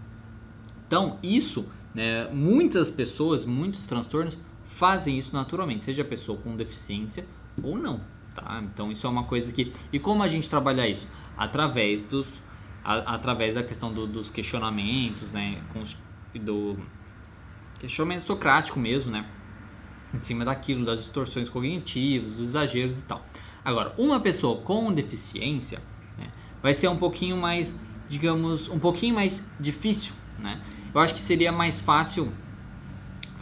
Então, 0.86 1.18
isso, 1.22 1.64
né, 1.94 2.28
muitas 2.32 2.90
pessoas, 2.90 3.44
muitos 3.44 3.86
transtornos 3.86 4.36
fazem 4.82 5.16
isso 5.16 5.32
naturalmente, 5.32 5.84
seja 5.84 6.02
pessoa 6.02 6.36
com 6.36 6.56
deficiência 6.56 7.24
ou 7.62 7.78
não, 7.78 8.00
tá? 8.34 8.60
Então, 8.64 8.90
isso 8.90 9.06
é 9.06 9.10
uma 9.10 9.22
coisa 9.22 9.52
que... 9.52 9.72
E 9.92 9.98
como 10.00 10.24
a 10.24 10.26
gente 10.26 10.50
trabalha 10.50 10.88
isso? 10.88 11.06
Através 11.36 12.02
dos... 12.02 12.26
A, 12.82 13.14
através 13.14 13.54
da 13.54 13.62
questão 13.62 13.92
do, 13.92 14.08
dos 14.08 14.28
questionamentos, 14.28 15.30
né, 15.30 15.62
do 16.34 16.76
questionamento 17.78 18.22
socrático 18.22 18.76
mesmo, 18.80 19.12
né? 19.12 19.24
Em 20.12 20.18
cima 20.18 20.44
daquilo, 20.44 20.84
das 20.84 20.98
distorções 20.98 21.48
cognitivas, 21.48 22.32
dos 22.32 22.48
exageros 22.48 22.98
e 22.98 23.02
tal. 23.02 23.24
Agora, 23.64 23.94
uma 23.96 24.18
pessoa 24.18 24.62
com 24.62 24.92
deficiência 24.92 25.80
né, 26.18 26.32
vai 26.60 26.74
ser 26.74 26.88
um 26.88 26.96
pouquinho 26.96 27.36
mais, 27.36 27.72
digamos, 28.08 28.68
um 28.68 28.80
pouquinho 28.80 29.14
mais 29.14 29.40
difícil, 29.60 30.12
né? 30.40 30.60
Eu 30.92 31.00
acho 31.00 31.14
que 31.14 31.20
seria 31.20 31.52
mais 31.52 31.78
fácil 31.78 32.32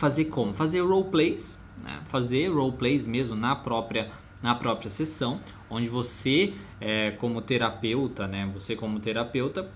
fazer 0.01 0.25
como? 0.25 0.55
Fazer 0.55 0.81
roleplays, 0.81 1.59
né? 1.85 2.01
fazer 2.09 2.49
roleplays 2.49 3.07
mesmo 3.07 3.37
na 3.37 3.55
própria, 3.55 4.11
na 4.43 4.55
própria 4.55 4.89
sessão, 4.89 5.39
onde 5.69 5.91
você, 5.91 6.55
é, 6.81 7.11
como 7.13 7.43
terapeuta, 7.43 8.27
né? 8.27 8.51
Você 8.55 8.75
como 8.75 8.99
terapeuta 8.99 9.71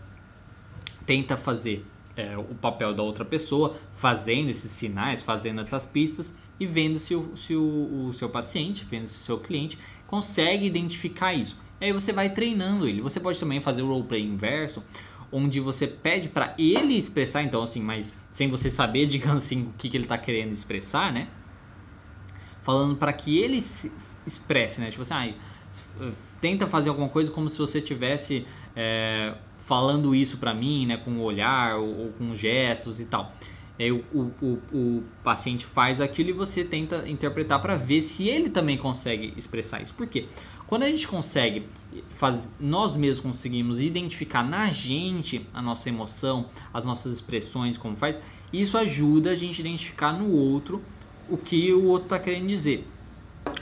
tenta 1.04 1.36
fazer 1.36 1.84
é, 2.16 2.38
o 2.38 2.54
papel 2.54 2.94
da 2.94 3.02
outra 3.02 3.22
pessoa, 3.22 3.76
fazendo 3.96 4.48
esses 4.48 4.70
sinais, 4.70 5.22
fazendo 5.22 5.60
essas 5.60 5.84
pistas 5.84 6.32
e 6.58 6.64
vendo 6.64 6.98
se 6.98 7.14
o, 7.14 7.36
se 7.36 7.54
o, 7.54 8.06
o 8.08 8.12
seu 8.14 8.30
paciente, 8.30 8.86
vendo 8.90 9.06
se 9.08 9.16
o 9.16 9.24
seu 9.26 9.38
cliente 9.38 9.78
consegue 10.06 10.64
identificar 10.66 11.34
isso. 11.34 11.54
Aí 11.78 11.92
você 11.92 12.14
vai 12.14 12.30
treinando 12.30 12.88
ele. 12.88 13.02
Você 13.02 13.20
pode 13.20 13.38
também 13.38 13.60
fazer 13.60 13.82
o 13.82 13.88
roleplay 13.88 14.22
inverso, 14.22 14.82
onde 15.30 15.60
você 15.60 15.86
pede 15.86 16.30
para 16.30 16.54
ele 16.56 16.96
expressar, 16.96 17.42
então 17.42 17.62
assim, 17.62 17.82
mas 17.82 18.14
sem 18.34 18.50
você 18.50 18.68
saber, 18.68 19.06
digamos 19.08 19.44
assim, 19.44 19.62
o 19.62 19.72
que, 19.78 19.88
que 19.88 19.96
ele 19.96 20.04
está 20.04 20.18
querendo 20.18 20.52
expressar, 20.52 21.10
né? 21.10 21.28
Falando 22.62 22.96
para 22.96 23.12
que 23.12 23.38
ele 23.38 23.62
se 23.62 23.90
expresse, 24.26 24.80
né? 24.80 24.90
Tipo 24.90 25.02
assim, 25.02 25.14
ah, 25.14 26.10
tenta 26.40 26.66
fazer 26.66 26.90
alguma 26.90 27.08
coisa 27.08 27.30
como 27.30 27.48
se 27.48 27.58
você 27.58 27.80
tivesse 27.80 28.46
é, 28.74 29.34
falando 29.60 30.14
isso 30.14 30.36
para 30.36 30.52
mim, 30.52 30.84
né? 30.84 30.96
Com 30.96 31.12
o 31.12 31.22
olhar 31.22 31.76
ou, 31.76 32.06
ou 32.06 32.12
com 32.12 32.34
gestos 32.34 33.00
e 33.00 33.04
tal. 33.04 33.32
Aí 33.78 33.90
o, 33.90 34.04
o, 34.12 34.32
o, 34.40 34.60
o, 34.72 35.04
paciente 35.22 35.64
faz 35.66 36.00
aquilo 36.00 36.30
e 36.30 36.32
você 36.32 36.64
tenta 36.64 37.08
interpretar 37.08 37.60
para 37.60 37.76
ver 37.76 38.02
se 38.02 38.28
ele 38.28 38.48
também 38.48 38.76
consegue 38.78 39.34
expressar 39.36 39.82
isso. 39.82 39.94
Por 39.94 40.06
quê? 40.06 40.26
Quando 40.66 40.82
a 40.84 40.88
gente 40.88 41.06
consegue, 41.06 41.66
faz, 42.16 42.50
nós 42.58 42.96
mesmos 42.96 43.20
conseguimos 43.20 43.80
identificar 43.80 44.42
na 44.42 44.70
gente 44.70 45.46
a 45.52 45.60
nossa 45.60 45.88
emoção, 45.88 46.46
as 46.72 46.84
nossas 46.84 47.12
expressões, 47.12 47.76
como 47.76 47.96
faz, 47.96 48.18
isso 48.52 48.78
ajuda 48.78 49.30
a 49.30 49.34
gente 49.34 49.60
a 49.60 49.64
identificar 49.64 50.12
no 50.12 50.30
outro 50.30 50.82
o 51.28 51.36
que 51.36 51.72
o 51.72 51.84
outro 51.86 52.06
está 52.06 52.18
querendo 52.18 52.46
dizer. 52.46 52.86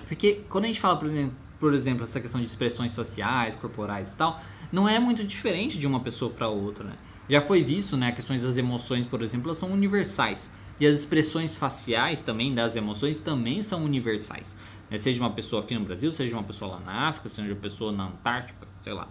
Porque 0.06 0.42
quando 0.48 0.64
a 0.64 0.68
gente 0.68 0.80
fala, 0.80 0.96
por 0.96 1.08
exemplo, 1.08 1.34
por 1.58 1.74
exemplo, 1.74 2.04
essa 2.04 2.20
questão 2.20 2.40
de 2.40 2.46
expressões 2.46 2.92
sociais, 2.92 3.54
corporais 3.54 4.12
e 4.12 4.16
tal, 4.16 4.42
não 4.70 4.88
é 4.88 4.98
muito 4.98 5.22
diferente 5.24 5.78
de 5.78 5.86
uma 5.86 6.00
pessoa 6.00 6.30
para 6.30 6.48
outra, 6.48 6.84
né? 6.84 6.94
Já 7.28 7.40
foi 7.40 7.62
visto, 7.62 7.96
né, 7.96 8.10
questões 8.12 8.42
das 8.42 8.56
emoções, 8.56 9.06
por 9.06 9.22
exemplo, 9.22 9.48
elas 9.48 9.58
são 9.58 9.70
universais. 9.70 10.50
E 10.80 10.86
as 10.86 10.98
expressões 10.98 11.54
faciais 11.54 12.20
também 12.20 12.52
das 12.54 12.74
emoções 12.74 13.20
também 13.20 13.62
são 13.62 13.84
universais. 13.84 14.52
Né? 14.92 14.98
Seja 14.98 15.18
uma 15.20 15.30
pessoa 15.30 15.62
aqui 15.62 15.74
no 15.74 15.84
Brasil, 15.84 16.12
seja 16.12 16.36
uma 16.36 16.42
pessoa 16.42 16.72
lá 16.72 16.80
na 16.80 17.08
África, 17.08 17.30
seja 17.30 17.48
uma 17.48 17.60
pessoa 17.60 17.90
na 17.90 18.08
Antártica, 18.08 18.68
sei 18.82 18.92
lá. 18.92 19.08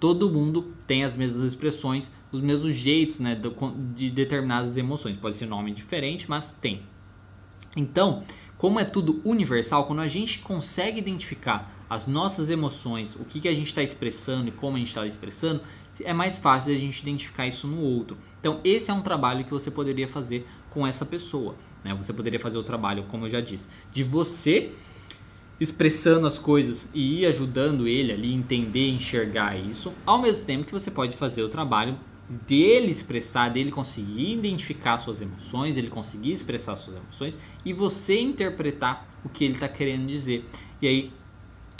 Todo 0.00 0.30
mundo 0.30 0.74
tem 0.86 1.04
as 1.04 1.14
mesmas 1.14 1.44
expressões, 1.44 2.10
os 2.32 2.40
mesmos 2.40 2.72
jeitos 2.74 3.20
né, 3.20 3.38
de 3.94 4.10
determinadas 4.10 4.76
emoções. 4.76 5.16
Pode 5.16 5.36
ser 5.36 5.46
nome 5.46 5.72
diferente, 5.72 6.28
mas 6.30 6.52
tem. 6.62 6.82
Então, 7.76 8.22
como 8.56 8.80
é 8.80 8.84
tudo 8.84 9.20
universal, 9.24 9.84
quando 9.86 10.00
a 10.00 10.08
gente 10.08 10.38
consegue 10.38 10.98
identificar 10.98 11.74
as 11.90 12.06
nossas 12.06 12.48
emoções, 12.48 13.14
o 13.16 13.24
que, 13.24 13.40
que 13.40 13.48
a 13.48 13.54
gente 13.54 13.68
está 13.68 13.82
expressando 13.82 14.48
e 14.48 14.52
como 14.52 14.76
a 14.76 14.78
gente 14.78 14.88
está 14.88 15.06
expressando, 15.06 15.60
é 16.00 16.12
mais 16.12 16.38
fácil 16.38 16.72
a 16.72 16.78
gente 16.78 17.02
identificar 17.02 17.46
isso 17.46 17.66
no 17.66 17.80
outro. 17.80 18.16
Então, 18.40 18.60
esse 18.62 18.90
é 18.90 18.94
um 18.94 19.02
trabalho 19.02 19.44
que 19.44 19.50
você 19.50 19.70
poderia 19.70 20.06
fazer 20.06 20.46
com 20.70 20.86
essa 20.86 21.04
pessoa. 21.04 21.56
Né? 21.82 21.92
Você 21.94 22.12
poderia 22.12 22.38
fazer 22.38 22.56
o 22.56 22.62
trabalho, 22.62 23.04
como 23.04 23.26
eu 23.26 23.30
já 23.30 23.40
disse, 23.40 23.66
de 23.92 24.04
você 24.04 24.72
expressando 25.60 26.26
as 26.26 26.38
coisas 26.38 26.88
e 26.94 27.26
ajudando 27.26 27.88
ele 27.88 28.12
ali 28.12 28.32
entender, 28.32 28.88
enxergar 28.90 29.56
isso, 29.58 29.92
ao 30.06 30.20
mesmo 30.20 30.44
tempo 30.44 30.64
que 30.64 30.72
você 30.72 30.90
pode 30.90 31.16
fazer 31.16 31.42
o 31.42 31.48
trabalho 31.48 31.98
dele 32.28 32.90
expressar, 32.90 33.48
dele 33.48 33.70
conseguir 33.70 34.34
identificar 34.34 34.98
suas 34.98 35.20
emoções, 35.20 35.76
ele 35.76 35.88
conseguir 35.88 36.32
expressar 36.32 36.76
suas 36.76 36.96
emoções 36.96 37.38
e 37.64 37.72
você 37.72 38.20
interpretar 38.20 39.08
o 39.24 39.28
que 39.28 39.44
ele 39.44 39.54
está 39.54 39.68
querendo 39.68 40.06
dizer. 40.06 40.44
E 40.80 40.86
aí 40.86 41.12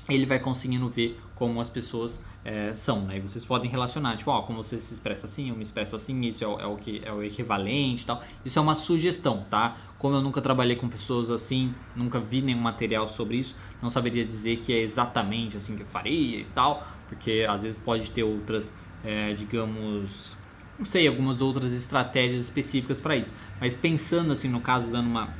ele 0.09 0.24
vai 0.24 0.39
conseguindo 0.39 0.89
ver 0.89 1.20
como 1.35 1.61
as 1.61 1.68
pessoas 1.68 2.18
é, 2.45 2.72
são, 2.72 3.03
né? 3.03 3.18
E 3.18 3.20
vocês 3.20 3.45
podem 3.45 3.70
relacionar, 3.70 4.16
tipo, 4.16 4.31
ó, 4.31 4.41
como 4.43 4.62
você 4.62 4.79
se 4.79 4.95
expressa 4.95 5.26
assim, 5.26 5.51
eu 5.51 5.55
me 5.55 5.62
expresso 5.62 5.95
assim, 5.95 6.18
isso 6.22 6.43
é 6.43 6.47
é 6.47 6.66
o 6.66 6.76
que 6.76 7.03
é 7.05 7.12
o 7.12 7.22
equivalente 7.22 8.07
tal. 8.07 8.22
Isso 8.43 8.59
é 8.59 8.62
uma 8.62 8.74
sugestão, 8.74 9.45
tá? 9.51 9.76
Como 9.99 10.14
eu 10.14 10.22
nunca 10.22 10.40
trabalhei 10.40 10.76
com 10.76 10.88
pessoas 10.88 11.28
assim, 11.30 11.74
nunca 11.96 12.20
vi 12.20 12.40
nenhum 12.40 12.61
material 12.61 13.09
sobre 13.09 13.38
isso, 13.38 13.57
não 13.82 13.90
saberia 13.90 14.24
dizer 14.24 14.59
que 14.59 14.72
é 14.72 14.80
exatamente 14.80 15.57
assim 15.57 15.74
que 15.74 15.82
eu 15.82 15.86
faria 15.86 16.40
e 16.40 16.44
tal, 16.55 16.86
porque 17.09 17.44
às 17.49 17.62
vezes 17.62 17.78
pode 17.78 18.11
ter 18.11 18.22
outras, 18.22 18.72
é, 19.05 19.34
digamos, 19.34 20.36
não 20.78 20.84
sei, 20.84 21.09
algumas 21.09 21.40
outras 21.40 21.72
estratégias 21.72 22.42
específicas 22.42 23.01
para 23.01 23.16
isso. 23.16 23.34
Mas 23.61 23.74
pensando 23.74 24.32
assim, 24.32 24.49
no 24.49 24.61
caso, 24.61 24.88
dando 24.90 25.09
uma 25.09 25.34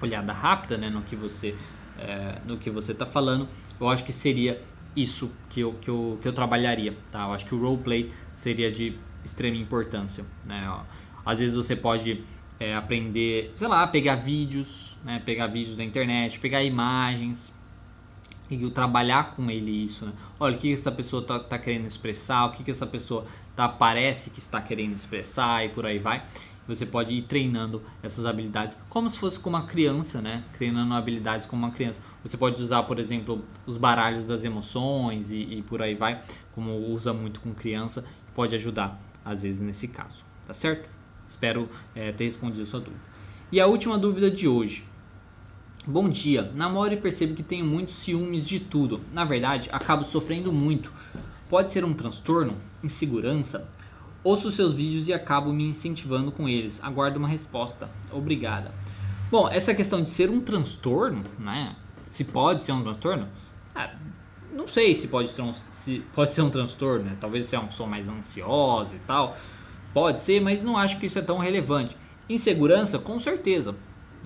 olhada 0.00 0.32
rápida, 0.32 0.78
né, 0.78 0.88
no 0.88 1.02
que 1.02 1.14
você, 1.14 1.54
é, 1.98 2.40
no 2.46 2.56
que 2.56 2.70
você 2.70 2.92
está 2.92 3.04
falando, 3.04 3.48
eu 3.78 3.88
acho 3.88 4.02
que 4.02 4.12
seria 4.12 4.62
isso 4.96 5.30
que 5.50 5.60
eu, 5.60 5.74
que 5.74 5.90
eu, 5.90 6.18
que 6.22 6.28
eu 6.28 6.32
trabalharia, 6.32 6.96
tá? 7.10 7.24
Eu 7.24 7.32
acho 7.32 7.44
que 7.44 7.54
o 7.54 7.60
roleplay 7.60 8.12
seria 8.34 8.70
de 8.70 8.96
extrema 9.24 9.56
importância, 9.56 10.24
né? 10.46 10.64
Às 11.26 11.40
vezes 11.40 11.56
você 11.56 11.74
pode 11.74 12.22
é, 12.58 12.74
aprender, 12.74 13.52
sei 13.56 13.68
lá, 13.68 13.86
pegar 13.86 14.16
vídeos, 14.16 14.96
né? 15.04 15.20
Pegar 15.24 15.46
vídeos 15.48 15.76
da 15.76 15.84
internet, 15.84 16.38
pegar 16.38 16.62
imagens 16.62 17.52
e 18.50 18.70
trabalhar 18.70 19.34
com 19.34 19.50
ele 19.50 19.70
isso, 19.70 20.06
né? 20.06 20.12
Olha, 20.38 20.56
o 20.56 20.58
que 20.58 20.72
essa 20.72 20.92
pessoa 20.92 21.22
está 21.22 21.38
tá 21.38 21.58
querendo 21.58 21.86
expressar, 21.86 22.46
o 22.46 22.52
que, 22.52 22.62
que 22.62 22.70
essa 22.70 22.86
pessoa 22.86 23.26
tá, 23.56 23.68
parece 23.68 24.30
que 24.30 24.38
está 24.38 24.60
querendo 24.60 24.94
expressar 24.94 25.64
e 25.64 25.68
por 25.70 25.86
aí 25.86 25.98
vai. 25.98 26.22
Você 26.66 26.86
pode 26.86 27.12
ir 27.12 27.22
treinando 27.22 27.82
essas 28.02 28.24
habilidades 28.24 28.74
como 28.88 29.10
se 29.10 29.18
fosse 29.18 29.38
com 29.38 29.50
uma 29.50 29.66
criança, 29.66 30.22
né? 30.22 30.44
Treinando 30.56 30.94
habilidades 30.94 31.46
como 31.46 31.66
uma 31.66 31.72
criança. 31.72 32.00
Você 32.22 32.38
pode 32.38 32.62
usar, 32.62 32.84
por 32.84 32.98
exemplo, 32.98 33.44
os 33.66 33.76
baralhos 33.76 34.24
das 34.24 34.44
emoções 34.44 35.30
e, 35.30 35.36
e 35.36 35.62
por 35.62 35.82
aí 35.82 35.94
vai, 35.94 36.22
como 36.54 36.74
usa 36.74 37.12
muito 37.12 37.40
com 37.40 37.52
criança, 37.52 38.02
pode 38.34 38.54
ajudar 38.54 38.98
às 39.24 39.42
vezes 39.42 39.60
nesse 39.60 39.88
caso, 39.88 40.24
tá 40.46 40.54
certo? 40.54 40.88
Espero 41.34 41.68
é, 41.96 42.12
ter 42.12 42.26
respondido 42.26 42.64
sua 42.64 42.78
dúvida. 42.78 43.02
E 43.50 43.60
a 43.60 43.66
última 43.66 43.98
dúvida 43.98 44.30
de 44.30 44.46
hoje. 44.46 44.84
Bom 45.84 46.08
dia, 46.08 46.52
namoro 46.54 46.94
e 46.94 46.96
percebo 46.96 47.34
que 47.34 47.42
tenho 47.42 47.66
muitos 47.66 47.96
ciúmes 47.96 48.46
de 48.46 48.60
tudo. 48.60 49.00
Na 49.12 49.24
verdade, 49.24 49.68
acabo 49.72 50.04
sofrendo 50.04 50.52
muito. 50.52 50.92
Pode 51.50 51.72
ser 51.72 51.84
um 51.84 51.92
transtorno? 51.92 52.56
Insegurança? 52.84 53.68
Ouço 54.22 54.52
seus 54.52 54.74
vídeos 54.74 55.08
e 55.08 55.12
acabo 55.12 55.52
me 55.52 55.64
incentivando 55.64 56.30
com 56.30 56.48
eles. 56.48 56.80
Aguardo 56.80 57.18
uma 57.18 57.28
resposta. 57.28 57.90
Obrigada. 58.12 58.72
Bom, 59.28 59.48
essa 59.48 59.74
questão 59.74 60.02
de 60.02 60.10
ser 60.10 60.30
um 60.30 60.40
transtorno, 60.40 61.24
né? 61.36 61.74
Se 62.10 62.22
pode 62.22 62.62
ser 62.62 62.70
um 62.70 62.82
transtorno? 62.82 63.26
Ah, 63.74 63.92
não 64.52 64.68
sei 64.68 64.94
se 64.94 65.08
pode, 65.08 65.32
se 65.82 65.98
pode 66.14 66.32
ser 66.32 66.42
um 66.42 66.50
transtorno, 66.50 67.04
né? 67.04 67.16
Talvez 67.20 67.46
seja 67.46 67.60
uma 67.60 67.68
pessoa 67.68 67.88
mais 67.88 68.08
ansiosa 68.08 68.94
e 68.94 69.00
tal. 69.00 69.36
Pode 69.94 70.20
ser, 70.20 70.40
mas 70.40 70.62
não 70.62 70.76
acho 70.76 70.98
que 70.98 71.06
isso 71.06 71.18
é 71.18 71.22
tão 71.22 71.38
relevante. 71.38 71.96
Insegurança, 72.28 72.98
com 72.98 73.18
certeza, 73.18 73.76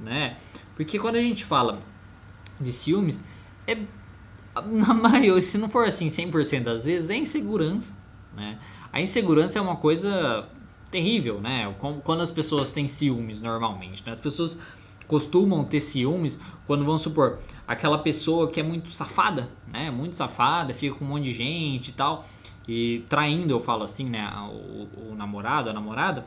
né? 0.03 0.39
Porque 0.75 0.99
quando 0.99 1.17
a 1.17 1.21
gente 1.21 1.45
fala 1.45 1.83
de 2.59 2.73
ciúmes, 2.73 3.23
é 3.67 3.77
na 4.67 4.95
maioria, 4.95 5.41
se 5.43 5.59
não 5.59 5.69
for 5.69 5.87
assim 5.87 6.09
100% 6.09 6.63
das 6.63 6.85
vezes, 6.87 7.11
é 7.11 7.17
insegurança, 7.17 7.95
né? 8.35 8.59
A 8.91 9.01
insegurança 9.01 9.59
é 9.59 9.63
uma 9.63 9.77
coisa 9.77 10.49
terrível, 10.91 11.41
né? 11.41 11.75
Quando 12.03 12.23
as 12.23 12.31
pessoas 12.31 12.71
têm 12.71 12.89
ciúmes 12.89 13.43
normalmente, 13.43 14.03
né? 14.07 14.13
As 14.13 14.21
pessoas 14.21 14.57
costumam 15.07 15.65
ter 15.65 15.81
ciúmes 15.81 16.39
quando 16.67 16.85
vamos 16.85 17.03
supor 17.03 17.41
aquela 17.67 17.99
pessoa 17.99 18.51
que 18.51 18.61
é 18.61 18.63
muito 18.63 18.91
safada, 18.91 19.51
né? 19.67 19.91
Muito 19.91 20.17
safada, 20.17 20.73
fica 20.73 20.95
com 20.95 21.05
um 21.05 21.09
monte 21.09 21.25
de 21.25 21.35
gente 21.35 21.89
e 21.89 21.93
tal, 21.93 22.27
e 22.69 23.05
traindo, 23.09 23.55
eu 23.55 23.61
falo 23.61 23.83
assim, 23.83 24.05
né? 24.05 24.31
O, 24.53 25.13
o 25.13 25.15
namorado, 25.17 25.71
a 25.71 25.73
namorada, 25.73 26.27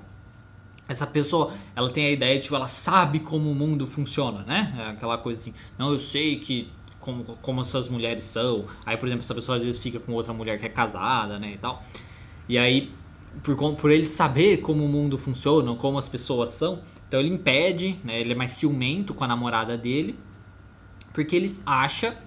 essa 0.89 1.05
pessoa, 1.05 1.53
ela 1.75 1.91
tem 1.91 2.07
a 2.07 2.11
ideia 2.11 2.37
de, 2.37 2.43
tipo, 2.43 2.55
ela 2.55 2.67
sabe 2.67 3.19
como 3.19 3.49
o 3.51 3.55
mundo 3.55 3.85
funciona, 3.85 4.43
né? 4.43 4.73
É 4.77 4.89
aquela 4.89 5.19
coisa 5.19 5.39
assim, 5.39 5.53
não, 5.77 5.91
eu 5.91 5.99
sei 5.99 6.39
que 6.39 6.69
como, 6.99 7.23
como 7.41 7.61
essas 7.61 7.89
mulheres 7.89 8.25
são. 8.25 8.65
Aí, 8.85 8.97
por 8.97 9.07
exemplo, 9.07 9.23
essa 9.23 9.35
pessoa 9.35 9.57
às 9.57 9.63
vezes 9.63 9.79
fica 9.79 9.99
com 9.99 10.13
outra 10.13 10.33
mulher 10.33 10.59
que 10.59 10.65
é 10.65 10.69
casada, 10.69 11.37
né, 11.37 11.53
e 11.53 11.57
tal. 11.57 11.83
E 12.49 12.57
aí, 12.57 12.91
por, 13.43 13.55
por 13.75 13.91
ele 13.91 14.07
saber 14.07 14.57
como 14.57 14.83
o 14.83 14.89
mundo 14.89 15.17
funciona, 15.17 15.73
como 15.75 15.97
as 15.97 16.09
pessoas 16.09 16.49
são, 16.49 16.81
então 17.07 17.19
ele 17.19 17.29
impede, 17.29 17.99
né, 18.03 18.19
ele 18.19 18.31
é 18.31 18.35
mais 18.35 18.51
ciumento 18.51 19.13
com 19.13 19.23
a 19.23 19.27
namorada 19.27 19.77
dele, 19.77 20.17
porque 21.13 21.35
ele 21.35 21.55
acha 21.65 22.17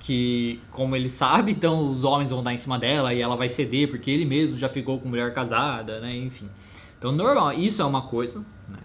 que, 0.00 0.58
como 0.72 0.96
ele 0.96 1.08
sabe, 1.08 1.52
então 1.52 1.90
os 1.90 2.02
homens 2.02 2.30
vão 2.30 2.42
dar 2.42 2.52
em 2.52 2.58
cima 2.58 2.78
dela 2.78 3.14
e 3.14 3.20
ela 3.20 3.36
vai 3.36 3.48
ceder, 3.48 3.88
porque 3.88 4.10
ele 4.10 4.24
mesmo 4.24 4.58
já 4.58 4.68
ficou 4.68 4.98
com 4.98 5.08
mulher 5.08 5.32
casada, 5.32 6.00
né, 6.00 6.16
enfim. 6.16 6.48
Então, 7.00 7.12
normal, 7.12 7.54
isso 7.54 7.80
é 7.80 7.84
uma 7.84 8.02
coisa, 8.02 8.44
né? 8.68 8.78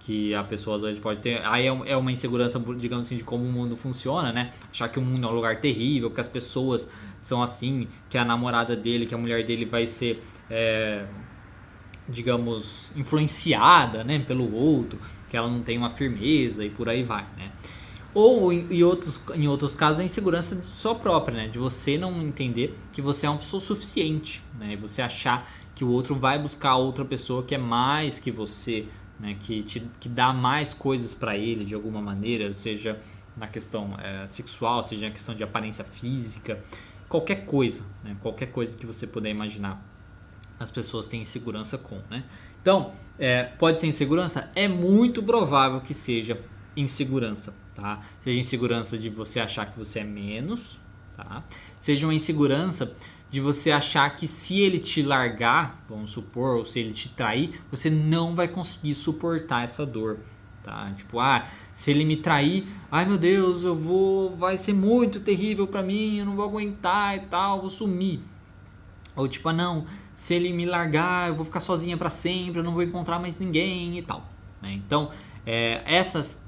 Que 0.00 0.34
a 0.34 0.42
pessoa 0.42 0.76
às 0.76 0.82
vezes 0.82 0.98
pode 0.98 1.20
ter. 1.20 1.44
Aí 1.44 1.66
é, 1.66 1.80
é 1.90 1.96
uma 1.98 2.10
insegurança, 2.10 2.58
digamos 2.78 3.04
assim, 3.04 3.18
de 3.18 3.22
como 3.24 3.44
o 3.44 3.52
mundo 3.52 3.76
funciona, 3.76 4.32
né? 4.32 4.54
Achar 4.70 4.88
que 4.88 4.98
o 4.98 5.02
mundo 5.02 5.26
é 5.26 5.30
um 5.30 5.34
lugar 5.34 5.60
terrível, 5.60 6.10
que 6.10 6.18
as 6.18 6.26
pessoas 6.26 6.88
são 7.20 7.42
assim, 7.42 7.86
que 8.08 8.16
a 8.16 8.24
namorada 8.24 8.74
dele, 8.74 9.04
que 9.04 9.14
a 9.14 9.18
mulher 9.18 9.44
dele 9.44 9.66
vai 9.66 9.86
ser, 9.86 10.24
é, 10.48 11.04
digamos, 12.08 12.90
influenciada, 12.96 14.02
né? 14.02 14.18
Pelo 14.20 14.50
outro, 14.54 14.98
que 15.28 15.36
ela 15.36 15.46
não 15.46 15.60
tem 15.60 15.76
uma 15.76 15.90
firmeza 15.90 16.64
e 16.64 16.70
por 16.70 16.88
aí 16.88 17.02
vai, 17.02 17.26
né? 17.36 17.52
Ou 18.14 18.52
em 18.52 18.82
outros, 18.82 19.20
em 19.34 19.46
outros 19.46 19.74
casos 19.74 20.00
a 20.00 20.04
insegurança 20.04 20.60
só 20.74 20.94
própria, 20.94 21.36
né? 21.36 21.48
De 21.48 21.58
você 21.58 21.98
não 21.98 22.22
entender 22.22 22.76
que 22.92 23.02
você 23.02 23.26
é 23.26 23.30
uma 23.30 23.38
pessoa 23.38 23.60
suficiente, 23.60 24.42
né? 24.58 24.72
E 24.72 24.76
você 24.76 25.02
achar 25.02 25.48
que 25.78 25.84
o 25.84 25.90
outro 25.90 26.16
vai 26.16 26.36
buscar 26.40 26.74
outra 26.74 27.04
pessoa 27.04 27.44
que 27.44 27.54
é 27.54 27.58
mais 27.58 28.18
que 28.18 28.32
você, 28.32 28.88
né, 29.20 29.36
que, 29.38 29.62
te, 29.62 29.80
que 30.00 30.08
dá 30.08 30.32
mais 30.32 30.74
coisas 30.74 31.14
para 31.14 31.36
ele 31.36 31.64
de 31.64 31.72
alguma 31.72 32.02
maneira, 32.02 32.52
seja 32.52 33.00
na 33.36 33.46
questão 33.46 33.96
é, 34.02 34.26
sexual, 34.26 34.82
seja 34.82 35.06
na 35.06 35.12
questão 35.12 35.36
de 35.36 35.44
aparência 35.44 35.84
física, 35.84 36.60
qualquer 37.08 37.46
coisa, 37.46 37.84
né, 38.02 38.16
qualquer 38.20 38.46
coisa 38.46 38.76
que 38.76 38.84
você 38.84 39.06
puder 39.06 39.30
imaginar, 39.30 39.80
as 40.58 40.68
pessoas 40.68 41.06
têm 41.06 41.22
insegurança 41.22 41.78
com, 41.78 42.00
né? 42.10 42.24
Então, 42.60 42.92
é, 43.16 43.44
pode 43.44 43.78
ser 43.78 43.86
insegurança? 43.86 44.50
É 44.56 44.66
muito 44.66 45.22
provável 45.22 45.80
que 45.80 45.94
seja 45.94 46.40
insegurança, 46.76 47.54
tá? 47.78 48.00
Seja 48.20 48.40
insegurança 48.40 48.98
de 48.98 49.08
você 49.08 49.38
achar 49.38 49.66
que 49.66 49.78
você 49.78 50.00
é 50.00 50.04
menos, 50.04 50.78
tá? 51.16 51.44
Seja 51.80 52.06
uma 52.06 52.14
insegurança 52.14 52.92
de 53.30 53.40
você 53.40 53.70
achar 53.70 54.10
que 54.16 54.26
se 54.26 54.58
ele 54.58 54.80
te 54.80 55.00
largar, 55.00 55.84
vamos 55.88 56.10
supor, 56.10 56.56
ou 56.56 56.64
se 56.64 56.80
ele 56.80 56.92
te 56.92 57.08
trair, 57.10 57.60
você 57.70 57.88
não 57.88 58.34
vai 58.34 58.48
conseguir 58.48 58.94
suportar 58.96 59.62
essa 59.62 59.86
dor, 59.86 60.18
tá? 60.64 60.92
Tipo, 60.96 61.20
ah, 61.20 61.46
se 61.72 61.92
ele 61.92 62.04
me 62.04 62.16
trair, 62.16 62.66
ai 62.90 63.04
meu 63.06 63.16
Deus, 63.16 63.62
eu 63.62 63.76
vou, 63.76 64.34
vai 64.36 64.56
ser 64.56 64.72
muito 64.72 65.20
terrível 65.20 65.66
para 65.66 65.82
mim, 65.82 66.18
eu 66.18 66.26
não 66.26 66.34
vou 66.34 66.44
aguentar 66.44 67.16
e 67.16 67.20
tal, 67.26 67.60
vou 67.60 67.70
sumir. 67.70 68.20
Ou 69.14 69.28
tipo, 69.28 69.48
ah, 69.48 69.52
não, 69.52 69.86
se 70.16 70.34
ele 70.34 70.52
me 70.52 70.66
largar, 70.66 71.28
eu 71.28 71.36
vou 71.36 71.44
ficar 71.44 71.60
sozinha 71.60 71.96
para 71.96 72.10
sempre, 72.10 72.58
eu 72.58 72.64
não 72.64 72.72
vou 72.72 72.82
encontrar 72.82 73.20
mais 73.20 73.38
ninguém 73.38 73.98
e 73.98 74.02
tal. 74.02 74.26
Né? 74.60 74.72
Então, 74.72 75.12
é, 75.46 75.82
essas, 75.84 76.40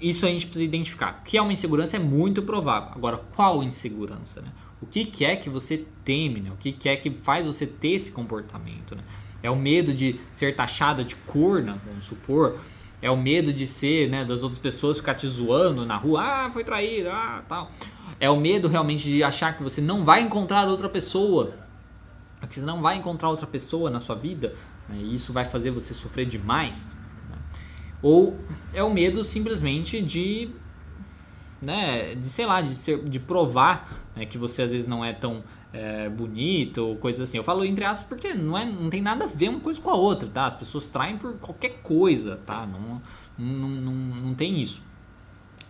isso 0.00 0.26
a 0.26 0.28
gente 0.28 0.46
precisa 0.46 0.64
identificar. 0.64 1.22
Que 1.24 1.38
é 1.38 1.42
uma 1.42 1.52
insegurança 1.52 1.96
é 1.96 1.98
muito 1.98 2.42
provável. 2.42 2.90
Agora, 2.94 3.18
qual 3.34 3.62
insegurança, 3.62 4.40
né? 4.40 4.48
O 4.80 4.86
que, 4.86 5.04
que 5.04 5.24
é 5.24 5.36
que 5.36 5.48
você 5.48 5.84
teme, 6.04 6.40
né? 6.40 6.50
O 6.50 6.56
que, 6.56 6.72
que 6.72 6.88
é 6.88 6.96
que 6.96 7.10
faz 7.10 7.46
você 7.46 7.66
ter 7.66 7.92
esse 7.92 8.12
comportamento, 8.12 8.94
né? 8.94 9.02
É 9.42 9.50
o 9.50 9.56
medo 9.56 9.94
de 9.94 10.20
ser 10.32 10.54
taxada 10.54 11.04
de 11.04 11.14
corna, 11.14 11.80
vamos 11.86 12.04
supor. 12.04 12.58
É 13.00 13.10
o 13.10 13.16
medo 13.16 13.52
de 13.52 13.66
ser, 13.66 14.08
né, 14.08 14.24
das 14.24 14.42
outras 14.42 14.58
pessoas 14.60 14.96
ficar 14.96 15.14
te 15.14 15.28
zoando 15.28 15.84
na 15.84 15.96
rua, 15.96 16.22
ah, 16.22 16.50
foi 16.50 16.64
traído, 16.64 17.10
ah, 17.10 17.42
tal. 17.46 17.70
É 18.18 18.28
o 18.30 18.40
medo 18.40 18.68
realmente 18.68 19.04
de 19.04 19.22
achar 19.22 19.56
que 19.56 19.62
você 19.62 19.80
não 19.80 20.04
vai 20.04 20.22
encontrar 20.22 20.66
outra 20.66 20.88
pessoa, 20.88 21.54
que 22.48 22.58
você 22.58 22.66
não 22.66 22.80
vai 22.80 22.96
encontrar 22.96 23.28
outra 23.28 23.46
pessoa 23.46 23.90
na 23.90 24.00
sua 24.00 24.16
vida, 24.16 24.54
né, 24.88 24.96
e 24.98 25.14
isso 25.14 25.32
vai 25.32 25.44
fazer 25.48 25.70
você 25.70 25.92
sofrer 25.92 26.26
demais. 26.26 26.96
Ou 28.02 28.38
é 28.72 28.82
o 28.82 28.92
medo 28.92 29.24
simplesmente 29.24 30.00
de 30.00 30.50
né, 31.60 32.14
de 32.14 32.28
sei 32.28 32.46
lá, 32.46 32.60
de, 32.60 32.74
ser, 32.74 33.02
de 33.04 33.18
provar 33.18 34.06
né, 34.14 34.26
que 34.26 34.36
você 34.36 34.62
às 34.62 34.70
vezes 34.70 34.86
não 34.86 35.04
é 35.04 35.12
tão 35.12 35.42
é, 35.72 36.08
bonito 36.08 36.78
ou 36.78 36.96
coisa 36.96 37.22
assim. 37.22 37.36
Eu 37.36 37.44
falo 37.44 37.64
entre 37.64 37.84
aspas 37.84 38.06
porque 38.06 38.34
não, 38.34 38.56
é, 38.56 38.64
não 38.64 38.90
tem 38.90 39.02
nada 39.02 39.24
a 39.24 39.28
ver 39.28 39.48
uma 39.48 39.60
coisa 39.60 39.80
com 39.80 39.90
a 39.90 39.94
outra, 39.94 40.28
tá? 40.28 40.46
As 40.46 40.54
pessoas 40.54 40.88
traem 40.88 41.16
por 41.18 41.34
qualquer 41.38 41.80
coisa, 41.82 42.36
tá? 42.46 42.66
Não, 42.66 43.02
não, 43.38 43.68
não, 43.68 43.92
não 43.92 44.34
tem 44.34 44.60
isso. 44.60 44.82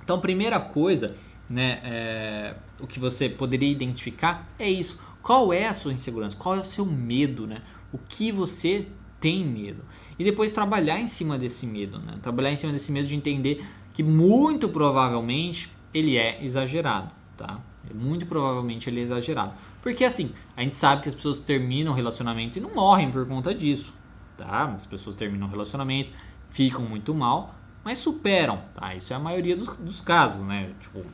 Então, 0.03 0.21
primeira 0.21 0.61
coisa, 0.61 1.17
né, 1.51 1.81
é, 1.83 2.55
o 2.79 2.87
que 2.87 3.01
você 3.01 3.29
poderia 3.29 3.71
identificar 3.71 4.49
é 4.59 4.71
isso. 4.71 4.99
Qual 5.23 5.53
é 5.53 5.67
a 5.67 5.75
sua 5.75 5.93
insegurança? 5.93 6.37
Qual 6.37 6.55
é 6.55 6.61
o 6.61 6.65
seu 6.65 6.87
medo, 6.87 7.47
né? 7.47 7.63
O 7.93 7.99
que 7.99 8.31
você 8.31 8.87
tem 9.21 9.45
medo? 9.45 9.83
E 10.19 10.25
depois 10.25 10.53
trabalhar 10.53 10.99
em 11.01 11.07
cima 11.07 11.39
desse 11.39 11.67
medo, 11.67 11.99
né? 11.99 12.19
Trabalhar 12.23 12.53
em 12.53 12.57
cima 12.57 12.73
desse 12.73 12.91
medo 12.91 13.07
de 13.07 13.15
entender 13.15 13.65
que 13.93 14.03
muito 14.03 14.69
provavelmente 14.69 15.71
ele 15.93 16.17
é 16.17 16.43
exagerado, 16.45 17.11
tá? 17.37 17.61
Muito 17.95 18.27
provavelmente 18.27 18.89
ele 18.89 19.01
é 19.01 19.03
exagerado. 19.05 19.53
Porque 19.83 20.05
assim, 20.05 20.33
a 20.57 20.63
gente 20.63 20.77
sabe 20.77 21.03
que 21.03 21.09
as 21.09 21.15
pessoas 21.15 21.39
terminam 21.39 21.93
o 21.93 21.95
relacionamento 21.95 22.59
e 22.59 22.61
não 22.61 22.75
morrem 22.75 23.11
por 23.11 23.27
conta 23.27 23.55
disso, 23.55 23.93
tá? 24.37 24.65
As 24.65 24.85
pessoas 24.87 25.17
terminam 25.17 25.47
o 25.47 25.51
relacionamento, 25.51 26.11
ficam 26.51 26.83
muito 26.83 27.15
mal, 27.15 27.55
mas 27.85 27.99
superam, 27.99 28.61
tá? 28.75 28.95
Isso 28.95 29.13
é 29.13 29.17
a 29.17 29.19
maioria 29.19 29.57
dos, 29.57 29.77
dos 29.77 30.01
casos, 30.01 30.45
né? 30.45 30.73
Tipo, 30.81 31.05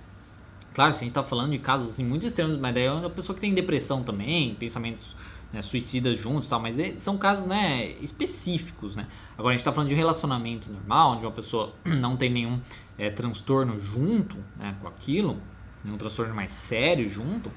claro, 0.73 0.93
se 0.93 1.01
a 1.01 1.03
gente 1.05 1.13
tá 1.13 1.23
falando 1.23 1.51
de 1.51 1.59
casos 1.59 1.91
assim, 1.91 2.05
muito 2.05 2.25
extremos, 2.25 2.59
mas 2.59 2.75
daí 2.75 2.85
é 2.85 2.93
uma 2.93 3.11
pessoa 3.11 3.35
que 3.35 3.41
tem 3.41 3.53
depressão 3.53 4.03
também, 4.03 4.55
pensamentos 4.55 5.15
né, 5.53 5.61
suicidas 5.61 6.19
juntos, 6.19 6.49
tal, 6.49 6.61
mas 6.61 6.79
é, 6.79 6.95
são 6.99 7.19
casos 7.19 7.47
né, 7.47 7.91
específicos, 8.01 8.97
né? 8.97 9.07
Agora 9.37 9.51
a 9.51 9.53
gente 9.53 9.61
está 9.61 9.73
falando 9.73 9.89
de 9.89 9.95
relacionamento 9.95 10.73
normal, 10.73 11.13
onde 11.13 11.27
uma 11.27 11.33
pessoa 11.33 11.75
não 11.85 12.17
tem 12.17 12.31
nenhum 12.31 12.61
é, 12.99 13.11
transtorno 13.11 13.79
junto 13.79 14.37
né, 14.57 14.75
com 14.81 14.89
aquilo, 14.89 15.39
nenhum 15.85 15.99
transtorno 15.99 16.35
mais 16.35 16.53
sério 16.53 17.09
junto, 17.09 17.51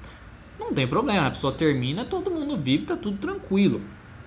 não 0.58 0.72
tem 0.72 0.86
problema, 0.86 1.22
né? 1.22 1.28
a 1.28 1.30
pessoa 1.30 1.52
termina, 1.52 2.04
todo 2.04 2.30
mundo 2.30 2.56
vive, 2.56 2.86
tá 2.86 2.96
tudo 2.96 3.18
tranquilo. 3.18 3.80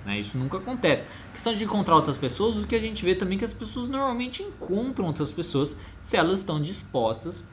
Né? 0.05 0.19
Isso 0.19 0.37
nunca 0.37 0.57
acontece. 0.57 1.03
A 1.29 1.33
questão 1.33 1.53
de 1.53 1.63
encontrar 1.63 1.95
outras 1.95 2.17
pessoas, 2.17 2.63
o 2.63 2.67
que 2.67 2.75
a 2.75 2.79
gente 2.79 3.03
vê 3.03 3.15
também 3.15 3.35
é 3.35 3.39
que 3.39 3.45
as 3.45 3.53
pessoas 3.53 3.87
normalmente 3.87 4.43
encontram 4.43 5.05
outras 5.05 5.31
pessoas 5.31 5.75
se 6.01 6.15
elas 6.15 6.39
estão 6.39 6.61
dispostas 6.61 7.43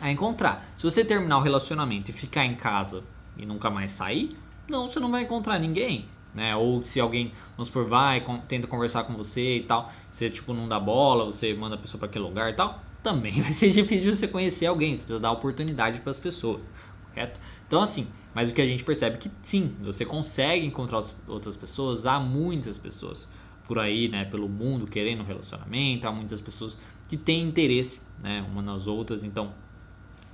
a 0.00 0.10
encontrar. 0.10 0.66
Se 0.76 0.84
você 0.84 1.04
terminar 1.04 1.38
o 1.38 1.42
relacionamento 1.42 2.10
e 2.10 2.12
ficar 2.12 2.44
em 2.44 2.54
casa 2.54 3.02
e 3.36 3.46
nunca 3.46 3.70
mais 3.70 3.90
sair, 3.90 4.36
não, 4.68 4.90
você 4.90 5.00
não 5.00 5.10
vai 5.10 5.22
encontrar 5.22 5.58
ninguém. 5.58 6.06
Né? 6.34 6.54
Ou 6.56 6.82
se 6.82 6.98
alguém, 6.98 7.32
vamos 7.56 7.70
por 7.70 7.86
vai, 7.86 8.20
com, 8.20 8.38
tenta 8.38 8.66
conversar 8.66 9.04
com 9.04 9.14
você 9.14 9.58
e 9.58 9.62
tal, 9.62 9.92
você 10.10 10.28
tipo 10.28 10.52
não 10.52 10.68
dá 10.68 10.80
bola, 10.80 11.24
você 11.24 11.54
manda 11.54 11.76
a 11.76 11.78
pessoa 11.78 11.98
para 11.98 12.08
aquele 12.08 12.24
lugar 12.24 12.50
e 12.50 12.54
tal, 12.54 12.82
também 13.04 13.40
vai 13.40 13.52
ser 13.52 13.70
difícil 13.70 14.14
você 14.14 14.26
conhecer 14.26 14.66
alguém, 14.66 14.96
você 14.96 15.02
precisa 15.02 15.20
dar 15.20 15.30
oportunidade 15.30 16.00
para 16.00 16.10
as 16.10 16.18
pessoas, 16.18 16.62
correto? 17.08 17.38
Então 17.68 17.80
assim, 17.80 18.08
mas 18.34 18.50
o 18.50 18.52
que 18.52 18.60
a 18.60 18.66
gente 18.66 18.82
percebe 18.82 19.16
é 19.16 19.18
que 19.20 19.30
sim, 19.42 19.76
você 19.80 20.04
consegue 20.04 20.66
encontrar 20.66 21.04
outras 21.28 21.56
pessoas, 21.56 22.04
há 22.04 22.18
muitas 22.18 22.76
pessoas 22.78 23.28
por 23.68 23.78
aí, 23.78 24.08
né, 24.08 24.24
pelo 24.24 24.48
mundo 24.48 24.88
querendo 24.88 25.20
um 25.20 25.24
relacionamento, 25.24 26.06
há 26.06 26.12
muitas 26.12 26.40
pessoas 26.40 26.76
que 27.08 27.16
têm 27.16 27.46
interesse, 27.46 28.00
né, 28.20 28.44
umas 28.50 28.64
nas 28.64 28.86
outras, 28.88 29.22
então 29.22 29.52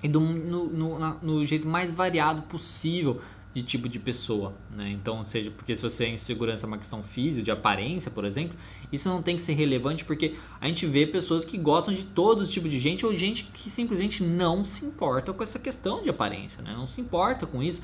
e 0.03 0.09
do, 0.09 0.19
no, 0.19 0.67
no, 0.67 1.15
no 1.21 1.45
jeito 1.45 1.69
mais 1.69 1.93
variado 1.93 2.43
possível 2.43 3.21
de 3.53 3.63
tipo 3.63 3.89
de 3.89 3.99
pessoa, 3.99 4.55
né? 4.71 4.91
Então, 4.91 5.25
seja 5.25 5.51
porque 5.51 5.75
se 5.75 5.83
você 5.83 6.05
é 6.05 6.09
insegurança 6.11 6.67
é 6.67 6.69
uma 6.69 6.79
questão 6.79 7.03
física, 7.03 7.43
de 7.43 7.51
aparência, 7.51 8.11
por 8.11 8.25
exemplo, 8.25 8.57
isso 8.93 9.09
não 9.09 9.23
tem 9.23 9.35
que 9.35 9.43
ser 9.43 9.55
relevante 9.55 10.05
porque 10.05 10.37
a 10.61 10.69
gente 10.69 10.87
vê 10.87 11.05
pessoas 11.05 11.45
que 11.45 11.59
gostam 11.59 11.93
de 11.93 12.05
todo 12.05 12.47
tipo 12.47 12.69
de 12.69 12.79
gente 12.79 13.05
ou 13.05 13.13
gente 13.13 13.45
que 13.45 13.69
simplesmente 13.69 14.23
não 14.23 14.65
se 14.65 14.85
importa 14.85 15.33
com 15.33 15.43
essa 15.43 15.59
questão 15.59 16.01
de 16.01 16.09
aparência, 16.09 16.63
né? 16.63 16.73
Não 16.77 16.87
se 16.87 17.01
importa 17.01 17.45
com 17.45 17.61
isso, 17.61 17.83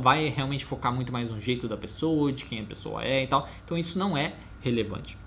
vai 0.00 0.28
realmente 0.28 0.64
focar 0.64 0.94
muito 0.94 1.12
mais 1.12 1.28
no 1.28 1.40
jeito 1.40 1.66
da 1.66 1.76
pessoa, 1.76 2.32
de 2.32 2.44
quem 2.44 2.60
a 2.60 2.64
pessoa 2.64 3.04
é 3.04 3.24
e 3.24 3.26
tal. 3.26 3.48
Então, 3.64 3.76
isso 3.76 3.98
não 3.98 4.16
é 4.16 4.34
relevante. 4.60 5.18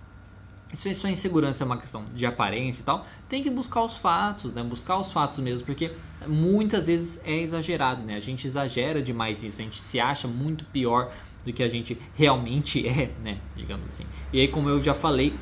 Isso 0.74 0.88
é 0.88 0.94
só 0.94 1.08
insegurança 1.08 1.64
é 1.64 1.66
uma 1.66 1.78
questão 1.78 2.04
de 2.14 2.26
aparência 2.26 2.82
e 2.82 2.86
tal, 2.86 3.06
tem 3.30 3.44
que 3.44 3.50
buscar 3.50 3.84
os 3.84 3.96
fatos, 3.96 4.52
né? 4.52 4.64
Buscar 4.64 4.98
os 4.98 5.12
fatos 5.12 5.38
mesmo, 5.40 5.66
porque 5.66 5.92
muitas 6.28 6.88
vezes 6.88 7.22
é 7.24 7.40
exagerado, 7.40 8.02
né? 8.02 8.16
A 8.16 8.20
gente 8.20 8.48
exagera 8.48 9.02
demais 9.02 9.44
isso, 9.44 9.62
a 9.62 9.64
gente 9.64 9.80
se 9.80 10.00
acha 10.00 10.28
muito 10.28 10.66
pior 10.66 11.14
do 11.46 11.54
que 11.54 11.62
a 11.62 11.68
gente 11.68 11.98
realmente 12.16 12.86
é, 12.88 13.12
né? 13.24 13.40
Digamos 13.56 13.88
assim. 13.88 14.06
E 14.32 14.40
aí, 14.40 14.48
como 14.48 14.68
eu 14.68 14.82
já 14.82 14.96
falei, 14.96 15.36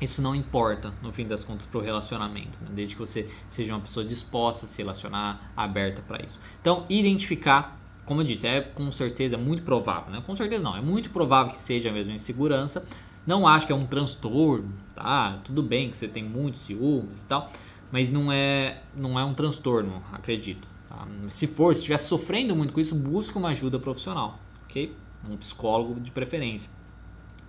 isso 0.00 0.20
não 0.20 0.34
importa, 0.34 0.92
no 1.00 1.12
fim 1.12 1.26
das 1.26 1.44
contas, 1.44 1.64
para 1.66 1.78
o 1.78 1.82
relacionamento, 1.82 2.58
né? 2.60 2.70
desde 2.72 2.96
que 2.96 3.00
você 3.00 3.30
seja 3.48 3.72
uma 3.72 3.80
pessoa 3.80 4.04
disposta 4.04 4.66
a 4.66 4.68
se 4.68 4.78
relacionar, 4.78 5.52
aberta 5.56 6.02
para 6.02 6.24
isso. 6.24 6.38
Então, 6.60 6.84
identificar, 6.88 7.78
como 8.04 8.20
eu 8.20 8.24
disse, 8.24 8.46
é 8.46 8.60
com 8.60 8.90
certeza, 8.90 9.36
é 9.36 9.38
muito 9.38 9.62
provável, 9.62 10.12
né? 10.12 10.22
Com 10.26 10.34
certeza 10.34 10.62
não, 10.62 10.76
é 10.76 10.80
muito 10.80 11.10
provável 11.10 11.52
que 11.52 11.58
seja 11.58 11.92
mesmo 11.92 12.12
insegurança, 12.12 12.84
não 13.26 13.46
acho 13.46 13.66
que 13.66 13.72
é 13.72 13.76
um 13.76 13.86
transtorno, 13.86 14.72
tá? 14.94 15.40
Tudo 15.44 15.62
bem 15.62 15.90
que 15.90 15.96
você 15.96 16.08
tem 16.08 16.22
muitos 16.22 16.60
ciúmes 16.62 17.20
e 17.22 17.24
tal, 17.24 17.50
mas 17.90 18.10
não 18.10 18.30
é, 18.30 18.82
não 18.94 19.18
é 19.18 19.24
um 19.24 19.34
transtorno, 19.34 20.02
acredito. 20.12 20.66
Tá? 20.88 21.06
Se 21.28 21.46
for, 21.46 21.74
se 21.74 21.80
estiver 21.80 21.98
sofrendo 21.98 22.54
muito 22.54 22.72
com 22.72 22.80
isso, 22.80 22.94
busque 22.94 23.36
uma 23.36 23.48
ajuda 23.48 23.78
profissional, 23.78 24.38
ok? 24.64 24.94
Um 25.28 25.36
psicólogo 25.36 26.00
de 26.00 26.10
preferência. 26.10 26.68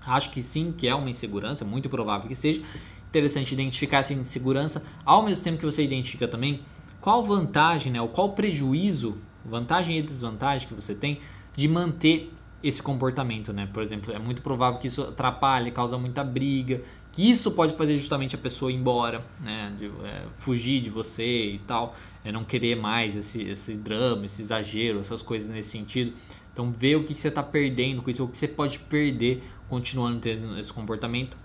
Acho 0.06 0.30
que 0.32 0.42
sim, 0.42 0.72
que 0.72 0.88
é 0.88 0.96
uma 0.96 1.10
insegurança, 1.10 1.66
muito 1.66 1.90
provável 1.90 2.28
que 2.28 2.36
seja. 2.36 2.62
Interessante 3.10 3.54
identificar 3.54 4.00
essa 4.00 4.14
insegurança, 4.14 4.84
ao 5.04 5.24
mesmo 5.24 5.44
tempo 5.44 5.58
que 5.58 5.66
você 5.66 5.84
identifica 5.84 6.28
também 6.28 6.62
qual 7.02 7.24
vantagem, 7.24 7.92
né, 7.92 8.02
ou 8.02 8.08
qual 8.08 8.34
prejuízo, 8.34 9.18
vantagem 9.44 9.98
e 9.98 10.02
desvantagem 10.02 10.68
que 10.68 10.74
você 10.74 10.94
tem 10.94 11.20
de 11.56 11.68
manter 11.68 12.32
esse 12.68 12.82
comportamento, 12.82 13.54
né? 13.54 13.70
Por 13.72 13.84
exemplo, 13.84 14.12
é 14.12 14.18
muito 14.18 14.42
provável 14.42 14.80
que 14.80 14.88
isso 14.88 15.04
atrapalhe, 15.04 15.70
causa 15.70 15.98
muita 16.00 16.24
briga, 16.24 16.82
que 17.12 17.30
isso 17.30 17.52
pode 17.52 17.76
fazer 17.76 17.96
justamente 17.98 18.34
a 18.34 18.40
pessoa 18.40 18.72
ir 18.72 18.76
embora, 18.76 19.24
né? 19.40 19.72
De, 19.78 19.86
é, 20.04 20.24
fugir 20.38 20.82
de 20.82 20.90
você 20.90 21.52
e 21.52 21.60
tal, 21.60 21.96
é, 22.24 22.32
não 22.32 22.44
querer 22.44 22.76
mais 22.76 23.16
esse, 23.16 23.44
esse 23.44 23.76
drama, 23.76 24.26
esse 24.26 24.42
exagero, 24.42 25.00
essas 25.00 25.22
coisas 25.22 25.48
nesse 25.48 25.70
sentido. 25.70 26.14
Então, 26.52 26.72
ver 26.72 26.96
o 26.96 27.04
que, 27.04 27.14
que 27.14 27.20
você 27.20 27.28
está 27.28 27.44
perdendo 27.44 28.02
com 28.02 28.10
isso, 28.10 28.24
o 28.24 28.28
que 28.28 28.38
você 28.38 28.48
pode 28.48 28.80
perder 28.80 29.44
continuando 29.70 30.20
tendo 30.20 30.58
esse 30.58 30.74
comportamento 30.74 31.38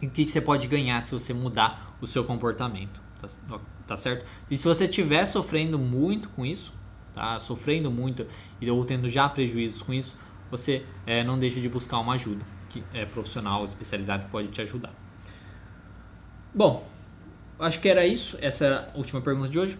e 0.00 0.06
o 0.06 0.10
que, 0.10 0.24
que 0.24 0.30
você 0.30 0.40
pode 0.40 0.66
ganhar 0.66 1.02
se 1.02 1.12
você 1.12 1.34
mudar 1.34 1.96
o 2.00 2.06
seu 2.06 2.24
comportamento, 2.24 3.00
tá, 3.20 3.60
tá 3.86 3.96
certo? 3.96 4.24
E 4.50 4.56
se 4.56 4.64
você 4.64 4.84
estiver 4.84 5.26
sofrendo 5.26 5.78
muito 5.78 6.28
com 6.30 6.46
isso, 6.46 6.72
tá? 7.14 7.38
Sofrendo 7.40 7.90
muito 7.90 8.26
e 8.60 8.70
ou 8.70 8.84
tendo 8.84 9.08
já 9.08 9.28
prejuízos 9.28 9.82
com 9.82 9.92
isso, 9.92 10.16
você 10.50 10.84
é, 11.06 11.22
não 11.22 11.38
deixe 11.38 11.60
de 11.60 11.68
buscar 11.68 11.98
uma 11.98 12.14
ajuda 12.14 12.44
que 12.68 12.84
é 12.92 13.04
profissional, 13.04 13.64
especializado 13.64 14.26
que 14.26 14.30
pode 14.30 14.48
te 14.48 14.60
ajudar. 14.60 14.92
Bom, 16.54 16.86
acho 17.58 17.80
que 17.80 17.88
era 17.88 18.06
isso. 18.06 18.36
Essa 18.40 18.64
era 18.66 18.90
a 18.92 18.96
última 18.96 19.20
pergunta 19.20 19.48
de 19.48 19.58
hoje. 19.58 19.78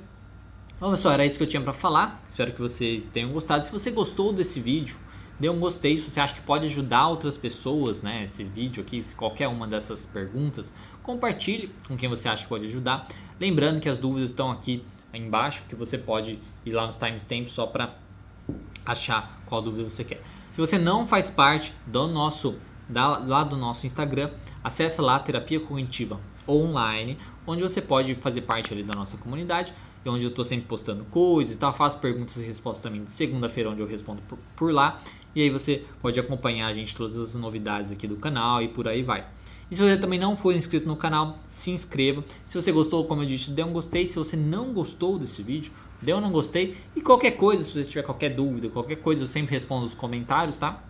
Bom, 0.80 0.90
pessoal, 0.90 1.14
era 1.14 1.26
isso 1.26 1.36
que 1.36 1.42
eu 1.42 1.48
tinha 1.48 1.62
para 1.62 1.72
falar. 1.72 2.22
Espero 2.28 2.52
que 2.52 2.60
vocês 2.60 3.08
tenham 3.08 3.32
gostado. 3.32 3.64
Se 3.64 3.72
você 3.72 3.90
gostou 3.90 4.32
desse 4.32 4.60
vídeo, 4.60 4.96
dê 5.38 5.48
um 5.48 5.58
gostei. 5.58 5.98
Se 5.98 6.10
você 6.10 6.20
acha 6.20 6.34
que 6.34 6.40
pode 6.42 6.66
ajudar 6.66 7.08
outras 7.08 7.36
pessoas, 7.36 8.00
né? 8.00 8.24
Esse 8.24 8.44
vídeo 8.44 8.82
aqui, 8.82 9.04
qualquer 9.16 9.48
uma 9.48 9.66
dessas 9.66 10.06
perguntas, 10.06 10.72
compartilhe 11.02 11.72
com 11.86 11.96
quem 11.96 12.08
você 12.08 12.28
acha 12.28 12.44
que 12.44 12.48
pode 12.48 12.66
ajudar. 12.66 13.08
Lembrando 13.40 13.80
que 13.80 13.88
as 13.88 13.98
dúvidas 13.98 14.30
estão 14.30 14.50
aqui 14.50 14.84
embaixo, 15.12 15.62
que 15.68 15.74
você 15.74 15.98
pode 15.98 16.38
ir 16.64 16.72
lá 16.72 16.86
nos 16.86 16.96
timestamps 16.96 17.52
só 17.52 17.66
para 17.66 17.94
achar 18.84 19.40
qual 19.46 19.60
dúvida 19.60 19.88
você 19.88 20.04
quer. 20.04 20.22
Se 20.58 20.60
você 20.60 20.76
não 20.76 21.06
faz 21.06 21.30
parte 21.30 21.72
do 21.86 22.08
nosso 22.08 22.56
da, 22.88 23.16
lá 23.16 23.44
do 23.44 23.56
nosso 23.56 23.86
Instagram, 23.86 24.32
acessa 24.64 25.00
lá 25.00 25.16
Terapia 25.20 25.60
Cognitiva 25.60 26.18
Online, 26.48 27.16
onde 27.46 27.62
você 27.62 27.80
pode 27.80 28.16
fazer 28.16 28.40
parte 28.40 28.74
ali 28.74 28.82
da 28.82 28.92
nossa 28.92 29.16
comunidade, 29.16 29.72
e 30.04 30.08
onde 30.08 30.24
eu 30.24 30.30
estou 30.30 30.44
sempre 30.44 30.66
postando 30.66 31.04
coisas, 31.04 31.56
tá? 31.56 31.72
faço 31.72 31.98
perguntas 31.98 32.36
e 32.38 32.40
respostas 32.40 32.82
também 32.82 33.04
de 33.04 33.12
segunda-feira, 33.12 33.70
onde 33.70 33.80
eu 33.80 33.86
respondo 33.86 34.20
por, 34.22 34.36
por, 34.56 34.72
lá, 34.72 35.00
e 35.32 35.42
aí 35.42 35.48
você 35.48 35.84
pode 36.02 36.18
acompanhar 36.18 36.66
a 36.66 36.74
gente 36.74 36.92
todas 36.92 37.16
as 37.16 37.36
novidades 37.36 37.92
aqui 37.92 38.08
do 38.08 38.16
canal 38.16 38.60
e 38.60 38.66
por 38.66 38.88
aí 38.88 39.04
vai. 39.04 39.28
E 39.70 39.76
se 39.76 39.80
você 39.80 39.96
também 39.96 40.18
não 40.18 40.36
for 40.36 40.52
inscrito 40.52 40.88
no 40.88 40.96
canal, 40.96 41.36
se 41.46 41.70
inscreva. 41.70 42.24
Se 42.48 42.60
você 42.60 42.72
gostou, 42.72 43.04
como 43.04 43.22
eu 43.22 43.26
disse, 43.26 43.50
dê 43.50 43.62
um 43.62 43.72
gostei. 43.72 44.06
Se 44.06 44.16
você 44.16 44.34
não 44.34 44.72
gostou 44.72 45.18
desse 45.18 45.40
vídeo, 45.40 45.70
Deu 46.00 46.20
não 46.20 46.30
gostei? 46.30 46.76
E 46.94 47.00
qualquer 47.00 47.32
coisa, 47.32 47.64
se 47.64 47.72
você 47.72 47.84
tiver 47.84 48.02
qualquer 48.02 48.30
dúvida, 48.30 48.68
qualquer 48.68 48.96
coisa, 48.96 49.22
eu 49.22 49.26
sempre 49.26 49.52
respondo 49.52 49.82
nos 49.82 49.94
comentários, 49.94 50.56
tá? 50.56 50.80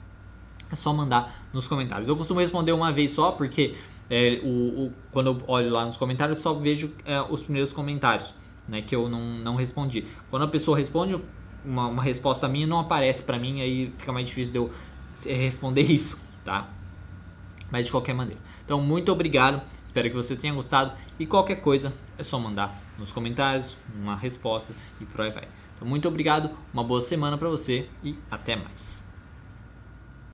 É 0.71 0.77
só 0.77 0.93
mandar 0.93 1.49
nos 1.53 1.67
comentários. 1.67 2.09
Eu 2.09 2.17
costumo 2.17 2.41
responder 2.41 2.73
uma 2.73 2.93
vez 2.93 3.13
só, 3.13 3.33
porque 3.33 3.75
é, 4.11 4.41
o, 4.43 4.49
o, 4.87 4.93
quando 5.11 5.29
eu 5.29 5.43
olho 5.47 5.71
lá 5.71 5.87
nos 5.87 5.97
comentários, 5.97 6.39
só 6.39 6.53
vejo 6.53 6.93
é, 7.07 7.21
os 7.23 7.43
primeiros 7.43 7.73
comentários, 7.73 8.35
né? 8.69 8.83
Que 8.83 8.95
eu 8.95 9.09
não, 9.09 9.21
não 9.21 9.57
respondi. 9.57 10.05
Quando 10.31 10.43
a 10.43 10.49
pessoa 10.49 10.77
responde, 10.77 11.19
uma, 11.65 11.87
uma 11.89 12.03
resposta 12.03 12.47
minha 12.47 12.67
não 12.67 12.79
aparece 12.79 13.23
para 13.23 13.39
mim, 13.39 13.63
aí 13.63 13.93
fica 13.99 14.13
mais 14.13 14.29
difícil 14.29 14.53
de 14.53 14.59
eu 14.59 14.71
é, 15.25 15.35
responder 15.35 15.83
isso, 15.91 16.19
tá? 16.45 16.69
Mas 17.71 17.87
de 17.87 17.91
qualquer 17.91 18.15
maneira. 18.15 18.41
Então, 18.65 18.81
muito 18.81 19.11
obrigado. 19.11 19.63
Espero 19.87 20.11
que 20.11 20.17
você 20.17 20.37
tenha 20.37 20.53
gostado. 20.53 20.93
E 21.19 21.27
qualquer 21.27 21.57
coisa 21.57 21.95
é 22.19 22.23
só 22.23 22.39
mandar 22.39 22.77
nos 22.99 23.13
comentários 23.13 23.77
uma 23.95 24.17
resposta 24.17 24.75
e 25.01 25.05
por 25.05 25.21
aí 25.21 25.31
vai. 25.31 25.49
Então, 25.77 25.87
muito 25.87 26.09
obrigado, 26.09 26.51
uma 26.75 26.83
boa 26.83 27.01
semana 27.01 27.39
para 27.39 27.49
você 27.49 27.89
e 28.03 28.17
até 28.31 28.57
mais. 28.57 28.98